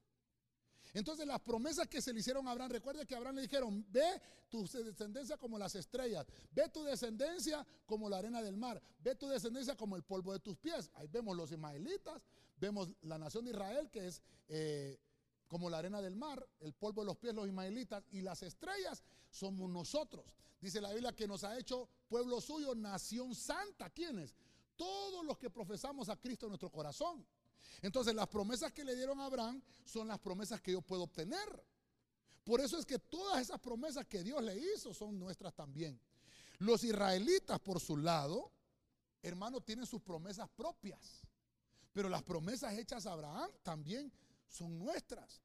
Entonces 0.95 1.27
las 1.27 1.41
promesas 1.41 1.89
que 1.89 2.01
se 2.01 2.13
le 2.13 2.21
hicieron 2.21 2.47
a 2.47 2.53
Abraham, 2.53 2.71
recuerde 2.71 3.05
que 3.05 3.17
a 3.17 3.19
Abraham 3.19 3.35
le 3.35 3.43
dijeron, 3.43 3.85
ve 3.91 4.23
tu 4.49 4.63
descendencia 4.63 5.37
como 5.37 5.59
las 5.59 5.75
estrellas, 5.75 6.25
ve 6.53 6.69
tu 6.69 6.85
descendencia 6.85 7.67
como 7.85 8.09
la 8.09 8.19
arena 8.19 8.41
del 8.43 8.57
mar, 8.57 8.81
ve 9.01 9.17
tu 9.17 9.27
descendencia 9.27 9.77
como 9.77 9.97
el 9.97 10.05
polvo 10.05 10.33
de 10.33 10.39
tus 10.39 10.57
pies. 10.57 10.89
Ahí 10.95 11.09
vemos 11.09 11.37
los 11.37 11.51
ismaelitas, 11.51 12.23
vemos 12.59 12.95
la 13.03 13.19
nación 13.19 13.45
de 13.47 13.51
Israel 13.51 13.91
que 13.91 14.07
es 14.07 14.23
eh, 14.47 15.01
como 15.51 15.69
la 15.69 15.79
arena 15.79 16.01
del 16.01 16.15
mar, 16.15 16.49
el 16.61 16.73
polvo 16.73 17.03
de 17.03 17.07
los 17.07 17.17
pies 17.17 17.35
los 17.35 17.45
ismaelitas 17.45 18.05
y 18.13 18.23
las 18.23 18.41
estrellas 18.45 19.03
somos 19.31 19.69
nosotros. 19.69 20.25
Dice 20.61 20.81
la 20.81 20.93
Biblia 20.93 21.13
que 21.13 21.27
nos 21.27 21.43
ha 21.43 21.59
hecho 21.59 21.89
pueblo 22.09 22.41
suyo, 22.41 22.73
nación 22.77 23.35
santa. 23.35 23.91
¿Quiénes? 23.91 24.37
Todos 24.77 25.25
los 25.25 25.37
que 25.37 25.51
profesamos 25.51 26.09
a 26.09 26.17
Cristo 26.17 26.47
en 26.47 26.51
nuestro 26.51 26.71
corazón. 26.71 27.27
Entonces 27.83 28.15
las 28.15 28.29
promesas 28.29 28.73
que 28.73 28.85
le 28.85 28.95
dieron 28.95 29.19
a 29.21 29.25
Abraham 29.25 29.61
son 29.85 30.07
las 30.07 30.21
promesas 30.21 30.61
que 30.61 30.71
yo 30.71 30.83
puedo 30.83 31.03
obtener. 31.03 31.65
Por 32.45 32.61
eso 32.61 32.79
es 32.79 32.87
que 32.87 33.01
todas 33.01 33.43
esas 33.43 33.59
promesas 33.59 34.07
que 34.07 34.23
Dios 34.23 34.41
le 34.45 34.57
hizo 34.57 34.95
son 34.95 35.19
nuestras 35.19 35.53
también. 35.53 36.01
Los 36.61 36.85
israelitas 36.85 37.59
por 37.59 37.81
su 37.81 37.97
lado, 37.97 38.53
hermano, 39.21 39.61
tienen 39.61 39.85
sus 39.85 40.01
promesas 40.01 40.49
propias. 40.51 41.23
Pero 41.93 42.09
las 42.09 42.23
promesas 42.23 42.79
hechas 42.79 43.05
a 43.07 43.15
Abraham 43.15 43.51
también 43.65 44.13
son 44.51 44.79
nuestras. 44.79 45.41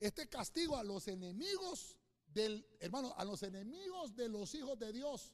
Este 0.00 0.28
castigo 0.28 0.76
a 0.76 0.82
los 0.82 1.06
enemigos 1.08 1.96
del, 2.26 2.66
hermano, 2.80 3.14
a 3.16 3.24
los 3.24 3.42
enemigos 3.42 4.14
de 4.16 4.28
los 4.28 4.54
hijos 4.54 4.78
de 4.78 4.92
Dios. 4.92 5.32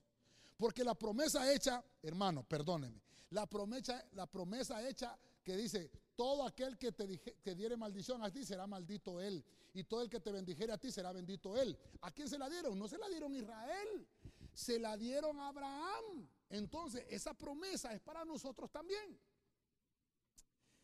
Porque 0.56 0.84
la 0.84 0.94
promesa 0.94 1.52
hecha, 1.52 1.82
hermano, 2.02 2.44
perdóneme, 2.44 3.02
la 3.30 3.46
promesa, 3.46 4.04
la 4.12 4.26
promesa 4.26 4.86
hecha 4.86 5.18
que 5.42 5.56
dice, 5.56 5.90
todo 6.14 6.46
aquel 6.46 6.78
que 6.78 6.92
te, 6.92 7.06
dije, 7.06 7.34
diere 7.56 7.76
maldición 7.76 8.22
a 8.22 8.30
ti 8.30 8.44
será 8.44 8.66
maldito 8.66 9.20
él. 9.20 9.44
Y 9.74 9.84
todo 9.84 10.02
el 10.02 10.10
que 10.10 10.20
te 10.20 10.30
bendijere 10.30 10.72
a 10.72 10.78
ti 10.78 10.92
será 10.92 11.12
bendito 11.12 11.56
él. 11.56 11.76
¿A 12.02 12.10
quién 12.10 12.28
se 12.28 12.38
la 12.38 12.48
dieron? 12.48 12.78
No 12.78 12.86
se 12.86 12.98
la 12.98 13.08
dieron 13.08 13.34
a 13.34 13.38
Israel. 13.38 14.06
Se 14.52 14.78
la 14.78 14.96
dieron 14.96 15.40
a 15.40 15.48
Abraham. 15.48 16.28
Entonces, 16.50 17.06
esa 17.08 17.32
promesa 17.32 17.94
es 17.94 18.00
para 18.00 18.24
nosotros 18.24 18.70
también. 18.70 19.18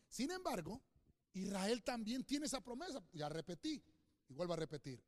Sin 0.09 0.31
embargo, 0.31 0.81
Israel 1.33 1.83
también 1.83 2.23
tiene 2.23 2.45
esa 2.45 2.61
promesa. 2.61 3.03
Ya 3.13 3.29
repetí 3.29 3.83
y 4.27 4.33
vuelvo 4.33 4.53
a 4.53 4.57
repetir. 4.57 5.03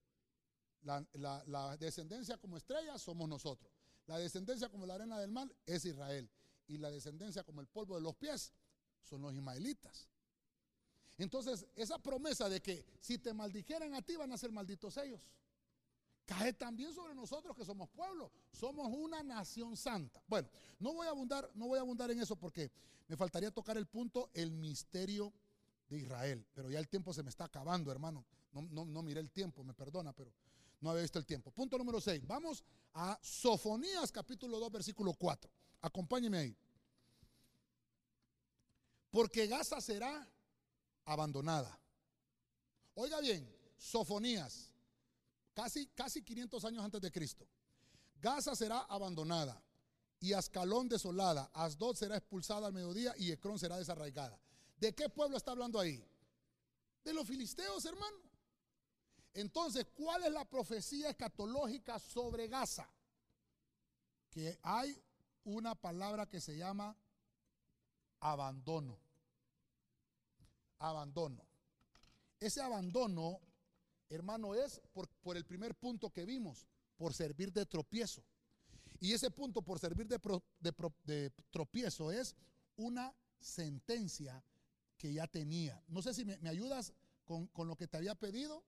La, 0.82 1.78
descendencia 1.80 2.38
como 2.38 2.58
estrella 2.58 2.98
somos 2.98 3.30
nosotros. 3.30 3.72
La 4.08 4.18
descendencia 4.18 4.70
como 4.70 4.86
la 4.86 4.96
arena 4.96 5.20
del 5.20 5.32
mar 5.32 5.54
es 5.66 5.86
Israel. 5.86 6.30
Y 6.68 6.78
la 6.78 6.90
descendencia 6.90 7.44
como 7.44 7.62
el 7.62 7.68
polvo 7.68 7.96
de 7.96 8.02
los 8.02 8.16
pies 8.16 8.54
son 9.04 9.22
los 9.22 9.34
ismaelitas. 9.34 10.08
Entonces, 11.18 11.68
esa 11.76 12.00
promesa 12.00 12.50
de 12.50 12.62
que 12.62 12.86
si 13.00 13.18
te 13.18 13.34
maldijeran 13.34 13.94
a 13.94 14.02
ti 14.02 14.16
van 14.16 14.32
a 14.32 14.38
ser 14.38 14.52
malditos 14.52 14.98
ellos, 14.98 15.22
cae 16.26 16.54
también 16.54 16.94
sobre 16.94 17.14
nosotros 17.14 17.56
que 17.56 17.66
somos 17.66 17.90
pueblo, 17.90 18.32
somos 18.52 18.88
una 18.92 19.22
nación 19.22 19.76
santa. 19.76 20.24
Bueno, 20.28 20.50
no 20.80 20.94
voy 20.94 21.08
a 21.08 21.12
abundar, 21.12 21.50
no 21.54 21.68
voy 21.68 21.78
a 21.78 21.82
abundar 21.82 22.10
en 22.10 22.22
eso 22.22 22.36
porque 22.36 22.72
me 23.08 23.18
faltaría 23.18 23.52
tocar 23.52 23.78
el 23.78 23.88
punto 23.88 24.30
el 24.34 24.52
misterio 24.52 25.34
de 25.96 26.02
Israel, 26.04 26.46
pero 26.54 26.70
ya 26.70 26.80
el 26.80 26.88
tiempo 26.88 27.14
se 27.14 27.24
me 27.24 27.30
está 27.30 27.46
acabando, 27.46 27.92
hermano. 27.92 28.26
No, 28.52 28.62
no, 28.64 28.86
no 28.86 29.02
miré 29.02 29.20
el 29.20 29.32
tiempo, 29.32 29.64
me 29.64 29.74
perdona, 29.74 30.14
pero 30.14 30.34
no 30.80 30.90
había 30.90 31.04
visto 31.04 31.20
el 31.20 31.26
tiempo. 31.26 31.52
Punto 31.52 31.78
número 31.78 32.02
6. 32.02 32.26
Vamos 32.26 32.64
a 32.94 33.18
Sofonías 33.22 34.12
capítulo 34.12 34.60
2 34.60 34.72
versículo 34.72 35.14
4. 35.14 35.52
Acompáñeme 35.82 36.38
ahí 36.38 36.58
porque 39.12 39.46
Gaza 39.46 39.80
será 39.82 40.28
abandonada. 41.06 41.78
Oiga 42.96 43.20
bien, 43.20 43.48
Sofonías, 43.78 44.72
casi, 45.54 45.88
casi 45.88 46.24
500 46.24 46.66
años 46.66 46.84
antes 46.84 47.02
de 47.02 47.12
Cristo. 47.12 47.46
Gaza 48.22 48.56
será 48.56 48.80
abandonada 48.80 49.62
y 50.20 50.34
Ascalón 50.34 50.88
desolada, 50.88 51.50
Asdod 51.54 51.96
será 51.96 52.16
expulsada 52.16 52.68
al 52.68 52.74
mediodía 52.74 53.14
y 53.18 53.32
Ecrón 53.32 53.60
será 53.60 53.78
desarraigada. 53.78 54.40
¿De 54.82 54.96
qué 54.96 55.08
pueblo 55.10 55.38
está 55.38 55.52
hablando 55.52 55.80
ahí? 55.80 56.04
De 57.04 57.14
los 57.14 57.28
filisteos, 57.28 57.86
hermano. 57.86 58.18
Entonces, 59.36 59.86
¿cuál 59.94 60.24
es 60.24 60.32
la 60.32 60.44
profecía 60.44 61.12
escatológica 61.12 62.00
sobre 62.00 62.48
Gaza? 62.48 62.90
Que 64.32 64.58
hay 64.64 65.00
una 65.44 65.76
palabra 65.76 66.28
que 66.28 66.42
se 66.42 66.58
llama 66.58 66.98
abandono. 68.22 68.98
Abandono. 70.80 71.46
Ese 72.40 72.60
abandono, 72.60 73.40
hermano, 74.10 74.56
es 74.56 74.82
por, 74.94 75.38
el 75.38 75.46
primer 75.46 75.76
punto 75.76 76.10
que 76.10 76.26
vimos, 76.26 76.66
por 76.98 77.14
servir 77.14 77.54
de 77.54 77.68
tropiezo. 77.68 78.24
Y 79.00 79.14
ese 79.14 79.30
punto 79.30 79.62
por 79.62 79.78
servir 79.78 80.08
de, 80.08 80.20
de, 81.04 81.30
tropiezo 81.52 82.12
es 82.12 82.36
una 82.76 83.14
sentencia 83.40 84.44
que 85.02 85.12
ya 85.12 85.26
tenía. 85.26 85.84
No 85.88 86.04
sé 86.04 86.14
si 86.14 86.24
me, 86.24 86.38
ayudas 86.48 86.94
con, 87.26 87.50
lo 87.68 87.76
que 87.76 87.88
te 87.88 87.98
había 87.98 88.14
pedido, 88.14 88.64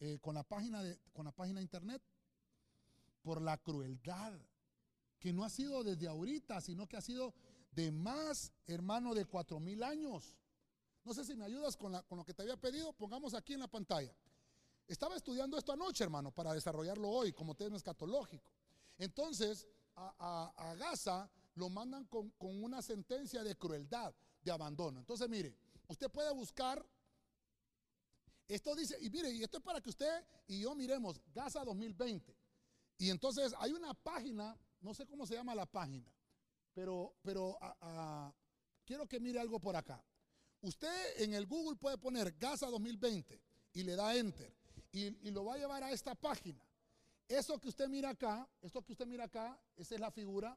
eh, 0.00 0.18
con, 0.20 0.34
la 0.34 0.42
página 0.42 0.82
de, 0.82 1.00
con 1.14 1.24
la 1.24 1.32
página 1.32 1.62
internet, 1.62 2.02
por 3.22 3.40
la 3.40 3.56
crueldad, 3.56 4.38
que 5.18 5.32
no 5.32 5.44
ha 5.44 5.48
sido 5.48 5.82
desde 5.82 6.08
ahorita, 6.08 6.60
sino 6.60 6.86
que 6.86 6.98
ha 6.98 7.00
sido 7.00 7.32
de 7.70 7.90
más, 7.90 8.52
hermano, 8.66 9.14
de 9.14 9.24
cuatro 9.24 9.60
mil 9.60 9.82
años. 9.82 10.36
No 11.04 11.14
sé 11.14 11.24
si 11.24 11.34
me 11.34 11.46
ayudas 11.46 11.74
con, 11.78 11.98
con 12.02 12.18
lo 12.18 12.24
que 12.26 12.34
te 12.34 12.42
había 12.42 12.58
pedido, 12.58 12.92
pongamos 12.92 13.32
aquí 13.32 13.54
en 13.54 13.60
la 13.60 13.68
pantalla. 13.68 14.14
Estaba 14.86 15.16
estudiando 15.16 15.56
esto 15.56 15.72
anoche, 15.72 16.04
hermano, 16.04 16.32
para 16.32 16.52
desarrollarlo 16.52 17.08
hoy 17.08 17.32
como 17.32 17.54
tema 17.54 17.78
escatológico. 17.78 18.52
Entonces, 18.98 19.66
a, 19.96 20.74
Gaza 20.78 21.30
lo 21.54 21.70
mandan 21.70 22.04
con, 22.04 22.28
con, 22.32 22.62
una 22.62 22.82
sentencia 22.82 23.42
de 23.42 23.56
crueldad, 23.56 24.14
de 24.42 24.50
abandono. 24.50 25.00
Entonces, 25.00 25.28
mire, 25.28 25.54
usted 25.88 26.10
puede 26.10 26.32
buscar, 26.32 26.84
esto 28.48 28.74
dice, 28.74 28.96
y 29.00 29.10
mire, 29.10 29.30
y 29.30 29.42
esto 29.42 29.58
es 29.58 29.62
para 29.62 29.80
que 29.80 29.90
usted 29.90 30.24
y 30.46 30.60
yo 30.60 30.74
miremos, 30.74 31.20
Gaza 31.32 31.64
2020. 31.64 32.36
Y 32.98 33.10
entonces 33.10 33.54
hay 33.58 33.72
una 33.72 33.94
página, 33.94 34.56
no 34.80 34.94
sé 34.94 35.06
cómo 35.06 35.26
se 35.26 35.34
llama 35.34 35.54
la 35.54 35.66
página, 35.66 36.12
pero, 36.72 37.14
pero 37.22 37.58
quiero 38.84 39.06
que 39.08 39.20
mire 39.20 39.40
algo 39.40 39.58
por 39.58 39.76
acá. 39.76 40.02
Usted 40.60 41.22
en 41.22 41.34
el 41.34 41.46
Google 41.46 41.76
puede 41.76 41.98
poner 41.98 42.32
Gaza 42.38 42.68
2020 42.68 43.42
y 43.72 43.82
le 43.82 43.96
da 43.96 44.14
enter 44.14 44.54
y, 44.92 45.30
lo 45.30 45.44
va 45.44 45.54
a 45.54 45.58
llevar 45.58 45.82
a 45.82 45.90
esta 45.90 46.14
página. 46.14 46.62
Eso 47.26 47.58
que 47.58 47.68
usted 47.68 47.88
mira 47.88 48.10
acá, 48.10 48.48
esto 48.60 48.82
que 48.82 48.92
usted 48.92 49.06
mira 49.06 49.24
acá, 49.24 49.58
esa 49.76 49.94
es 49.94 50.00
la 50.00 50.10
figura 50.10 50.56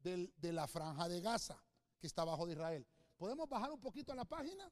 de 0.00 0.52
la 0.52 0.66
franja 0.66 1.08
de 1.08 1.20
Gaza 1.20 1.62
que 1.98 2.06
está 2.06 2.22
abajo 2.22 2.46
de 2.46 2.52
Israel. 2.52 2.86
¿Podemos 3.16 3.48
bajar 3.48 3.72
un 3.72 3.80
poquito 3.80 4.12
a 4.12 4.14
la 4.14 4.24
página? 4.24 4.70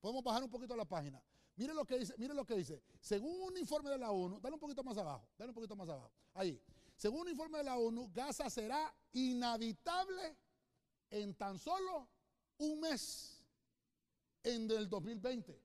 Podemos 0.00 0.22
bajar 0.22 0.42
un 0.42 0.50
poquito 0.50 0.74
a 0.74 0.76
la 0.76 0.84
página. 0.84 1.22
Mire 1.56 1.74
lo 1.74 1.84
que 1.84 1.98
dice, 1.98 2.14
mire 2.16 2.34
lo 2.34 2.44
que 2.44 2.56
dice. 2.56 2.82
Según 3.00 3.40
un 3.42 3.56
informe 3.56 3.90
de 3.90 3.98
la 3.98 4.10
ONU, 4.10 4.40
dale 4.40 4.54
un 4.54 4.60
poquito 4.60 4.82
más 4.82 4.96
abajo, 4.96 5.28
dale 5.36 5.50
un 5.50 5.54
poquito 5.54 5.76
más 5.76 5.88
abajo. 5.88 6.10
Ahí. 6.34 6.60
Según 6.96 7.22
un 7.22 7.28
informe 7.28 7.58
de 7.58 7.64
la 7.64 7.76
ONU, 7.78 8.10
Gaza 8.12 8.48
será 8.48 8.94
inhabitable 9.12 10.36
en 11.10 11.34
tan 11.34 11.58
solo 11.58 12.08
un 12.58 12.80
mes 12.80 13.44
en 14.42 14.70
el 14.70 14.88
2020. 14.88 15.60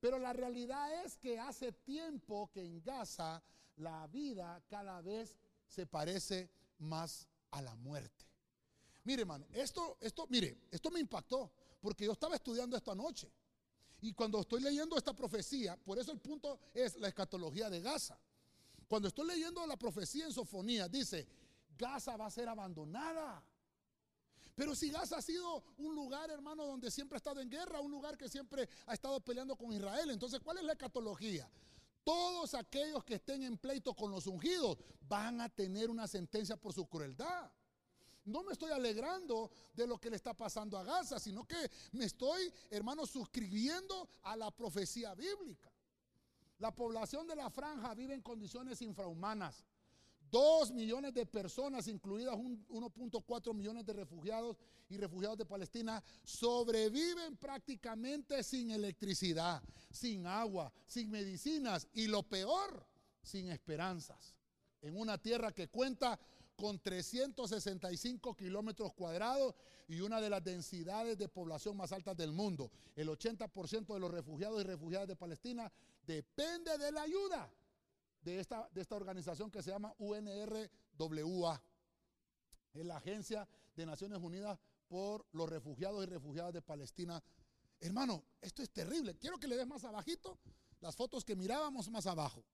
Pero 0.00 0.18
la 0.18 0.32
realidad 0.32 1.04
es 1.04 1.16
que 1.16 1.38
hace 1.38 1.72
tiempo 1.72 2.50
que 2.52 2.64
en 2.64 2.82
Gaza 2.82 3.42
la 3.76 4.06
vida 4.08 4.62
cada 4.68 5.00
vez 5.00 5.38
se 5.66 5.86
parece 5.86 6.50
más 6.78 7.26
a 7.50 7.62
la 7.62 7.74
muerte. 7.76 8.26
Mire, 9.04 9.22
hermano, 9.22 9.46
esto, 9.52 9.98
esto, 10.00 10.26
mire, 10.28 10.58
esto 10.70 10.90
me 10.90 11.00
impactó 11.00 11.52
porque 11.80 12.04
yo 12.04 12.12
estaba 12.12 12.34
estudiando 12.34 12.76
esta 12.76 12.94
noche. 12.94 13.30
Y 14.00 14.12
cuando 14.12 14.40
estoy 14.40 14.62
leyendo 14.62 14.96
esta 14.96 15.14
profecía, 15.14 15.76
por 15.76 15.98
eso 15.98 16.12
el 16.12 16.20
punto 16.20 16.58
es 16.74 16.96
la 16.96 17.08
escatología 17.08 17.70
de 17.70 17.80
Gaza. 17.80 18.18
Cuando 18.88 19.08
estoy 19.08 19.26
leyendo 19.26 19.66
la 19.66 19.76
profecía 19.76 20.26
en 20.26 20.32
Sofonía, 20.32 20.88
dice, 20.88 21.26
Gaza 21.76 22.16
va 22.16 22.26
a 22.26 22.30
ser 22.30 22.48
abandonada. 22.48 23.42
Pero 24.54 24.74
si 24.74 24.90
Gaza 24.90 25.16
ha 25.18 25.22
sido 25.22 25.64
un 25.78 25.94
lugar, 25.94 26.30
hermano, 26.30 26.66
donde 26.66 26.90
siempre 26.90 27.16
ha 27.16 27.18
estado 27.18 27.40
en 27.40 27.50
guerra, 27.50 27.80
un 27.80 27.90
lugar 27.90 28.16
que 28.16 28.28
siempre 28.28 28.68
ha 28.86 28.94
estado 28.94 29.20
peleando 29.20 29.56
con 29.56 29.72
Israel, 29.72 30.10
entonces, 30.10 30.40
¿cuál 30.40 30.58
es 30.58 30.64
la 30.64 30.72
escatología? 30.72 31.50
Todos 32.04 32.54
aquellos 32.54 33.02
que 33.04 33.14
estén 33.14 33.42
en 33.42 33.56
pleito 33.56 33.94
con 33.94 34.10
los 34.10 34.26
ungidos 34.26 34.78
van 35.08 35.40
a 35.40 35.48
tener 35.48 35.90
una 35.90 36.06
sentencia 36.06 36.56
por 36.56 36.72
su 36.72 36.86
crueldad. 36.86 37.50
No 38.24 38.42
me 38.42 38.52
estoy 38.52 38.70
alegrando 38.70 39.50
de 39.74 39.86
lo 39.86 39.98
que 39.98 40.08
le 40.08 40.16
está 40.16 40.32
pasando 40.34 40.78
a 40.78 40.84
Gaza, 40.84 41.20
sino 41.20 41.44
que 41.46 41.70
me 41.92 42.06
estoy, 42.06 42.52
hermano, 42.70 43.06
suscribiendo 43.06 44.08
a 44.22 44.36
la 44.36 44.50
profecía 44.50 45.14
bíblica. 45.14 45.70
La 46.58 46.74
población 46.74 47.26
de 47.26 47.36
la 47.36 47.50
franja 47.50 47.94
vive 47.94 48.14
en 48.14 48.22
condiciones 48.22 48.80
infrahumanas. 48.80 49.66
Dos 50.30 50.72
millones 50.72 51.12
de 51.12 51.26
personas, 51.26 51.86
incluidas 51.86 52.34
1.4 52.34 53.54
millones 53.54 53.84
de 53.84 53.92
refugiados 53.92 54.56
y 54.88 54.96
refugiados 54.96 55.38
de 55.38 55.44
Palestina, 55.44 56.02
sobreviven 56.24 57.36
prácticamente 57.36 58.42
sin 58.42 58.70
electricidad, 58.70 59.62
sin 59.90 60.26
agua, 60.26 60.72
sin 60.86 61.10
medicinas 61.10 61.86
y 61.92 62.06
lo 62.06 62.22
peor, 62.22 62.86
sin 63.22 63.48
esperanzas. 63.48 64.34
En 64.80 64.96
una 64.96 65.18
tierra 65.18 65.52
que 65.52 65.68
cuenta 65.68 66.18
con 66.56 66.78
365 66.78 68.34
kilómetros 68.34 68.92
cuadrados 68.94 69.54
y 69.88 70.00
una 70.00 70.20
de 70.20 70.30
las 70.30 70.42
densidades 70.42 71.18
de 71.18 71.28
población 71.28 71.76
más 71.76 71.92
altas 71.92 72.16
del 72.16 72.32
mundo. 72.32 72.70
El 72.94 73.08
80% 73.08 73.92
de 73.92 74.00
los 74.00 74.10
refugiados 74.10 74.60
y 74.60 74.64
refugiadas 74.64 75.08
de 75.08 75.16
Palestina 75.16 75.70
depende 76.06 76.76
de 76.78 76.92
la 76.92 77.02
ayuda 77.02 77.50
de 78.22 78.40
esta, 78.40 78.68
de 78.72 78.80
esta 78.80 78.96
organización 78.96 79.50
que 79.50 79.62
se 79.62 79.70
llama 79.70 79.94
UNRWA. 79.98 81.62
Es 82.72 82.84
la 82.84 82.96
Agencia 82.96 83.48
de 83.76 83.86
Naciones 83.86 84.18
Unidas 84.20 84.58
por 84.88 85.26
los 85.32 85.48
Refugiados 85.48 86.02
y 86.04 86.06
Refugiadas 86.06 86.52
de 86.52 86.62
Palestina. 86.62 87.22
Hermano, 87.80 88.24
esto 88.40 88.62
es 88.62 88.70
terrible. 88.70 89.16
Quiero 89.16 89.38
que 89.38 89.48
le 89.48 89.56
des 89.56 89.66
más 89.66 89.84
abajito 89.84 90.38
las 90.80 90.96
fotos 90.96 91.24
que 91.24 91.36
mirábamos 91.36 91.88
más 91.90 92.06
abajo. 92.06 92.44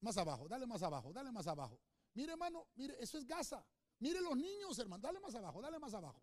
Más 0.00 0.16
abajo, 0.16 0.48
dale 0.48 0.66
más 0.66 0.82
abajo, 0.82 1.12
dale 1.12 1.30
más 1.30 1.46
abajo. 1.46 1.78
Mire, 2.14 2.32
hermano, 2.32 2.66
mire, 2.74 2.96
eso 3.00 3.18
es 3.18 3.26
Gaza. 3.26 3.64
Mire 3.98 4.20
los 4.20 4.36
niños, 4.36 4.78
hermano. 4.78 5.02
Dale 5.02 5.20
más 5.20 5.34
abajo, 5.34 5.60
dale 5.60 5.78
más 5.78 5.94
abajo. 5.94 6.20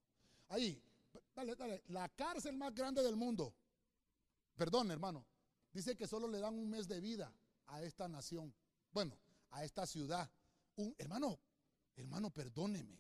Ahí, 0.50 0.82
dale, 1.34 1.56
dale. 1.56 1.84
La 1.88 2.10
cárcel 2.10 2.58
más 2.58 2.74
grande 2.74 3.02
del 3.02 3.16
mundo. 3.16 3.54
Perdón, 4.56 4.92
hermano. 4.92 5.26
Dice 5.72 5.96
que 5.96 6.08
solo 6.08 6.28
le 6.28 6.40
dan 6.40 6.56
un 6.56 6.70
mes 6.70 6.88
de 6.88 7.00
vida 7.00 7.34
a 7.68 7.82
esta 7.84 8.08
nación. 8.08 8.54
Bueno, 8.92 9.18
a 9.52 9.64
esta 9.64 9.86
ciudad. 9.86 10.30
Un, 10.76 10.94
hermano, 10.98 11.40
hermano, 11.96 12.30
perdóneme. 12.30 13.00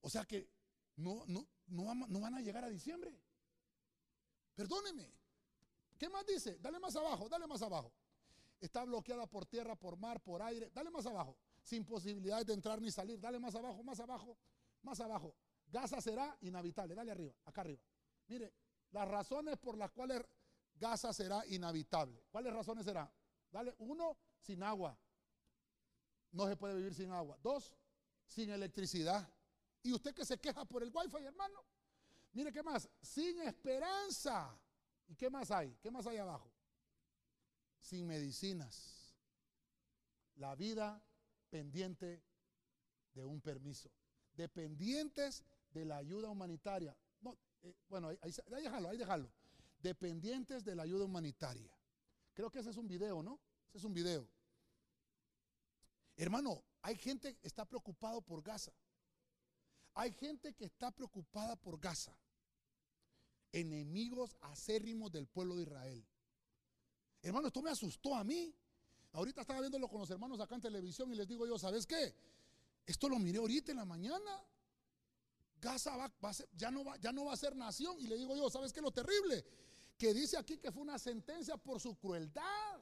O 0.00 0.10
sea 0.10 0.24
que 0.24 0.48
no, 0.96 1.24
no, 1.26 1.46
no, 1.66 1.94
no 1.94 2.20
van 2.20 2.34
a 2.34 2.40
llegar 2.40 2.64
a 2.64 2.68
diciembre. 2.68 3.18
Perdóneme. 4.54 5.12
¿Qué 5.98 6.08
más 6.08 6.26
dice? 6.26 6.58
Dale 6.58 6.78
más 6.78 6.96
abajo, 6.96 7.28
dale 7.28 7.46
más 7.46 7.62
abajo. 7.62 7.92
Está 8.60 8.84
bloqueada 8.84 9.26
por 9.26 9.46
tierra, 9.46 9.76
por 9.76 9.96
mar, 9.96 10.20
por 10.20 10.42
aire. 10.42 10.70
Dale 10.70 10.90
más 10.90 11.06
abajo. 11.06 11.36
Sin 11.62 11.84
posibilidad 11.84 12.44
de 12.44 12.52
entrar 12.52 12.80
ni 12.80 12.90
salir. 12.90 13.20
Dale 13.20 13.38
más 13.38 13.54
abajo, 13.54 13.82
más 13.82 14.00
abajo, 14.00 14.36
más 14.82 15.00
abajo. 15.00 15.34
Gaza 15.66 16.00
será 16.00 16.36
inhabitable. 16.42 16.94
Dale 16.94 17.12
arriba, 17.12 17.34
acá 17.44 17.62
arriba. 17.62 17.82
Mire, 18.26 18.52
las 18.90 19.08
razones 19.08 19.56
por 19.58 19.76
las 19.76 19.90
cuales 19.90 20.22
Gaza 20.74 21.12
será 21.12 21.46
inhabitable. 21.46 22.24
¿Cuáles 22.30 22.52
razones 22.52 22.84
serán? 22.84 23.10
Dale, 23.50 23.74
uno, 23.78 24.16
sin 24.40 24.62
agua. 24.62 24.98
No 26.32 26.48
se 26.48 26.56
puede 26.56 26.74
vivir 26.74 26.94
sin 26.94 27.10
agua. 27.10 27.38
Dos, 27.42 27.72
sin 28.26 28.50
electricidad. 28.50 29.28
Y 29.82 29.92
usted 29.92 30.14
que 30.14 30.24
se 30.24 30.38
queja 30.38 30.64
por 30.64 30.82
el 30.82 30.90
wifi, 30.92 31.24
hermano. 31.24 31.64
Mire, 32.32 32.52
¿qué 32.52 32.62
más? 32.62 32.88
Sin 33.00 33.40
esperanza. 33.42 34.58
¿Y 35.08 35.14
qué 35.14 35.28
más 35.28 35.50
hay? 35.50 35.76
¿Qué 35.82 35.90
más 35.90 36.06
hay 36.06 36.16
abajo? 36.16 36.50
Sin 37.78 38.06
medicinas. 38.06 39.14
La 40.36 40.54
vida 40.54 41.02
pendiente 41.52 42.24
de 43.12 43.24
un 43.26 43.42
permiso. 43.42 43.92
Dependientes 44.32 45.44
de 45.70 45.84
la 45.84 45.98
ayuda 45.98 46.30
humanitaria. 46.30 46.96
Eh, 47.62 47.74
bueno, 47.88 48.08
ahí, 48.08 48.18
ahí, 48.22 48.32
ahí 48.54 48.62
déjalo, 48.62 48.88
ahí 48.88 48.96
déjalo. 48.96 49.30
Dependientes 49.78 50.64
de 50.64 50.74
la 50.74 50.84
ayuda 50.84 51.04
humanitaria. 51.04 51.70
Creo 52.32 52.50
que 52.50 52.60
ese 52.60 52.70
es 52.70 52.78
un 52.78 52.88
video, 52.88 53.22
¿no? 53.22 53.38
Ese 53.68 53.78
es 53.78 53.84
un 53.84 53.92
video. 53.92 54.26
Hermano, 56.16 56.64
hay 56.80 56.96
gente 56.96 57.36
que 57.36 57.46
está 57.46 57.66
preocupado 57.66 58.22
por 58.22 58.42
Gaza. 58.42 58.72
Hay 59.92 60.12
gente 60.12 60.54
que 60.54 60.64
está 60.64 60.90
preocupada 60.90 61.56
por 61.56 61.78
Gaza. 61.78 62.16
Enemigos 63.52 64.34
acérrimos 64.40 65.12
del 65.12 65.26
pueblo 65.26 65.56
de 65.56 65.64
Israel. 65.64 66.06
Hermano, 67.20 67.48
esto 67.48 67.60
me 67.60 67.70
asustó 67.70 68.14
a 68.14 68.24
mí. 68.24 68.56
Ahorita 69.12 69.42
estaba 69.42 69.60
viéndolo 69.60 69.88
con 69.88 70.00
los 70.00 70.10
hermanos 70.10 70.40
acá 70.40 70.54
en 70.54 70.62
televisión 70.62 71.12
y 71.12 71.16
les 71.16 71.28
digo 71.28 71.46
yo, 71.46 71.58
¿sabes 71.58 71.86
qué? 71.86 72.14
Esto 72.86 73.08
lo 73.08 73.18
miré 73.18 73.38
ahorita 73.38 73.72
en 73.72 73.78
la 73.78 73.84
mañana. 73.84 74.44
Gaza 75.60 75.96
va, 75.96 76.10
a 76.28 76.34
ser, 76.34 76.48
ya, 76.56 76.70
no 76.70 76.84
va, 76.84 76.96
ya 76.96 77.12
no 77.12 77.26
va 77.26 77.34
a 77.34 77.36
ser 77.36 77.54
nación. 77.54 77.96
Y 78.00 78.06
le 78.06 78.16
digo 78.16 78.34
yo, 78.34 78.50
¿sabes 78.50 78.72
qué? 78.72 78.80
Lo 78.80 78.90
terrible, 78.90 79.44
que 79.98 80.12
dice 80.14 80.36
aquí 80.36 80.56
que 80.58 80.72
fue 80.72 80.82
una 80.82 80.98
sentencia 80.98 81.56
por 81.56 81.80
su 81.80 81.94
crueldad. 81.96 82.80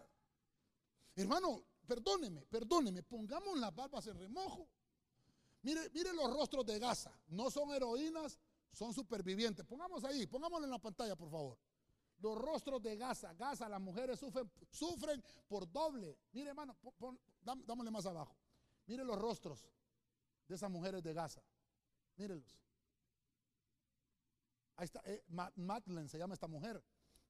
Hermano, 1.17 1.63
perdóneme, 1.87 2.47
perdóneme, 2.47 3.03
pongamos 3.03 3.59
las 3.59 3.75
barbas 3.75 4.07
en 4.07 4.19
remojo. 4.19 4.69
Mire, 5.63 5.91
mire 5.91 6.13
los 6.15 6.33
rostros 6.33 6.65
de 6.65 6.79
Gaza. 6.79 7.13
No 7.29 7.51
son 7.51 7.73
heroínas, 7.73 8.39
son 8.73 8.95
supervivientes. 8.95 9.67
Pongamos 9.67 10.05
ahí, 10.05 10.27
pongámoslo 10.27 10.65
en 10.65 10.71
la 10.71 10.79
pantalla, 10.79 11.17
por 11.17 11.31
favor. 11.31 11.59
Los 12.21 12.37
rostros 12.37 12.83
de 12.83 12.97
Gaza. 12.97 13.33
Gaza, 13.35 13.69
las 13.69 13.81
mujeres 13.81 14.19
sufren, 14.19 14.51
sufren 14.71 15.23
por 15.49 15.71
doble. 15.71 16.19
Mire, 16.33 16.51
hermano, 16.51 16.77
dámosle 17.43 17.91
más 17.91 18.07
abajo. 18.07 18.37
Mire 18.87 19.05
los 19.05 19.19
rostros 19.19 19.67
de 20.47 20.55
esas 20.55 20.71
mujeres 20.71 21.03
de 21.03 21.15
Gaza. 21.15 21.43
Mírenlos. 22.17 22.59
Ahí 24.77 24.85
está, 24.85 25.03
eh, 25.05 25.23
se 26.09 26.19
llama 26.19 26.35
esta 26.35 26.49
mujer. 26.49 26.83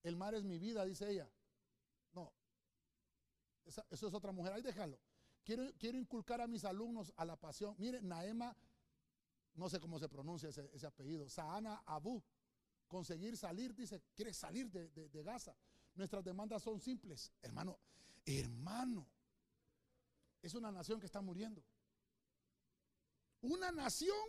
El 0.03 0.17
mar 0.17 0.35
es 0.35 0.45
mi 0.45 0.59
vida, 0.59 0.85
dice 0.85 1.11
ella. 1.11 1.29
No, 2.13 2.33
eso 3.67 3.85
es 3.91 4.15
otra 4.15 4.33
mujer. 4.33 4.53
Ahí 4.53 4.63
déjalo. 4.63 4.99
Quiero, 5.45 5.65
quiero 5.79 5.99
inculcar 5.99 6.41
a 6.41 6.47
mis 6.47 6.65
alumnos 6.65 7.13
a 7.17 7.25
la 7.25 7.37
pasión. 7.37 7.75
Mire, 7.79 8.01
Naema, 8.03 8.57
no 9.55 9.69
sé 9.69 9.81
cómo 9.81 9.99
se 9.99 10.09
pronuncia 10.09 10.49
ese, 10.49 10.71
ese 10.73 10.87
apellido. 10.87 11.29
Saana 11.29 11.83
Abu. 11.87 12.23
Conseguir 12.91 13.37
salir, 13.37 13.73
dice, 13.73 14.03
quiere 14.17 14.35
salir 14.35 14.69
de, 14.69 14.89
de 14.89 15.23
Gaza. 15.23 15.55
Nuestras 15.95 16.25
demandas 16.25 16.61
son 16.61 16.81
simples. 16.81 17.31
Hermano, 17.41 17.79
hermano. 18.27 19.07
Es 20.43 20.55
una 20.55 20.73
nación 20.73 20.99
que 20.99 21.07
está 21.07 21.21
muriendo. 21.21 21.63
Una 23.43 23.71
nación 23.71 24.27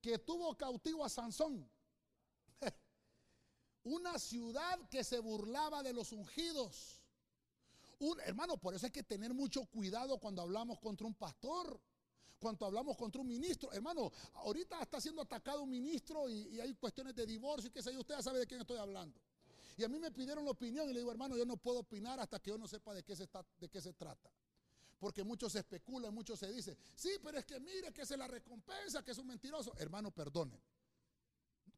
que 0.00 0.18
tuvo 0.18 0.56
cautivo 0.56 1.04
a 1.04 1.08
Sansón. 1.08 1.70
Una 3.84 4.18
ciudad 4.18 4.88
que 4.88 5.04
se 5.04 5.20
burlaba 5.20 5.84
de 5.84 5.92
los 5.92 6.10
ungidos. 6.10 7.00
Un, 8.00 8.20
hermano, 8.22 8.56
por 8.58 8.74
eso 8.74 8.86
hay 8.86 8.92
que 8.92 9.04
tener 9.04 9.32
mucho 9.32 9.64
cuidado 9.66 10.18
cuando 10.18 10.42
hablamos 10.42 10.80
contra 10.80 11.06
un 11.06 11.14
pastor, 11.14 11.80
cuando 12.38 12.66
hablamos 12.66 12.96
contra 12.96 13.20
un 13.20 13.26
ministro. 13.26 13.72
Hermano, 13.72 14.12
ahorita 14.34 14.80
está 14.82 15.00
siendo 15.00 15.22
atacado 15.22 15.62
un 15.62 15.70
ministro 15.70 16.28
y, 16.28 16.60
hay 16.60 16.74
cuestiones 16.74 17.14
de 17.14 17.26
divorcio 17.26 17.68
y 17.68 17.72
qué 17.72 17.82
sé 17.82 17.92
yo, 17.92 18.00
usted 18.00 18.14
ya 18.16 18.22
sabe 18.22 18.40
de 18.40 18.46
quién 18.46 18.60
estoy 18.60 18.78
hablando. 18.78 19.18
Y 19.76 19.84
a 19.84 19.88
mí 19.88 19.98
me 19.98 20.10
pidieron 20.10 20.44
la 20.44 20.52
opinión 20.52 20.88
y 20.88 20.92
le 20.92 21.00
digo, 21.00 21.10
hermano, 21.10 21.36
yo 21.36 21.44
no 21.44 21.56
puedo 21.56 21.80
opinar 21.80 22.20
hasta 22.20 22.38
que 22.38 22.50
yo 22.50 22.58
no 22.58 22.68
sepa 22.68 22.94
de 22.94 23.02
qué 23.02 23.16
se, 23.16 23.24
está, 23.24 23.44
de 23.58 23.68
qué 23.68 23.80
se 23.80 23.92
trata. 23.92 24.30
Porque 24.98 25.24
muchos 25.24 25.52
se 25.52 25.58
especulan, 25.58 26.14
muchos 26.14 26.38
se 26.38 26.50
dicen, 26.52 26.76
sí, 26.94 27.10
pero 27.22 27.38
es 27.38 27.44
que 27.44 27.58
mire 27.58 27.92
que 27.92 28.02
es 28.02 28.10
la 28.10 28.28
recompensa, 28.28 29.02
que 29.02 29.10
es 29.10 29.18
un 29.18 29.26
mentiroso. 29.26 29.72
Hermano, 29.76 30.12
perdone. 30.12 30.60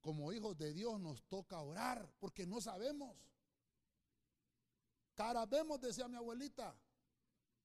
Como 0.01 0.33
hijos 0.33 0.57
de 0.59 0.73
Dios 0.75 1.01
nos 1.01 1.23
toca 1.25 1.61
orar 1.61 2.09
porque 2.19 2.47
no 2.47 2.61
sabemos. 2.61 3.17
Cara 5.15 5.47
vemos, 5.47 5.81
decía 5.81 6.07
mi 6.07 6.17
abuelita. 6.17 6.77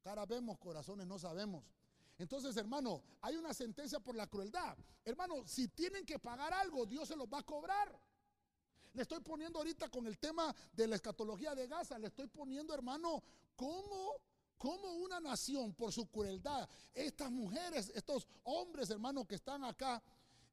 Cara 0.02 0.26
vemos, 0.26 0.58
corazones 0.58 1.06
no 1.06 1.20
sabemos. 1.20 1.64
Entonces, 2.22 2.56
hermano, 2.56 3.02
hay 3.22 3.36
una 3.36 3.52
sentencia 3.52 4.00
por 4.00 4.16
la 4.16 4.28
crueldad. 4.28 4.78
Hermano, 5.04 5.44
si 5.48 5.68
tienen 5.70 6.06
que 6.06 6.20
pagar 6.20 6.54
algo, 6.54 6.86
Dios 6.86 7.08
se 7.08 7.16
los 7.16 7.28
va 7.28 7.40
a 7.40 7.44
cobrar. 7.44 8.00
Le 8.94 9.02
estoy 9.02 9.22
poniendo 9.22 9.58
ahorita 9.58 9.90
con 9.90 10.06
el 10.06 10.20
tema 10.20 10.56
de 10.72 10.86
la 10.86 10.98
escatología 10.98 11.56
de 11.56 11.66
Gaza, 11.66 11.98
le 11.98 12.08
estoy 12.08 12.28
poniendo, 12.28 12.76
hermano, 12.76 13.24
cómo 13.56 14.18
cómo 14.60 14.94
una 14.94 15.20
nación 15.20 15.74
por 15.74 15.92
su 15.92 16.06
crueldad, 16.12 16.70
estas 16.94 17.32
mujeres, 17.32 17.92
estos 17.96 18.28
hombres, 18.44 18.92
hermanos, 18.92 19.26
que 19.26 19.34
están 19.34 19.64
acá 19.64 20.04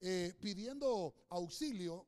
eh, 0.00 0.34
pidiendo 0.40 1.14
auxilio, 1.28 2.06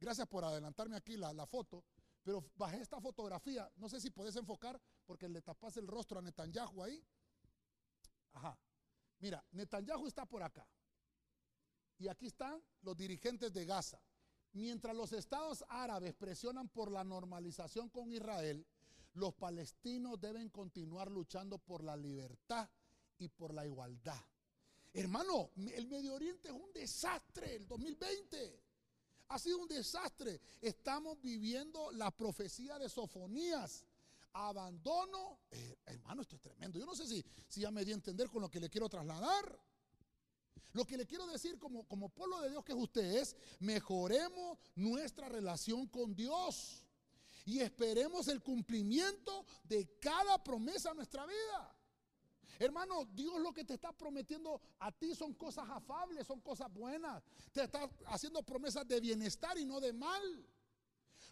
gracias 0.00 0.26
por 0.28 0.46
adelantarme 0.46 0.96
aquí 0.96 1.18
la, 1.18 1.30
la, 1.34 1.46
foto, 1.46 1.84
pero 2.22 2.42
bajé 2.56 2.80
esta 2.80 2.98
fotografía, 3.02 3.70
no 3.76 3.90
sé 3.90 4.00
si 4.00 4.08
puedes 4.08 4.34
enfocar 4.36 4.80
porque 5.04 5.28
le 5.28 5.42
tapas 5.42 5.76
el 5.76 5.86
rostro 5.86 6.20
a 6.20 6.22
Netanyahu 6.22 6.82
ahí. 6.84 7.04
Ajá. 8.32 8.58
Mira, 9.22 9.42
Netanyahu 9.52 10.06
está 10.06 10.26
por 10.26 10.42
acá. 10.42 10.66
Y 11.98 12.08
aquí 12.08 12.26
están 12.26 12.60
los 12.82 12.96
dirigentes 12.96 13.52
de 13.52 13.64
Gaza. 13.64 14.00
Mientras 14.52 14.94
los 14.94 15.12
estados 15.12 15.64
árabes 15.68 16.12
presionan 16.12 16.68
por 16.68 16.90
la 16.90 17.04
normalización 17.04 17.88
con 17.88 18.12
Israel, 18.12 18.66
los 19.14 19.32
palestinos 19.34 20.20
deben 20.20 20.50
continuar 20.50 21.10
luchando 21.10 21.58
por 21.58 21.84
la 21.84 21.96
libertad 21.96 22.68
y 23.18 23.28
por 23.28 23.54
la 23.54 23.64
igualdad. 23.64 24.20
Hermano, 24.92 25.52
el 25.56 25.86
Medio 25.86 26.14
Oriente 26.14 26.48
es 26.48 26.54
un 26.54 26.72
desastre, 26.72 27.54
el 27.54 27.66
2020 27.66 28.60
ha 29.28 29.38
sido 29.38 29.58
un 29.58 29.68
desastre. 29.68 30.40
Estamos 30.60 31.20
viviendo 31.22 31.92
la 31.92 32.10
profecía 32.10 32.78
de 32.78 32.88
Sofonías. 32.88 33.86
Abandono, 34.34 35.40
eh, 35.50 35.78
hermano, 35.86 36.22
esto 36.22 36.36
es 36.36 36.42
tremendo. 36.42 36.78
Yo 36.78 36.86
no 36.86 36.94
sé 36.94 37.06
si, 37.06 37.24
si 37.48 37.60
ya 37.60 37.70
me 37.70 37.84
di 37.84 37.92
a 37.92 37.94
entender 37.94 38.28
con 38.28 38.42
lo 38.42 38.50
que 38.50 38.60
le 38.60 38.70
quiero 38.70 38.88
trasladar. 38.88 39.60
Lo 40.72 40.86
que 40.86 40.96
le 40.96 41.06
quiero 41.06 41.26
decir 41.26 41.58
como, 41.58 41.86
como 41.86 42.08
pueblo 42.08 42.40
de 42.40 42.50
Dios 42.50 42.64
que 42.64 42.72
es 42.72 42.78
usted 42.78 43.04
es, 43.16 43.36
mejoremos 43.60 44.58
nuestra 44.74 45.28
relación 45.28 45.86
con 45.86 46.14
Dios 46.14 46.86
y 47.44 47.60
esperemos 47.60 48.28
el 48.28 48.42
cumplimiento 48.42 49.44
de 49.64 49.98
cada 50.00 50.42
promesa 50.42 50.90
en 50.90 50.96
nuestra 50.96 51.26
vida. 51.26 51.76
Hermano, 52.58 53.06
Dios 53.06 53.40
lo 53.40 53.52
que 53.52 53.64
te 53.64 53.74
está 53.74 53.92
prometiendo 53.92 54.60
a 54.78 54.92
ti 54.92 55.14
son 55.14 55.34
cosas 55.34 55.68
afables, 55.68 56.26
son 56.26 56.40
cosas 56.40 56.72
buenas. 56.72 57.22
Te 57.52 57.64
está 57.64 57.90
haciendo 58.06 58.42
promesas 58.42 58.86
de 58.86 59.00
bienestar 59.00 59.58
y 59.58 59.64
no 59.64 59.80
de 59.80 59.92
mal. 59.92 60.46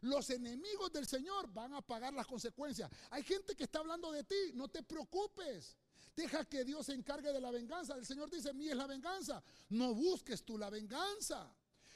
Los 0.03 0.31
enemigos 0.31 0.93
del 0.93 1.07
Señor 1.07 1.53
van 1.53 1.75
a 1.75 1.83
pagar 1.83 2.13
las 2.13 2.27
consecuencias. 2.27 2.91
Hay 3.11 3.23
gente 3.23 3.55
que 3.55 3.65
está 3.65 3.81
hablando 3.81 4.11
de 4.13 4.25
ti, 4.25 4.53
no 4.55 4.69
te 4.69 4.83
preocupes. 4.83 5.77
Deja 6.17 6.45
que 6.45 6.65
Dios 6.65 6.87
se 6.87 6.95
encargue 6.95 7.33
de 7.33 7.41
la 7.41 7.51
venganza. 7.51 7.95
El 7.95 8.07
Señor 8.07 8.31
dice, 8.31 8.53
mí 8.53 8.69
es 8.69 8.77
la 8.77 8.87
venganza. 8.87 9.43
No 9.69 9.95
busques 9.95 10.43
tú 10.43 10.59
la 10.59 10.71
venganza. 10.71 11.51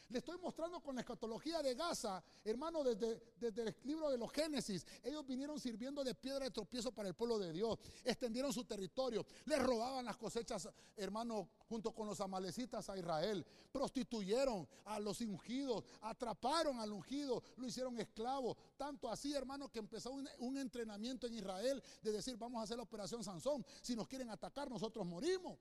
Le 0.09 0.18
estoy 0.18 0.38
mostrando 0.38 0.80
con 0.80 0.94
la 0.94 1.00
escatología 1.00 1.62
de 1.62 1.74
Gaza, 1.74 2.22
hermano, 2.44 2.84
desde, 2.84 3.20
desde 3.36 3.62
el 3.62 3.76
libro 3.84 4.11
de 4.11 4.18
los 4.18 4.30
Génesis. 4.32 4.86
Ellos 5.02 5.26
vinieron 5.26 5.59
sirviendo 5.59 6.05
de 6.05 6.14
piedra 6.14 6.44
de 6.44 6.50
tropiezo 6.50 6.92
para 6.92 7.09
el 7.09 7.14
pueblo 7.14 7.38
de 7.38 7.52
Dios. 7.52 7.78
Extendieron 8.05 8.52
su 8.52 8.64
territorio. 8.64 9.24
Les 9.46 9.62
robaban 9.62 10.05
las 10.05 10.16
cosechas, 10.16 10.68
hermano, 10.96 11.48
junto 11.68 11.92
con 11.92 12.07
los 12.07 12.20
amalecitas 12.20 12.88
a 12.90 12.98
Israel. 12.98 13.44
Prostituyeron 13.72 14.68
a 14.84 15.00
los 15.00 15.20
ungidos. 15.20 15.84
Atraparon 16.02 16.78
al 16.80 16.92
ungido. 16.92 17.42
Lo 17.57 17.66
hicieron 17.66 17.98
esclavo. 17.98 18.57
Tanto 18.76 19.09
así, 19.09 19.34
hermano, 19.34 19.70
que 19.70 19.78
empezó 19.78 20.12
un, 20.12 20.28
un 20.38 20.59
entrenamiento 20.59 21.26
en 21.26 21.34
Israel 21.34 21.82
de 22.02 22.12
decir, 22.12 22.36
vamos 22.36 22.61
a 22.61 22.64
hacer 22.64 22.76
la 22.76 22.82
operación 22.82 23.24
Sansón. 23.24 23.64
Si 23.80 23.96
nos 23.96 24.07
quieren 24.07 24.30
atacar, 24.30 24.70
nosotros 24.70 25.07
morimos 25.07 25.59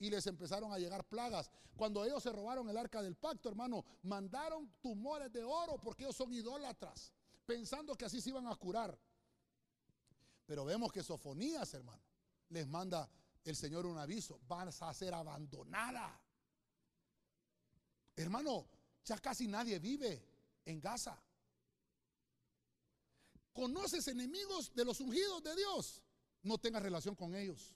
y 0.00 0.10
les 0.10 0.26
empezaron 0.26 0.72
a 0.72 0.78
llegar 0.78 1.04
plagas. 1.04 1.50
Cuando 1.76 2.04
ellos 2.04 2.22
se 2.22 2.32
robaron 2.32 2.68
el 2.68 2.76
arca 2.76 3.02
del 3.02 3.16
pacto, 3.16 3.48
hermano, 3.48 3.84
mandaron 4.02 4.72
tumores 4.80 5.30
de 5.30 5.44
oro 5.44 5.78
porque 5.80 6.04
ellos 6.04 6.16
son 6.16 6.32
idólatras, 6.32 7.12
pensando 7.46 7.94
que 7.94 8.06
así 8.06 8.20
se 8.20 8.30
iban 8.30 8.46
a 8.48 8.56
curar. 8.56 8.98
Pero 10.46 10.64
vemos 10.64 10.90
que 10.90 11.02
Sofonías, 11.02 11.72
hermano, 11.74 12.02
les 12.48 12.66
manda 12.66 13.08
el 13.44 13.54
Señor 13.54 13.86
un 13.86 13.98
aviso, 13.98 14.40
vas 14.48 14.82
a 14.82 14.92
ser 14.94 15.14
abandonada. 15.14 16.18
Hermano, 18.16 18.66
ya 19.04 19.18
casi 19.18 19.46
nadie 19.46 19.78
vive 19.78 20.26
en 20.64 20.80
Gaza. 20.80 21.22
¿Conoces 23.52 24.08
enemigos 24.08 24.74
de 24.74 24.84
los 24.84 25.00
ungidos 25.00 25.42
de 25.42 25.54
Dios? 25.56 26.02
No 26.42 26.56
tengas 26.56 26.82
relación 26.82 27.14
con 27.14 27.34
ellos. 27.34 27.74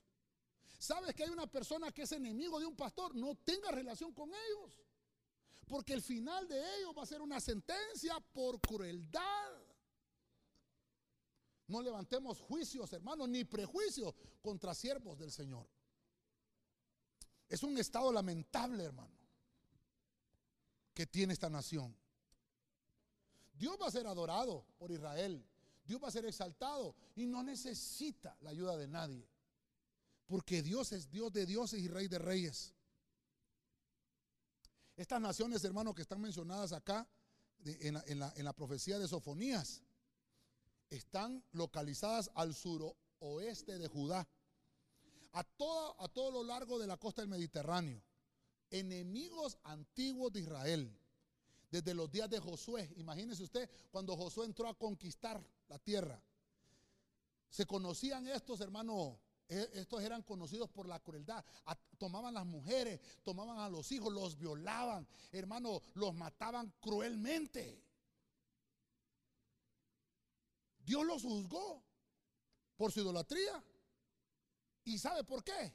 ¿Sabes 0.85 1.15
que 1.15 1.25
hay 1.25 1.31
una 1.31 1.47
persona 1.47 1.91
que 1.91 2.03
es 2.03 2.13
enemigo 2.13 2.61
de 2.61 2.67
un 2.67 2.77
pastor? 2.77 3.15
No 3.15 3.37
tenga 3.37 3.71
relación 3.71 4.13
con 4.13 4.29
ellos. 4.29 4.83
Porque 5.67 5.95
el 5.95 6.03
final 6.03 6.47
de 6.47 6.59
ellos 6.77 6.95
va 6.95 7.05
a 7.05 7.07
ser 7.07 7.23
una 7.23 7.41
sentencia 7.41 8.21
por 8.21 8.61
crueldad. 8.61 9.51
No 11.69 11.81
levantemos 11.81 12.39
juicios, 12.39 12.93
hermanos, 12.93 13.31
ni 13.31 13.45
prejuicios 13.45 14.15
contra 14.43 14.75
siervos 14.75 15.19
del 15.19 15.33
Señor. 15.33 15.67
Es 17.49 17.63
un 17.63 17.79
estado 17.79 18.13
lamentable, 18.13 18.85
hermano, 18.85 19.17
que 20.93 21.07
tiene 21.07 21.33
esta 21.33 21.49
nación. 21.49 21.97
Dios 23.55 23.79
va 23.81 23.87
a 23.87 23.91
ser 23.91 24.07
adorado 24.07 24.67
por 24.77 24.91
Israel. 24.91 25.43
Dios 25.87 25.99
va 26.03 26.09
a 26.09 26.11
ser 26.11 26.27
exaltado 26.27 26.95
y 27.17 27.25
no 27.25 27.43
necesita 27.43 28.37
la 28.43 28.51
ayuda 28.51 28.77
de 28.77 28.87
nadie. 28.87 29.34
Porque 30.27 30.63
Dios 30.63 30.93
es 30.93 31.11
Dios 31.11 31.33
de 31.33 31.47
dioses 31.47 31.81
y 31.81 31.89
Rey 31.89 32.09
de 32.09 32.19
reyes. 32.19 32.75
Estas 34.97 35.21
naciones, 35.21 35.65
hermanos, 35.65 35.95
que 35.95 36.03
están 36.03 36.21
mencionadas 36.21 36.73
acá 36.73 37.09
en 37.65 38.19
la, 38.19 38.53
profecía 38.53 38.99
de 38.99 39.09
Sofonías, 39.09 39.83
están 40.91 41.43
localizadas 41.53 42.31
al 42.35 42.55
suroeste 42.55 43.79
de 43.79 43.89
Judá, 43.89 44.29
a 45.33 45.43
todo, 45.43 46.01
a 46.01 46.09
todo 46.09 46.31
lo 46.31 46.45
largo 46.45 46.79
de 46.79 46.87
la 46.87 46.97
costa 46.97 47.23
del 47.23 47.31
Mediterráneo, 47.31 48.01
enemigos 48.71 49.59
antiguos 49.65 50.33
de 50.33 50.41
Israel, 50.41 50.97
desde 51.71 51.95
los 51.95 52.09
días 52.11 52.31
de 52.31 52.39
Josué. 52.39 52.93
Imagínese 52.97 53.43
usted 53.43 53.69
cuando 53.91 54.17
Josué 54.17 54.47
entró 54.47 54.69
a 54.69 54.79
conquistar 54.79 55.45
la 55.69 55.79
tierra. 55.81 56.23
Se 57.51 57.67
conocían 57.67 58.29
estos, 58.29 58.61
hermanos, 58.61 59.19
estos 59.49 60.03
eran 60.03 60.23
conocidos 60.23 60.71
por 60.71 60.89
la 60.89 61.01
crueldad. 61.01 61.45
Tomaban 61.99 62.35
las 62.35 62.47
mujeres, 62.47 63.01
tomaban 63.23 63.59
a 63.59 63.69
los 63.69 63.91
hijos, 63.93 64.13
los 64.13 64.39
violaban, 64.39 65.07
hermano, 65.33 65.81
los 65.95 66.15
mataban 66.15 66.73
cruelmente. 66.81 67.83
Dios 70.79 71.05
los 71.05 71.23
juzgó 71.23 71.83
por 72.77 72.93
su 72.93 73.01
idolatría. 73.01 73.63
¿Y 74.85 74.99
sabe 74.99 75.25
por 75.25 75.43
qué? 75.43 75.75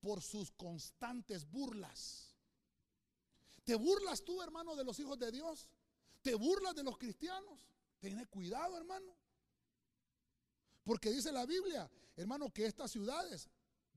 Por 0.00 0.22
sus 0.22 0.50
constantes 0.52 1.48
burlas. 1.50 2.34
¿Te 3.64 3.74
burlas 3.74 4.24
tú, 4.24 4.40
hermano, 4.42 4.74
de 4.76 4.84
los 4.84 4.98
hijos 4.98 5.18
de 5.18 5.30
Dios? 5.30 5.68
¿Te 6.22 6.34
burlas 6.34 6.74
de 6.74 6.82
los 6.82 6.96
cristianos? 6.96 7.60
Ten 8.00 8.24
cuidado, 8.26 8.76
hermano. 8.76 9.14
Porque 10.88 11.10
dice 11.10 11.30
la 11.30 11.44
Biblia, 11.44 11.86
hermano, 12.16 12.50
que 12.50 12.64
estas 12.64 12.90
ciudades 12.90 13.46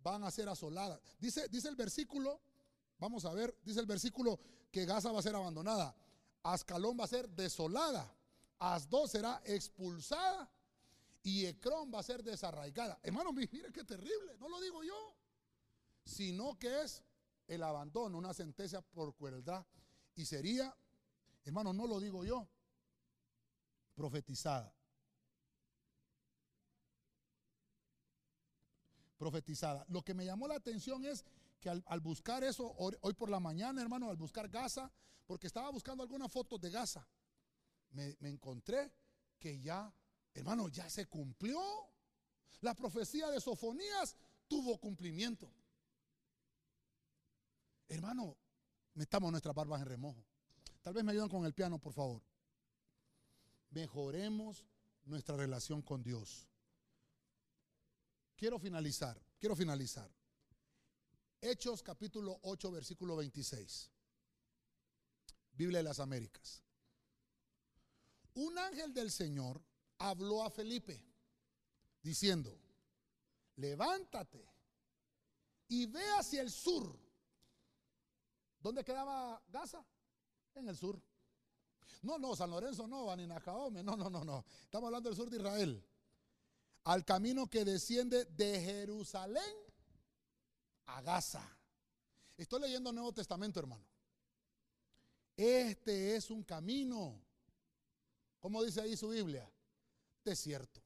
van 0.04 0.26
a 0.26 0.30
ser 0.30 0.50
asoladas. 0.50 1.00
Dice, 1.18 1.48
dice 1.48 1.70
el 1.70 1.78
versículo, 1.78 2.42
vamos 3.00 3.24
a 3.24 3.34
ver, 3.34 3.58
dice 3.64 3.80
el 3.80 3.86
versículo 3.86 4.38
que 4.70 4.84
Gaza 4.84 5.10
va 5.10 5.20
a 5.20 5.22
ser 5.22 5.34
abandonada. 5.34 5.96
Ascalón 6.44 7.00
va 7.00 7.06
a 7.06 7.08
ser 7.08 7.30
desolada. 7.30 8.14
Asdod 8.60 9.08
será 9.08 9.42
expulsada. 9.46 10.52
Y 11.24 11.46
Ecrón 11.46 11.94
va 11.96 12.00
a 12.00 12.04
ser 12.04 12.24
desarraigada. 12.24 13.00
Hermano, 13.04 13.32
mire 13.32 13.72
qué 13.72 13.86
terrible. 13.86 14.38
No 14.38 14.50
lo 14.50 14.60
digo 14.60 14.84
yo. 14.84 15.16
Sino 16.04 16.60
que 16.60 16.82
es 16.82 17.02
el 17.48 17.64
abandono, 17.64 18.18
una 18.18 18.34
sentencia 18.34 18.82
por 18.82 19.16
crueldad. 19.16 19.66
Y 20.14 20.26
sería, 20.26 20.76
hermano, 21.46 21.72
no 21.72 21.88
lo 21.88 22.02
digo 22.02 22.26
yo, 22.26 22.50
profetizada. 23.96 24.76
Profetizada. 29.22 29.86
Lo 29.90 30.02
que 30.02 30.16
me 30.16 30.26
llamó 30.26 30.48
la 30.48 30.56
atención 30.56 31.06
es 31.06 31.24
que 31.60 31.70
al, 31.70 32.00
buscar 32.00 32.44
eso, 32.44 32.74
hoy, 32.80 33.14
por 33.14 33.30
la 33.30 33.40
mañana, 33.40 33.80
hermano, 33.80 34.10
al 34.10 34.18
buscar 34.18 34.50
Gaza, 34.50 34.92
porque 35.28 35.46
estaba 35.46 35.70
buscando 35.70 36.02
algunas 36.02 36.32
fotos 36.32 36.60
de 36.60 36.72
Gaza, 36.72 37.08
me, 37.92 38.18
encontré 38.22 38.92
que 39.38 39.62
ya, 39.62 39.94
hermano, 40.34 40.70
ya 40.70 40.90
se 40.90 41.06
cumplió. 41.06 41.62
La 42.62 42.74
profecía 42.74 43.30
de 43.30 43.40
Sofonías 43.40 44.18
tuvo 44.48 44.80
cumplimiento. 44.80 45.54
Hermano, 47.90 48.36
metamos 48.96 49.30
nuestras 49.30 49.54
barbas 49.54 49.82
en 49.82 49.88
remojo. 49.88 50.26
Tal 50.82 50.96
vez 50.96 51.04
me 51.04 51.12
ayudan 51.12 51.30
con 51.30 51.46
el 51.46 51.54
piano, 51.54 51.78
por 51.78 51.94
favor. 51.94 52.24
Mejoremos 53.70 54.66
nuestra 55.06 55.38
relación 55.38 55.84
con 55.84 56.02
Dios. 56.02 56.51
Quiero 58.42 58.58
finalizar, 58.58 59.22
quiero 59.38 59.56
finalizar. 59.56 60.10
Hechos 61.40 61.84
capítulo 61.84 62.40
8, 62.42 62.72
versículo 62.72 63.16
26. 63.16 63.92
Biblia 65.52 65.78
de 65.78 65.84
las 65.84 66.00
Américas. 66.00 66.64
un 68.34 68.58
ángel 68.58 68.96
del 68.96 69.12
Señor 69.12 69.64
habló 70.00 70.44
a 70.44 70.50
Felipe 70.50 71.06
diciendo, 72.02 72.60
levántate 73.58 74.44
y 75.68 75.86
ve 75.86 76.10
hacia 76.18 76.42
el 76.42 76.50
sur. 76.50 76.98
¿Dónde 78.60 78.84
quedaba 78.84 79.40
Gaza? 79.50 79.86
En 80.56 80.68
el 80.68 80.76
sur. 80.76 81.00
No, 82.02 82.18
no, 82.18 82.36
San 82.36 82.50
Lorenzo 82.50 82.88
no, 82.88 83.16
ni 83.16 83.28
Nacaome, 83.28 83.84
no, 83.84 83.96
no, 83.96 84.10
no, 84.10 84.24
no. 84.24 84.44
Estamos 84.64 84.88
hablando 84.88 85.10
del 85.10 85.16
sur 85.16 85.30
de 85.30 85.38
Israel. 85.38 85.91
Al 86.84 87.06
camino 87.06 87.48
que 87.48 87.64
desciende 87.64 88.26
de 88.26 88.60
Jerusalén 88.60 89.56
a 90.86 91.02
Gaza. 91.02 91.48
Estoy 92.38 92.62
leyendo 92.62 92.90
el 92.90 92.96
Nuevo 92.96 93.14
Testamento, 93.14 93.60
hermano. 93.60 93.86
Este 95.38 96.16
es 96.16 96.30
un 96.30 96.44
camino, 96.44 97.22
como 98.40 98.64
dice 98.64 98.82
ahí 98.82 98.98
su 98.98 99.10
Biblia, 99.10 99.50
desierto. 100.24 100.82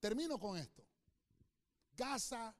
Termino 0.00 0.38
con 0.38 0.56
esto. 0.56 0.84
Gaza 1.92 2.54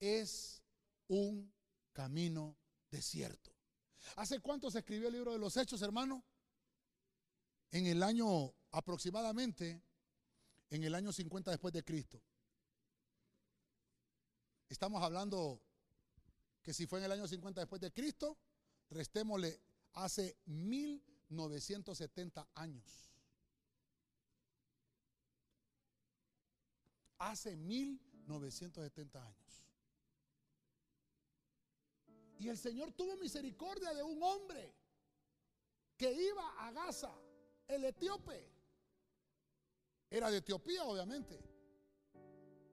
es 0.00 0.62
un 1.06 1.52
camino 1.92 2.56
desierto. 2.90 3.52
¿Hace 4.16 4.40
cuánto 4.40 4.70
se 4.70 4.80
escribió 4.80 5.08
el 5.08 5.14
libro 5.14 5.32
de 5.32 5.38
los 5.38 5.56
Hechos, 5.56 5.82
hermano? 5.82 6.24
En 7.70 7.86
el 7.86 8.02
año 8.02 8.52
aproximadamente, 8.70 9.80
en 10.70 10.84
el 10.84 10.94
año 10.94 11.12
50 11.12 11.50
después 11.50 11.72
de 11.72 11.84
Cristo. 11.84 12.22
Estamos 14.68 15.02
hablando 15.02 15.62
que 16.62 16.74
si 16.74 16.86
fue 16.86 16.98
en 16.98 17.06
el 17.06 17.12
año 17.12 17.26
50 17.26 17.60
después 17.60 17.80
de 17.80 17.92
Cristo, 17.92 18.36
restémosle 18.90 19.62
hace 19.94 20.36
1970 20.46 22.48
años. 22.54 23.10
Hace 27.18 27.56
1970 27.56 29.26
años. 29.26 29.64
Y 32.38 32.48
el 32.48 32.56
Señor 32.56 32.92
tuvo 32.92 33.16
misericordia 33.16 33.92
de 33.94 34.02
un 34.02 34.22
hombre 34.22 34.74
que 35.96 36.12
iba 36.12 36.66
a 36.66 36.70
Gaza, 36.70 37.12
el 37.66 37.84
etíope. 37.84 38.57
Era 40.10 40.30
de 40.30 40.38
Etiopía, 40.38 40.84
obviamente. 40.84 41.38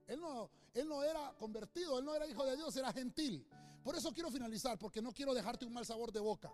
Él 0.08 0.20
no, 0.20 0.50
él 0.74 0.88
no 0.88 1.04
era 1.04 1.34
convertido, 1.38 2.00
él 2.00 2.06
no 2.06 2.16
era 2.16 2.28
hijo 2.28 2.46
de 2.46 2.56
Dios, 2.56 2.76
era 2.76 2.94
gentil. 2.94 3.46
Por 3.84 3.96
eso 3.96 4.12
quiero 4.14 4.32
finalizar, 4.32 4.78
porque 4.78 5.02
no 5.02 5.12
quiero 5.12 5.34
dejarte 5.34 5.66
un 5.66 5.74
mal 5.74 5.86
sabor 5.86 6.12
de 6.12 6.20
boca. 6.20 6.52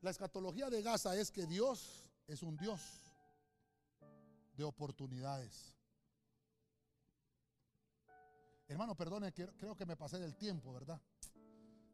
La 0.00 0.10
escatología 0.10 0.68
de 0.68 0.82
Gaza 0.82 1.16
es 1.16 1.30
que 1.30 1.46
Dios 1.46 2.10
es 2.26 2.42
un 2.42 2.56
Dios 2.56 2.80
de 4.54 4.64
oportunidades. 4.64 5.74
Hermano, 8.66 8.96
perdone, 8.96 9.32
creo 9.32 9.76
que 9.76 9.86
me 9.86 9.96
pasé 9.96 10.18
del 10.18 10.36
tiempo, 10.36 10.72
¿verdad? 10.72 11.00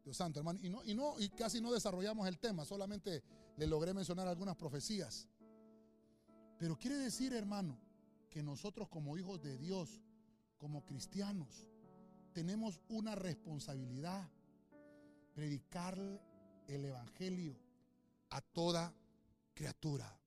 Dios 0.05 0.17
santo, 0.17 0.39
hermano. 0.39 0.59
Y, 0.63 0.71
no, 0.71 0.85
y, 0.85 0.95
no, 0.95 1.19
y 1.19 1.29
casi 1.31 1.61
no 1.61 1.73
desarrollamos 1.73 2.27
el 2.29 2.39
tema, 2.39 2.65
solamente 2.65 3.23
le 3.57 3.67
logré 3.67 3.93
mencionar 3.93 4.29
algunas 4.29 4.57
profecías. 4.57 5.29
Pero 6.59 6.77
quiere 6.77 6.97
decir, 6.97 7.33
hermano, 7.33 7.79
que 8.29 8.43
nosotros 8.43 8.89
como 8.89 9.17
hijos 9.17 9.41
de 9.41 9.57
Dios, 9.57 10.01
como 10.59 10.85
cristianos, 10.85 11.67
tenemos 12.33 12.81
una 12.89 13.15
responsabilidad, 13.15 14.29
predicar 15.35 15.99
el 16.67 16.85
Evangelio 16.85 17.57
a 18.31 18.41
toda 18.41 18.93
criatura. 19.55 20.19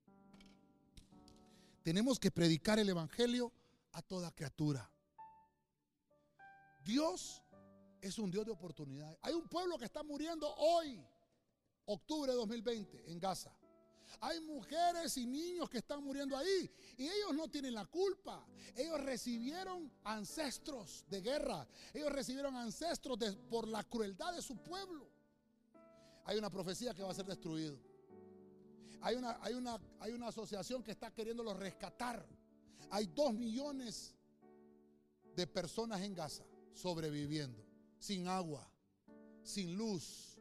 Tenemos 1.83 2.19
que 2.19 2.31
predicar 2.31 2.79
el 2.79 2.89
Evangelio 2.89 3.51
a 3.91 4.01
toda 4.01 4.31
criatura. 4.31 4.89
Dios 6.83 7.43
es 8.01 8.17
un 8.17 8.31
Dios 8.31 8.45
de 8.45 8.51
oportunidades. 8.51 9.17
Hay 9.21 9.33
un 9.33 9.47
pueblo 9.47 9.77
que 9.77 9.85
está 9.85 10.01
muriendo 10.03 10.53
hoy, 10.55 11.03
octubre 11.85 12.31
de 12.31 12.37
2020, 12.37 13.11
en 13.11 13.19
Gaza. 13.19 13.55
Hay 14.19 14.39
mujeres 14.41 15.17
y 15.17 15.25
niños 15.25 15.69
que 15.69 15.79
están 15.79 16.03
muriendo 16.03 16.37
ahí 16.37 16.69
y 16.97 17.03
ellos 17.03 17.33
no 17.33 17.49
tienen 17.49 17.73
la 17.73 17.85
culpa. 17.85 18.45
Ellos 18.75 18.99
recibieron 19.01 19.91
ancestros 20.03 21.05
de 21.09 21.21
guerra. 21.21 21.67
Ellos 21.93 22.11
recibieron 22.11 22.55
ancestros 22.55 23.17
por 23.49 23.67
la 23.67 23.83
crueldad 23.83 24.33
de 24.33 24.41
su 24.41 24.57
pueblo. 24.57 25.09
Hay 26.25 26.37
una 26.37 26.49
profecía 26.49 26.93
que 26.93 27.03
va 27.03 27.11
a 27.11 27.15
ser 27.15 27.25
destruido. 27.25 27.79
Hay 29.01 29.15
una, 29.15 29.39
hay 29.41 29.53
una, 29.53 29.79
hay 29.99 30.11
una 30.11 30.27
asociación 30.27 30.83
que 30.83 30.91
está 30.91 31.11
queriéndolo 31.11 31.53
rescatar. 31.53 32.25
Hay 32.91 33.07
dos 33.07 33.33
millones 33.33 34.13
de 35.35 35.47
personas 35.47 36.01
en 36.01 36.13
Gaza 36.13 36.45
sobreviviendo, 36.73 37.65
sin 37.97 38.27
agua, 38.27 38.69
sin 39.43 39.75
luz. 39.75 40.37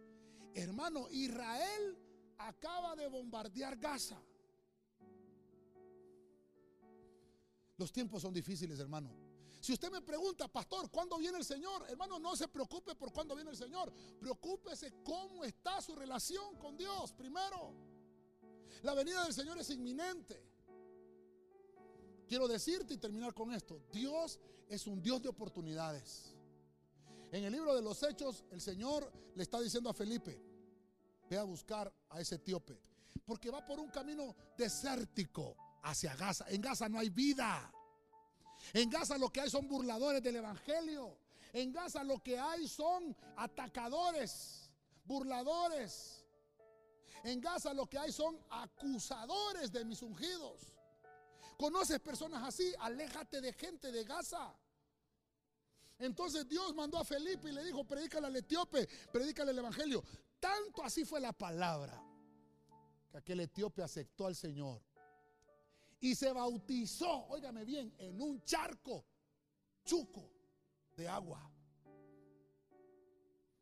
Hermano, 0.54 1.08
Israel 1.10 1.96
acaba 2.48 2.96
de 2.96 3.06
bombardear 3.06 3.76
Gaza. 3.76 4.20
Los 7.76 7.92
tiempos 7.92 8.22
son 8.22 8.34
difíciles, 8.34 8.78
hermano. 8.78 9.10
Si 9.60 9.72
usted 9.72 9.90
me 9.90 10.00
pregunta, 10.00 10.48
pastor, 10.48 10.90
¿cuándo 10.90 11.18
viene 11.18 11.38
el 11.38 11.44
Señor? 11.44 11.84
Hermano, 11.88 12.18
no 12.18 12.34
se 12.34 12.48
preocupe 12.48 12.94
por 12.94 13.12
cuándo 13.12 13.34
viene 13.34 13.50
el 13.50 13.56
Señor. 13.56 13.92
Preocúpese 14.18 15.02
cómo 15.04 15.44
está 15.44 15.82
su 15.82 15.94
relación 15.94 16.56
con 16.56 16.76
Dios 16.76 17.12
primero. 17.12 17.74
La 18.82 18.94
venida 18.94 19.22
del 19.24 19.34
Señor 19.34 19.58
es 19.58 19.68
inminente. 19.70 20.42
Quiero 22.26 22.48
decirte 22.48 22.94
y 22.94 22.98
terminar 22.98 23.34
con 23.34 23.52
esto. 23.52 23.82
Dios 23.92 24.38
es 24.68 24.86
un 24.86 25.02
Dios 25.02 25.20
de 25.20 25.28
oportunidades. 25.28 26.34
En 27.32 27.44
el 27.44 27.52
libro 27.52 27.74
de 27.74 27.82
los 27.82 28.02
Hechos, 28.02 28.44
el 28.50 28.60
Señor 28.60 29.12
le 29.34 29.42
está 29.42 29.60
diciendo 29.60 29.90
a 29.90 29.94
Felipe, 29.94 30.40
ve 31.30 31.38
a 31.38 31.44
buscar 31.44 31.92
a 32.10 32.20
ese 32.20 32.34
etíope. 32.34 32.78
Porque 33.24 33.50
va 33.50 33.64
por 33.64 33.78
un 33.78 33.88
camino 33.88 34.34
desértico 34.58 35.56
hacia 35.82 36.14
Gaza. 36.16 36.46
En 36.48 36.60
Gaza 36.60 36.88
no 36.88 36.98
hay 36.98 37.08
vida. 37.08 37.72
En 38.72 38.90
Gaza 38.90 39.16
lo 39.16 39.30
que 39.30 39.40
hay 39.40 39.50
son 39.50 39.68
burladores 39.68 40.22
del 40.22 40.36
Evangelio. 40.36 41.16
En 41.52 41.72
Gaza 41.72 42.04
lo 42.04 42.18
que 42.18 42.38
hay 42.38 42.68
son 42.68 43.16
atacadores, 43.36 44.70
burladores, 45.04 46.24
en 47.24 47.40
Gaza 47.40 47.74
lo 47.74 47.86
que 47.86 47.98
hay 47.98 48.12
son 48.12 48.38
acusadores 48.50 49.72
de 49.72 49.84
mis 49.84 50.02
ungidos. 50.02 50.72
¿Conoces 51.56 52.00
personas 52.00 52.42
así? 52.44 52.72
Aléjate 52.78 53.40
de 53.40 53.52
gente 53.52 53.92
de 53.92 54.04
Gaza. 54.04 54.54
Entonces 55.98 56.48
Dios 56.48 56.74
mandó 56.74 56.98
a 56.98 57.04
Felipe 57.04 57.50
y 57.50 57.52
le 57.52 57.62
dijo, 57.64 57.84
predícale 57.84 58.28
al 58.28 58.36
etíope, 58.36 58.88
predícale 59.12 59.50
el 59.50 59.58
evangelio. 59.58 60.02
Tanto 60.40 60.82
así 60.82 61.04
fue 61.04 61.20
la 61.20 61.32
palabra 61.32 62.02
que 63.10 63.18
aquel 63.18 63.40
etíope 63.40 63.82
aceptó 63.82 64.26
al 64.26 64.34
Señor 64.34 64.82
y 66.00 66.14
se 66.14 66.32
bautizó, 66.32 67.26
óigame 67.28 67.64
bien, 67.64 67.94
en 67.98 68.20
un 68.20 68.42
charco 68.44 69.04
chuco 69.84 70.32
de 70.96 71.06
agua 71.08 71.50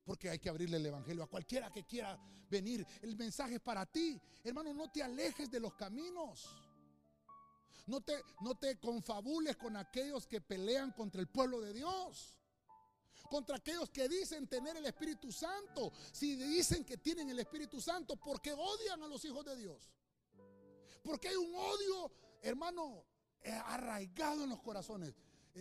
porque 0.09 0.31
hay 0.31 0.39
que 0.39 0.49
abrirle 0.49 0.79
el 0.79 0.87
Evangelio 0.87 1.23
a 1.23 1.27
cualquiera 1.27 1.71
que 1.71 1.85
quiera 1.85 2.19
venir. 2.49 2.87
El 3.03 3.15
mensaje 3.15 3.57
es 3.57 3.61
para 3.61 3.85
ti. 3.85 4.19
Hermano, 4.43 4.73
no 4.73 4.91
te 4.91 5.03
alejes 5.03 5.51
de 5.51 5.61
los 5.61 5.75
caminos. 5.75 6.49
No 7.87 8.01
te, 8.01 8.15
no 8.41 8.55
te 8.55 8.79
confabules 8.79 9.59
con 9.59 9.77
aquellos 9.77 10.27
que 10.27 10.41
pelean 10.41 10.93
contra 10.93 11.21
el 11.21 11.29
pueblo 11.29 11.61
de 11.61 11.75
Dios. 11.75 12.38
Contra 13.29 13.57
aquellos 13.57 13.91
que 13.91 14.09
dicen 14.09 14.47
tener 14.47 14.77
el 14.77 14.87
Espíritu 14.87 15.31
Santo. 15.31 15.93
Si 16.13 16.37
dicen 16.37 16.85
que 16.85 16.97
tienen 16.97 17.29
el 17.31 17.39
Espíritu 17.39 17.81
Santo, 17.81 18.17
porque 18.17 18.53
odian 18.53 19.03
a 19.03 19.09
los 19.09 19.25
hijos 19.25 19.45
de 19.45 19.57
Dios. 19.57 19.91
Porque 21.03 21.29
hay 21.29 21.37
un 21.37 21.55
odio, 21.55 22.13
hermano, 22.43 23.05
eh, 23.43 23.51
arraigado 23.51 24.45
en 24.45 24.51
los 24.51 24.61
corazones. 24.61 25.15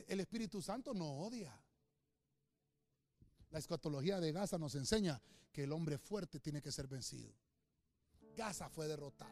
El 0.07 0.19
Espíritu 0.19 0.61
Santo 0.61 0.93
no 0.93 1.19
odia. 1.19 1.57
La 3.49 3.59
escatología 3.59 4.19
de 4.19 4.31
Gaza 4.31 4.57
nos 4.57 4.75
enseña 4.75 5.21
que 5.51 5.63
el 5.63 5.71
hombre 5.71 5.97
fuerte 5.97 6.39
tiene 6.39 6.61
que 6.61 6.71
ser 6.71 6.87
vencido. 6.87 7.33
Gaza 8.35 8.69
fue 8.69 8.87
derrotado. 8.87 9.31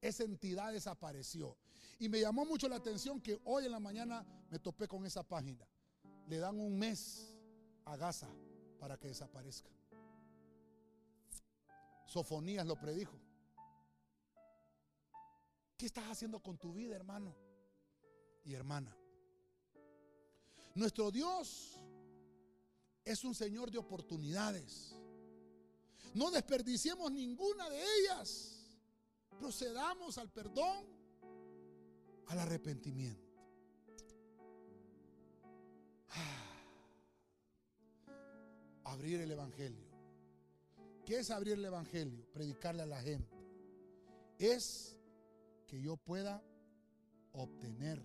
Esa 0.00 0.24
entidad 0.24 0.72
desapareció. 0.72 1.56
Y 1.98 2.08
me 2.08 2.20
llamó 2.20 2.44
mucho 2.44 2.68
la 2.68 2.76
atención 2.76 3.20
que 3.20 3.40
hoy 3.44 3.66
en 3.66 3.72
la 3.72 3.80
mañana 3.80 4.24
me 4.48 4.58
topé 4.58 4.86
con 4.86 5.04
esa 5.04 5.22
página. 5.22 5.66
Le 6.28 6.38
dan 6.38 6.60
un 6.60 6.78
mes 6.78 7.34
a 7.86 7.96
Gaza 7.96 8.28
para 8.78 8.98
que 8.98 9.08
desaparezca. 9.08 9.70
Sofonías 12.06 12.66
lo 12.66 12.78
predijo. 12.78 13.18
¿Qué 15.76 15.86
estás 15.86 16.04
haciendo 16.04 16.40
con 16.40 16.58
tu 16.58 16.72
vida, 16.72 16.94
hermano 16.94 17.34
y 18.44 18.52
hermana? 18.52 18.94
Nuestro 20.74 21.10
Dios 21.10 21.78
es 23.04 23.24
un 23.24 23.34
Señor 23.34 23.70
de 23.70 23.78
oportunidades. 23.78 24.94
No 26.14 26.30
desperdiciemos 26.30 27.10
ninguna 27.10 27.70
de 27.70 27.82
ellas. 28.00 28.54
procedamos 29.38 30.18
al 30.18 30.30
perdón, 30.30 30.84
al 32.26 32.38
arrepentimiento. 32.40 33.27
Abrir 38.84 39.20
el 39.20 39.30
Evangelio. 39.30 39.86
¿Qué 41.04 41.20
es 41.20 41.30
abrir 41.30 41.54
el 41.54 41.64
Evangelio? 41.64 42.26
Predicarle 42.32 42.82
a 42.82 42.86
la 42.86 43.00
gente. 43.00 43.36
Es 44.38 44.96
que 45.66 45.80
yo 45.80 45.96
pueda 45.96 46.42
obtener 47.32 48.02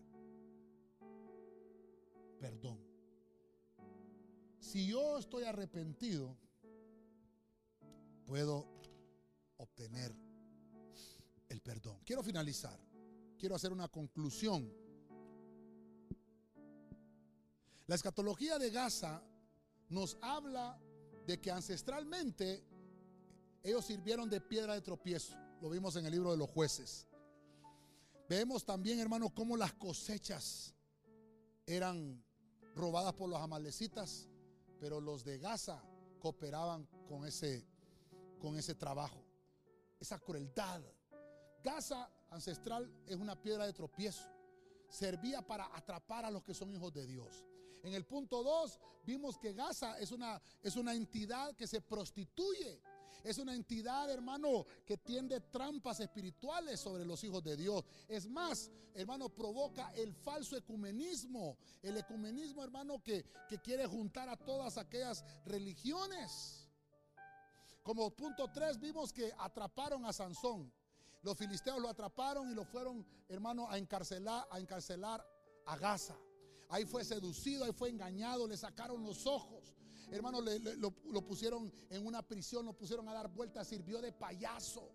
perdón. 2.39 2.79
Si 4.59 4.87
yo 4.87 5.17
estoy 5.17 5.43
arrepentido, 5.43 6.37
puedo 8.25 8.67
obtener 9.57 10.13
el 11.47 11.61
perdón. 11.61 11.99
Quiero 12.05 12.23
finalizar. 12.23 12.79
Quiero 13.37 13.55
hacer 13.55 13.71
una 13.71 13.87
conclusión. 13.87 14.82
La 17.87 17.95
escatología 17.95 18.57
de 18.57 18.69
Gaza 18.69 19.21
nos 19.89 20.17
habla 20.21 20.79
de 21.27 21.39
que 21.39 21.51
ancestralmente 21.51 22.63
ellos 23.61 23.85
sirvieron 23.85 24.29
de 24.29 24.39
piedra 24.41 24.73
de 24.73 24.81
tropiezo. 24.81 25.35
Lo 25.61 25.69
vimos 25.69 25.95
en 25.95 26.05
el 26.05 26.11
libro 26.11 26.31
de 26.31 26.37
los 26.37 26.49
jueces. 26.49 27.07
Vemos 28.29 28.65
también, 28.65 28.99
hermanos, 28.99 29.31
cómo 29.33 29.57
las 29.57 29.73
cosechas 29.73 30.73
eran 31.65 32.23
robadas 32.73 33.13
por 33.13 33.29
los 33.29 33.39
amalecitas, 33.39 34.29
pero 34.79 35.01
los 35.01 35.23
de 35.23 35.37
Gaza 35.37 35.83
cooperaban 36.19 36.87
con 37.07 37.25
ese, 37.25 37.65
con 38.39 38.57
ese 38.57 38.75
trabajo, 38.75 39.23
esa 39.99 40.19
crueldad. 40.19 40.81
Gaza 41.63 42.09
ancestral 42.31 42.89
es 43.05 43.17
una 43.17 43.41
piedra 43.41 43.65
de 43.65 43.73
tropiezo. 43.73 44.23
Servía 44.89 45.41
para 45.41 45.65
atrapar 45.75 46.25
a 46.25 46.31
los 46.31 46.43
que 46.43 46.53
son 46.53 46.71
hijos 46.71 46.93
de 46.93 47.05
Dios. 47.05 47.45
En 47.83 47.93
el 47.93 48.05
punto 48.05 48.41
2 48.43 48.79
vimos 49.05 49.37
que 49.37 49.53
Gaza 49.53 49.99
es 49.99 50.11
una, 50.11 50.41
es 50.61 50.75
una 50.75 50.93
entidad 50.93 51.55
que 51.55 51.67
se 51.67 51.81
prostituye 51.81 52.81
es 53.23 53.37
una 53.37 53.55
entidad, 53.55 54.09
hermano, 54.09 54.65
que 54.85 54.97
tiende 54.97 55.39
trampas 55.39 55.99
espirituales 56.01 56.79
sobre 56.79 57.05
los 57.05 57.23
hijos 57.23 57.41
de 57.41 57.55
Dios. 57.55 57.83
Es 58.07 58.27
más, 58.27 58.69
hermano, 58.93 59.29
provoca 59.29 59.91
el 59.95 60.13
falso 60.13 60.57
ecumenismo. 60.57 61.57
El 61.81 61.97
ecumenismo, 61.97 62.63
hermano, 62.63 63.01
que, 63.01 63.25
que 63.47 63.59
quiere 63.59 63.85
juntar 63.87 64.27
a 64.27 64.35
todas 64.35 64.77
aquellas 64.77 65.23
religiones. 65.45 66.67
Como 67.81 68.11
punto 68.11 68.49
3 68.51 68.79
vimos 68.79 69.13
que 69.13 69.31
atraparon 69.37 70.05
a 70.05 70.11
Sansón. 70.11 70.71
Los 71.21 71.37
filisteos 71.37 71.81
lo 71.81 71.87
atraparon 71.87 72.51
y 72.51 72.53
lo 72.53 72.65
fueron, 72.65 73.05
hermano, 73.29 73.69
a 73.69 73.77
encarcelar, 73.77 74.45
a 74.51 74.59
encarcelar 74.59 75.25
a 75.65 75.77
Gaza. 75.77 76.17
Ahí 76.69 76.85
fue 76.85 77.03
seducido, 77.03 77.65
ahí 77.65 77.71
fue 77.71 77.89
engañado, 77.89 78.47
le 78.47 78.57
sacaron 78.57 79.03
los 79.03 79.25
ojos. 79.27 79.75
Hermano, 80.11 80.41
lo, 80.41 81.21
pusieron 81.25 81.71
en 81.89 82.05
una 82.05 82.21
prisión, 82.21 82.65
lo 82.65 82.73
pusieron 82.73 83.07
a 83.09 83.13
dar 83.13 83.29
vueltas, 83.29 83.67
sirvió 83.67 84.01
de 84.01 84.11
payaso 84.11 84.91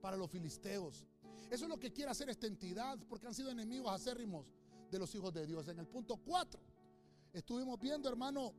para 0.00 0.16
los 0.16 0.30
filisteos. 0.30 1.06
Eso 1.50 1.64
es 1.64 1.68
lo 1.68 1.78
que 1.78 1.92
quiere 1.92 2.10
hacer 2.10 2.28
esta 2.28 2.46
entidad, 2.46 2.98
porque 3.08 3.26
han 3.26 3.34
sido 3.34 3.50
enemigos 3.50 3.92
acérrimos 3.92 4.46
de 4.90 4.98
los 4.98 5.14
hijos 5.14 5.32
de 5.32 5.46
Dios. 5.46 5.68
En 5.68 5.78
el 5.78 5.86
punto 5.86 6.18
4, 6.18 6.60
estuvimos 7.32 7.78
viendo, 7.78 8.08
hermano, 8.08 8.52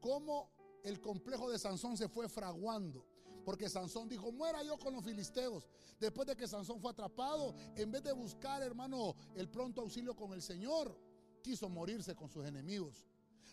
cómo 0.00 0.50
el 0.82 1.00
complejo 1.00 1.50
de 1.50 1.58
Sansón 1.58 1.96
se 1.96 2.08
fue 2.08 2.28
fraguando. 2.28 3.04
Porque 3.44 3.68
Sansón 3.68 4.08
dijo, 4.08 4.32
muera 4.32 4.62
yo 4.62 4.78
con 4.78 4.94
los 4.94 5.04
filisteos. 5.04 5.68
Después 6.00 6.26
de 6.26 6.34
que 6.34 6.48
Sansón 6.48 6.80
fue 6.80 6.90
atrapado, 6.90 7.54
en 7.76 7.90
vez 7.90 8.02
de 8.02 8.12
buscar, 8.12 8.62
hermano, 8.62 9.14
el 9.34 9.48
pronto 9.48 9.82
auxilio 9.82 10.16
con 10.16 10.32
el 10.32 10.40
Señor, 10.40 10.98
quiso 11.44 11.68
morirse 11.68 12.16
con 12.16 12.30
sus 12.30 12.46
enemigos. 12.46 13.04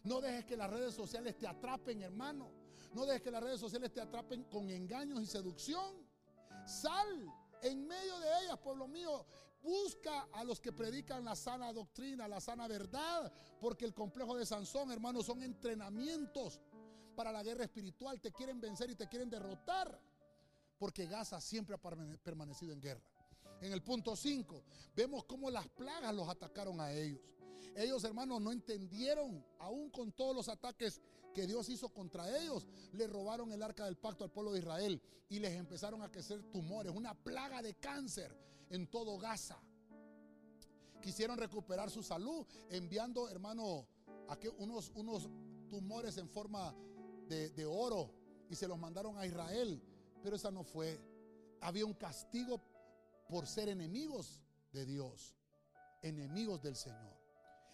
No 0.05 0.21
dejes 0.21 0.45
que 0.45 0.55
las 0.55 0.69
redes 0.71 0.95
sociales 0.95 1.37
te 1.37 1.45
atrapen, 1.45 2.01
hermano. 2.01 2.49
No 2.93 3.05
dejes 3.05 3.21
que 3.21 3.31
las 3.31 3.43
redes 3.43 3.59
sociales 3.59 3.91
te 3.91 3.99
atrapen 3.99 4.45
con 4.45 4.69
engaños 4.69 5.21
y 5.21 5.25
seducción. 5.25 5.97
Sal 6.65 7.31
en 7.61 7.85
medio 7.85 8.17
de 8.19 8.27
ellas, 8.43 8.57
pueblo 8.59 8.87
mío. 8.87 9.25
Busca 9.61 10.29
a 10.31 10.43
los 10.43 10.59
que 10.59 10.71
predican 10.71 11.25
la 11.25 11.35
sana 11.35 11.71
doctrina, 11.73 12.27
la 12.27 12.39
sana 12.39 12.67
verdad, 12.67 13.31
porque 13.59 13.85
el 13.85 13.93
complejo 13.93 14.35
de 14.35 14.45
Sansón, 14.45 14.91
hermano, 14.91 15.21
son 15.21 15.43
entrenamientos 15.43 16.61
para 17.15 17.31
la 17.31 17.43
guerra 17.43 17.65
espiritual. 17.65 18.19
Te 18.21 18.31
quieren 18.31 18.59
vencer 18.59 18.89
y 18.89 18.95
te 18.95 19.07
quieren 19.07 19.29
derrotar, 19.29 19.99
porque 20.79 21.05
Gaza 21.05 21.39
siempre 21.41 21.75
ha 21.75 22.17
permanecido 22.23 22.73
en 22.73 22.81
guerra. 22.81 23.03
En 23.61 23.73
el 23.73 23.83
punto 23.83 24.15
5, 24.15 24.63
vemos 24.95 25.25
cómo 25.25 25.51
las 25.51 25.67
plagas 25.67 26.15
los 26.15 26.27
atacaron 26.27 26.79
a 26.79 26.91
ellos. 26.93 27.21
Ellos, 27.75 28.03
hermanos, 28.03 28.41
no 28.41 28.51
entendieron, 28.51 29.45
aún 29.59 29.89
con 29.89 30.11
todos 30.11 30.35
los 30.35 30.49
ataques 30.49 31.01
que 31.33 31.47
Dios 31.47 31.69
hizo 31.69 31.89
contra 31.89 32.37
ellos, 32.37 32.67
le 32.93 33.07
robaron 33.07 33.51
el 33.51 33.63
arca 33.63 33.85
del 33.85 33.97
pacto 33.97 34.23
al 34.23 34.31
pueblo 34.31 34.51
de 34.51 34.59
Israel 34.59 35.01
y 35.29 35.39
les 35.39 35.53
empezaron 35.53 36.01
a 36.01 36.11
crecer 36.11 36.43
tumores, 36.51 36.93
una 36.93 37.13
plaga 37.13 37.61
de 37.61 37.75
cáncer 37.75 38.35
en 38.69 38.87
todo 38.87 39.17
Gaza. 39.17 39.57
Quisieron 41.01 41.37
recuperar 41.37 41.89
su 41.89 42.03
salud 42.03 42.45
enviando, 42.69 43.29
hermano, 43.29 43.87
unos, 44.57 44.91
unos 44.95 45.29
tumores 45.69 46.17
en 46.17 46.29
forma 46.29 46.75
de, 47.27 47.49
de 47.51 47.65
oro 47.65 48.11
y 48.49 48.55
se 48.55 48.67
los 48.67 48.77
mandaron 48.77 49.17
a 49.17 49.25
Israel, 49.25 49.81
pero 50.21 50.35
esa 50.35 50.51
no 50.51 50.63
fue. 50.63 50.99
Había 51.61 51.85
un 51.85 51.93
castigo 51.93 52.61
por 53.29 53.47
ser 53.47 53.69
enemigos 53.69 54.41
de 54.73 54.85
Dios, 54.85 55.35
enemigos 56.01 56.61
del 56.61 56.75
Señor. 56.75 57.10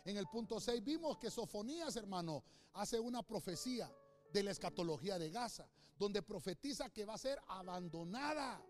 En 0.07 0.15
el 0.15 0.25
punto 0.27 0.57
6 0.61 0.85
vimos 0.85 1.17
que 1.17 1.29
Sofonías, 1.29 1.97
hermano, 1.97 2.41
hace 2.75 2.97
una 2.97 3.23
profecía 3.23 3.91
de 4.31 4.41
la 4.41 4.51
escatología 4.51 5.19
de 5.19 5.29
Gaza, 5.29 5.67
donde 5.99 6.21
profetiza 6.21 6.89
que 6.89 7.03
va 7.03 7.15
a 7.15 7.17
ser 7.17 7.37
abandonada. 7.45 8.63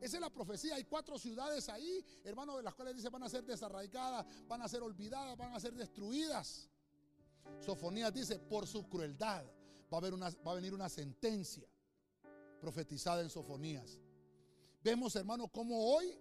Esa 0.00 0.16
es 0.16 0.20
la 0.22 0.30
profecía. 0.30 0.76
Hay 0.76 0.84
cuatro 0.84 1.18
ciudades 1.18 1.68
ahí, 1.68 2.02
hermano, 2.24 2.56
de 2.56 2.62
las 2.62 2.74
cuales 2.74 2.96
dice 2.96 3.10
van 3.10 3.22
a 3.22 3.28
ser 3.28 3.44
desarraigadas, 3.44 4.24
van 4.48 4.62
a 4.62 4.68
ser 4.68 4.80
olvidadas, 4.82 5.36
van 5.36 5.52
a 5.52 5.60
ser 5.60 5.74
destruidas. 5.74 6.70
Sofonías 7.60 8.14
dice, 8.14 8.38
por 8.38 8.66
su 8.66 8.88
crueldad 8.88 9.44
va 9.92 9.96
a, 9.96 9.96
haber 9.98 10.14
una, 10.14 10.30
va 10.46 10.52
a 10.52 10.54
venir 10.54 10.72
una 10.72 10.88
sentencia 10.88 11.68
profetizada 12.58 13.20
en 13.20 13.28
Sofonías. 13.28 14.00
Vemos, 14.82 15.14
hermano, 15.14 15.46
cómo 15.48 15.92
hoy 15.94 16.18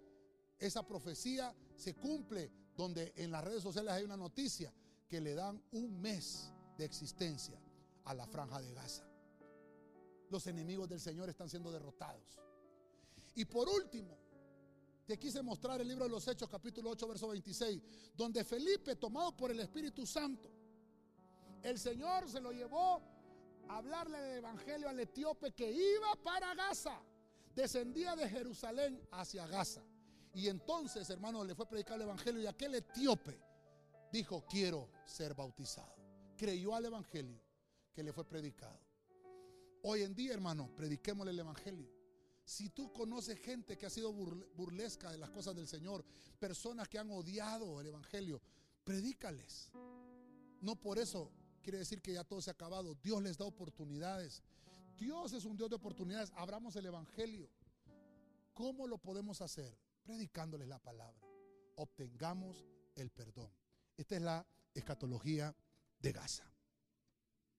esa 0.58 0.86
profecía 0.86 1.56
se 1.78 1.96
cumple 1.96 2.59
donde 2.80 3.12
en 3.18 3.30
las 3.30 3.44
redes 3.44 3.62
sociales 3.62 3.92
hay 3.92 4.06
una 4.06 4.16
noticia 4.16 4.74
que 5.06 5.20
le 5.20 5.34
dan 5.34 5.62
un 5.72 6.00
mes 6.00 6.50
de 6.78 6.86
existencia 6.86 7.60
a 8.06 8.14
la 8.14 8.26
franja 8.26 8.62
de 8.62 8.74
Gaza. 8.74 9.04
Los 10.30 10.48
enemigos 10.48 10.88
del 10.88 11.02
Señor 11.02 11.28
están 11.28 11.50
siendo 11.50 11.74
derrotados. 11.74 12.40
Y 13.36 13.44
por 13.44 13.68
último, 13.68 14.18
te 15.06 15.20
quise 15.20 15.42
mostrar 15.42 15.82
el 15.82 15.90
libro 15.90 16.06
de 16.06 16.12
los 16.12 16.26
Hechos, 16.26 16.48
capítulo 16.48 16.92
8, 16.92 17.06
verso 17.10 17.28
26, 17.28 17.82
donde 18.16 18.46
Felipe, 18.46 18.96
tomado 18.96 19.36
por 19.36 19.52
el 19.52 19.60
Espíritu 19.60 20.06
Santo, 20.06 20.50
el 21.62 21.78
Señor 21.78 22.30
se 22.30 22.40
lo 22.40 22.54
llevó 22.54 23.02
a 23.68 23.76
hablarle 23.76 24.22
del 24.22 24.38
Evangelio 24.38 24.88
al 24.88 24.98
etíope 25.02 25.52
que 25.52 25.70
iba 25.70 26.16
para 26.24 26.56
Gaza, 26.56 26.98
descendía 27.54 28.16
de 28.16 28.30
Jerusalén 28.30 29.06
hacia 29.12 29.46
Gaza. 29.48 29.84
Y 30.34 30.48
entonces, 30.48 31.10
hermano, 31.10 31.44
le 31.44 31.56
fue 31.56 31.66
a 31.66 31.70
predicar 31.70 31.96
el 31.96 32.04
Evangelio 32.04 32.42
y 32.42 32.48
aquel 32.48 32.76
etíope 32.76 33.40
dijo, 34.12 34.46
quiero 34.48 34.90
ser 35.06 35.34
bautizado. 35.34 35.96
Creyó 36.38 36.76
al 36.76 36.86
Evangelio 36.86 37.42
que 37.94 38.04
le 38.04 38.14
fue 38.14 38.26
predicado. 38.26 38.80
Hoy 39.84 40.04
en 40.04 40.14
día, 40.14 40.34
hermano, 40.34 40.74
prediquémosle 40.76 41.32
el 41.32 41.40
Evangelio. 41.40 41.90
Si 42.44 42.70
tú 42.70 42.92
conoces 42.92 43.40
gente 43.40 43.78
que 43.78 43.86
ha 43.86 43.90
sido 43.90 44.12
burlesca 44.12 45.12
de 45.12 45.18
las 45.18 45.30
cosas 45.30 45.56
del 45.56 45.68
Señor, 45.68 46.04
personas 46.40 46.88
que 46.88 46.98
han 46.98 47.12
odiado 47.12 47.80
el 47.80 47.88
Evangelio, 47.88 48.42
predícales. 48.84 49.72
No 50.62 50.76
por 50.76 50.98
eso 50.98 51.32
quiere 51.62 51.78
decir 51.78 52.02
que 52.02 52.14
ya 52.14 52.24
todo 52.24 52.42
se 52.42 52.50
ha 52.50 52.54
acabado. 52.54 52.96
Dios 52.96 53.22
les 53.22 53.38
da 53.38 53.46
oportunidades. 53.46 54.42
Dios 54.98 55.34
es 55.34 55.46
un 55.46 55.56
Dios 55.58 55.70
de 55.70 55.76
oportunidades. 55.76 56.32
Abramos 56.36 56.76
el 56.76 56.88
Evangelio. 56.88 57.50
¿Cómo 58.54 58.88
lo 58.88 58.98
podemos 58.98 59.42
hacer? 59.42 59.78
Predicándoles 60.10 60.68
la 60.68 60.80
palabra. 60.80 61.22
Obtengamos 61.76 62.66
el 62.96 63.12
perdón. 63.12 63.52
Esta 63.96 64.16
es 64.16 64.22
la 64.24 64.48
escatología 64.74 65.56
de 66.00 66.12
Gaza. 66.12 66.52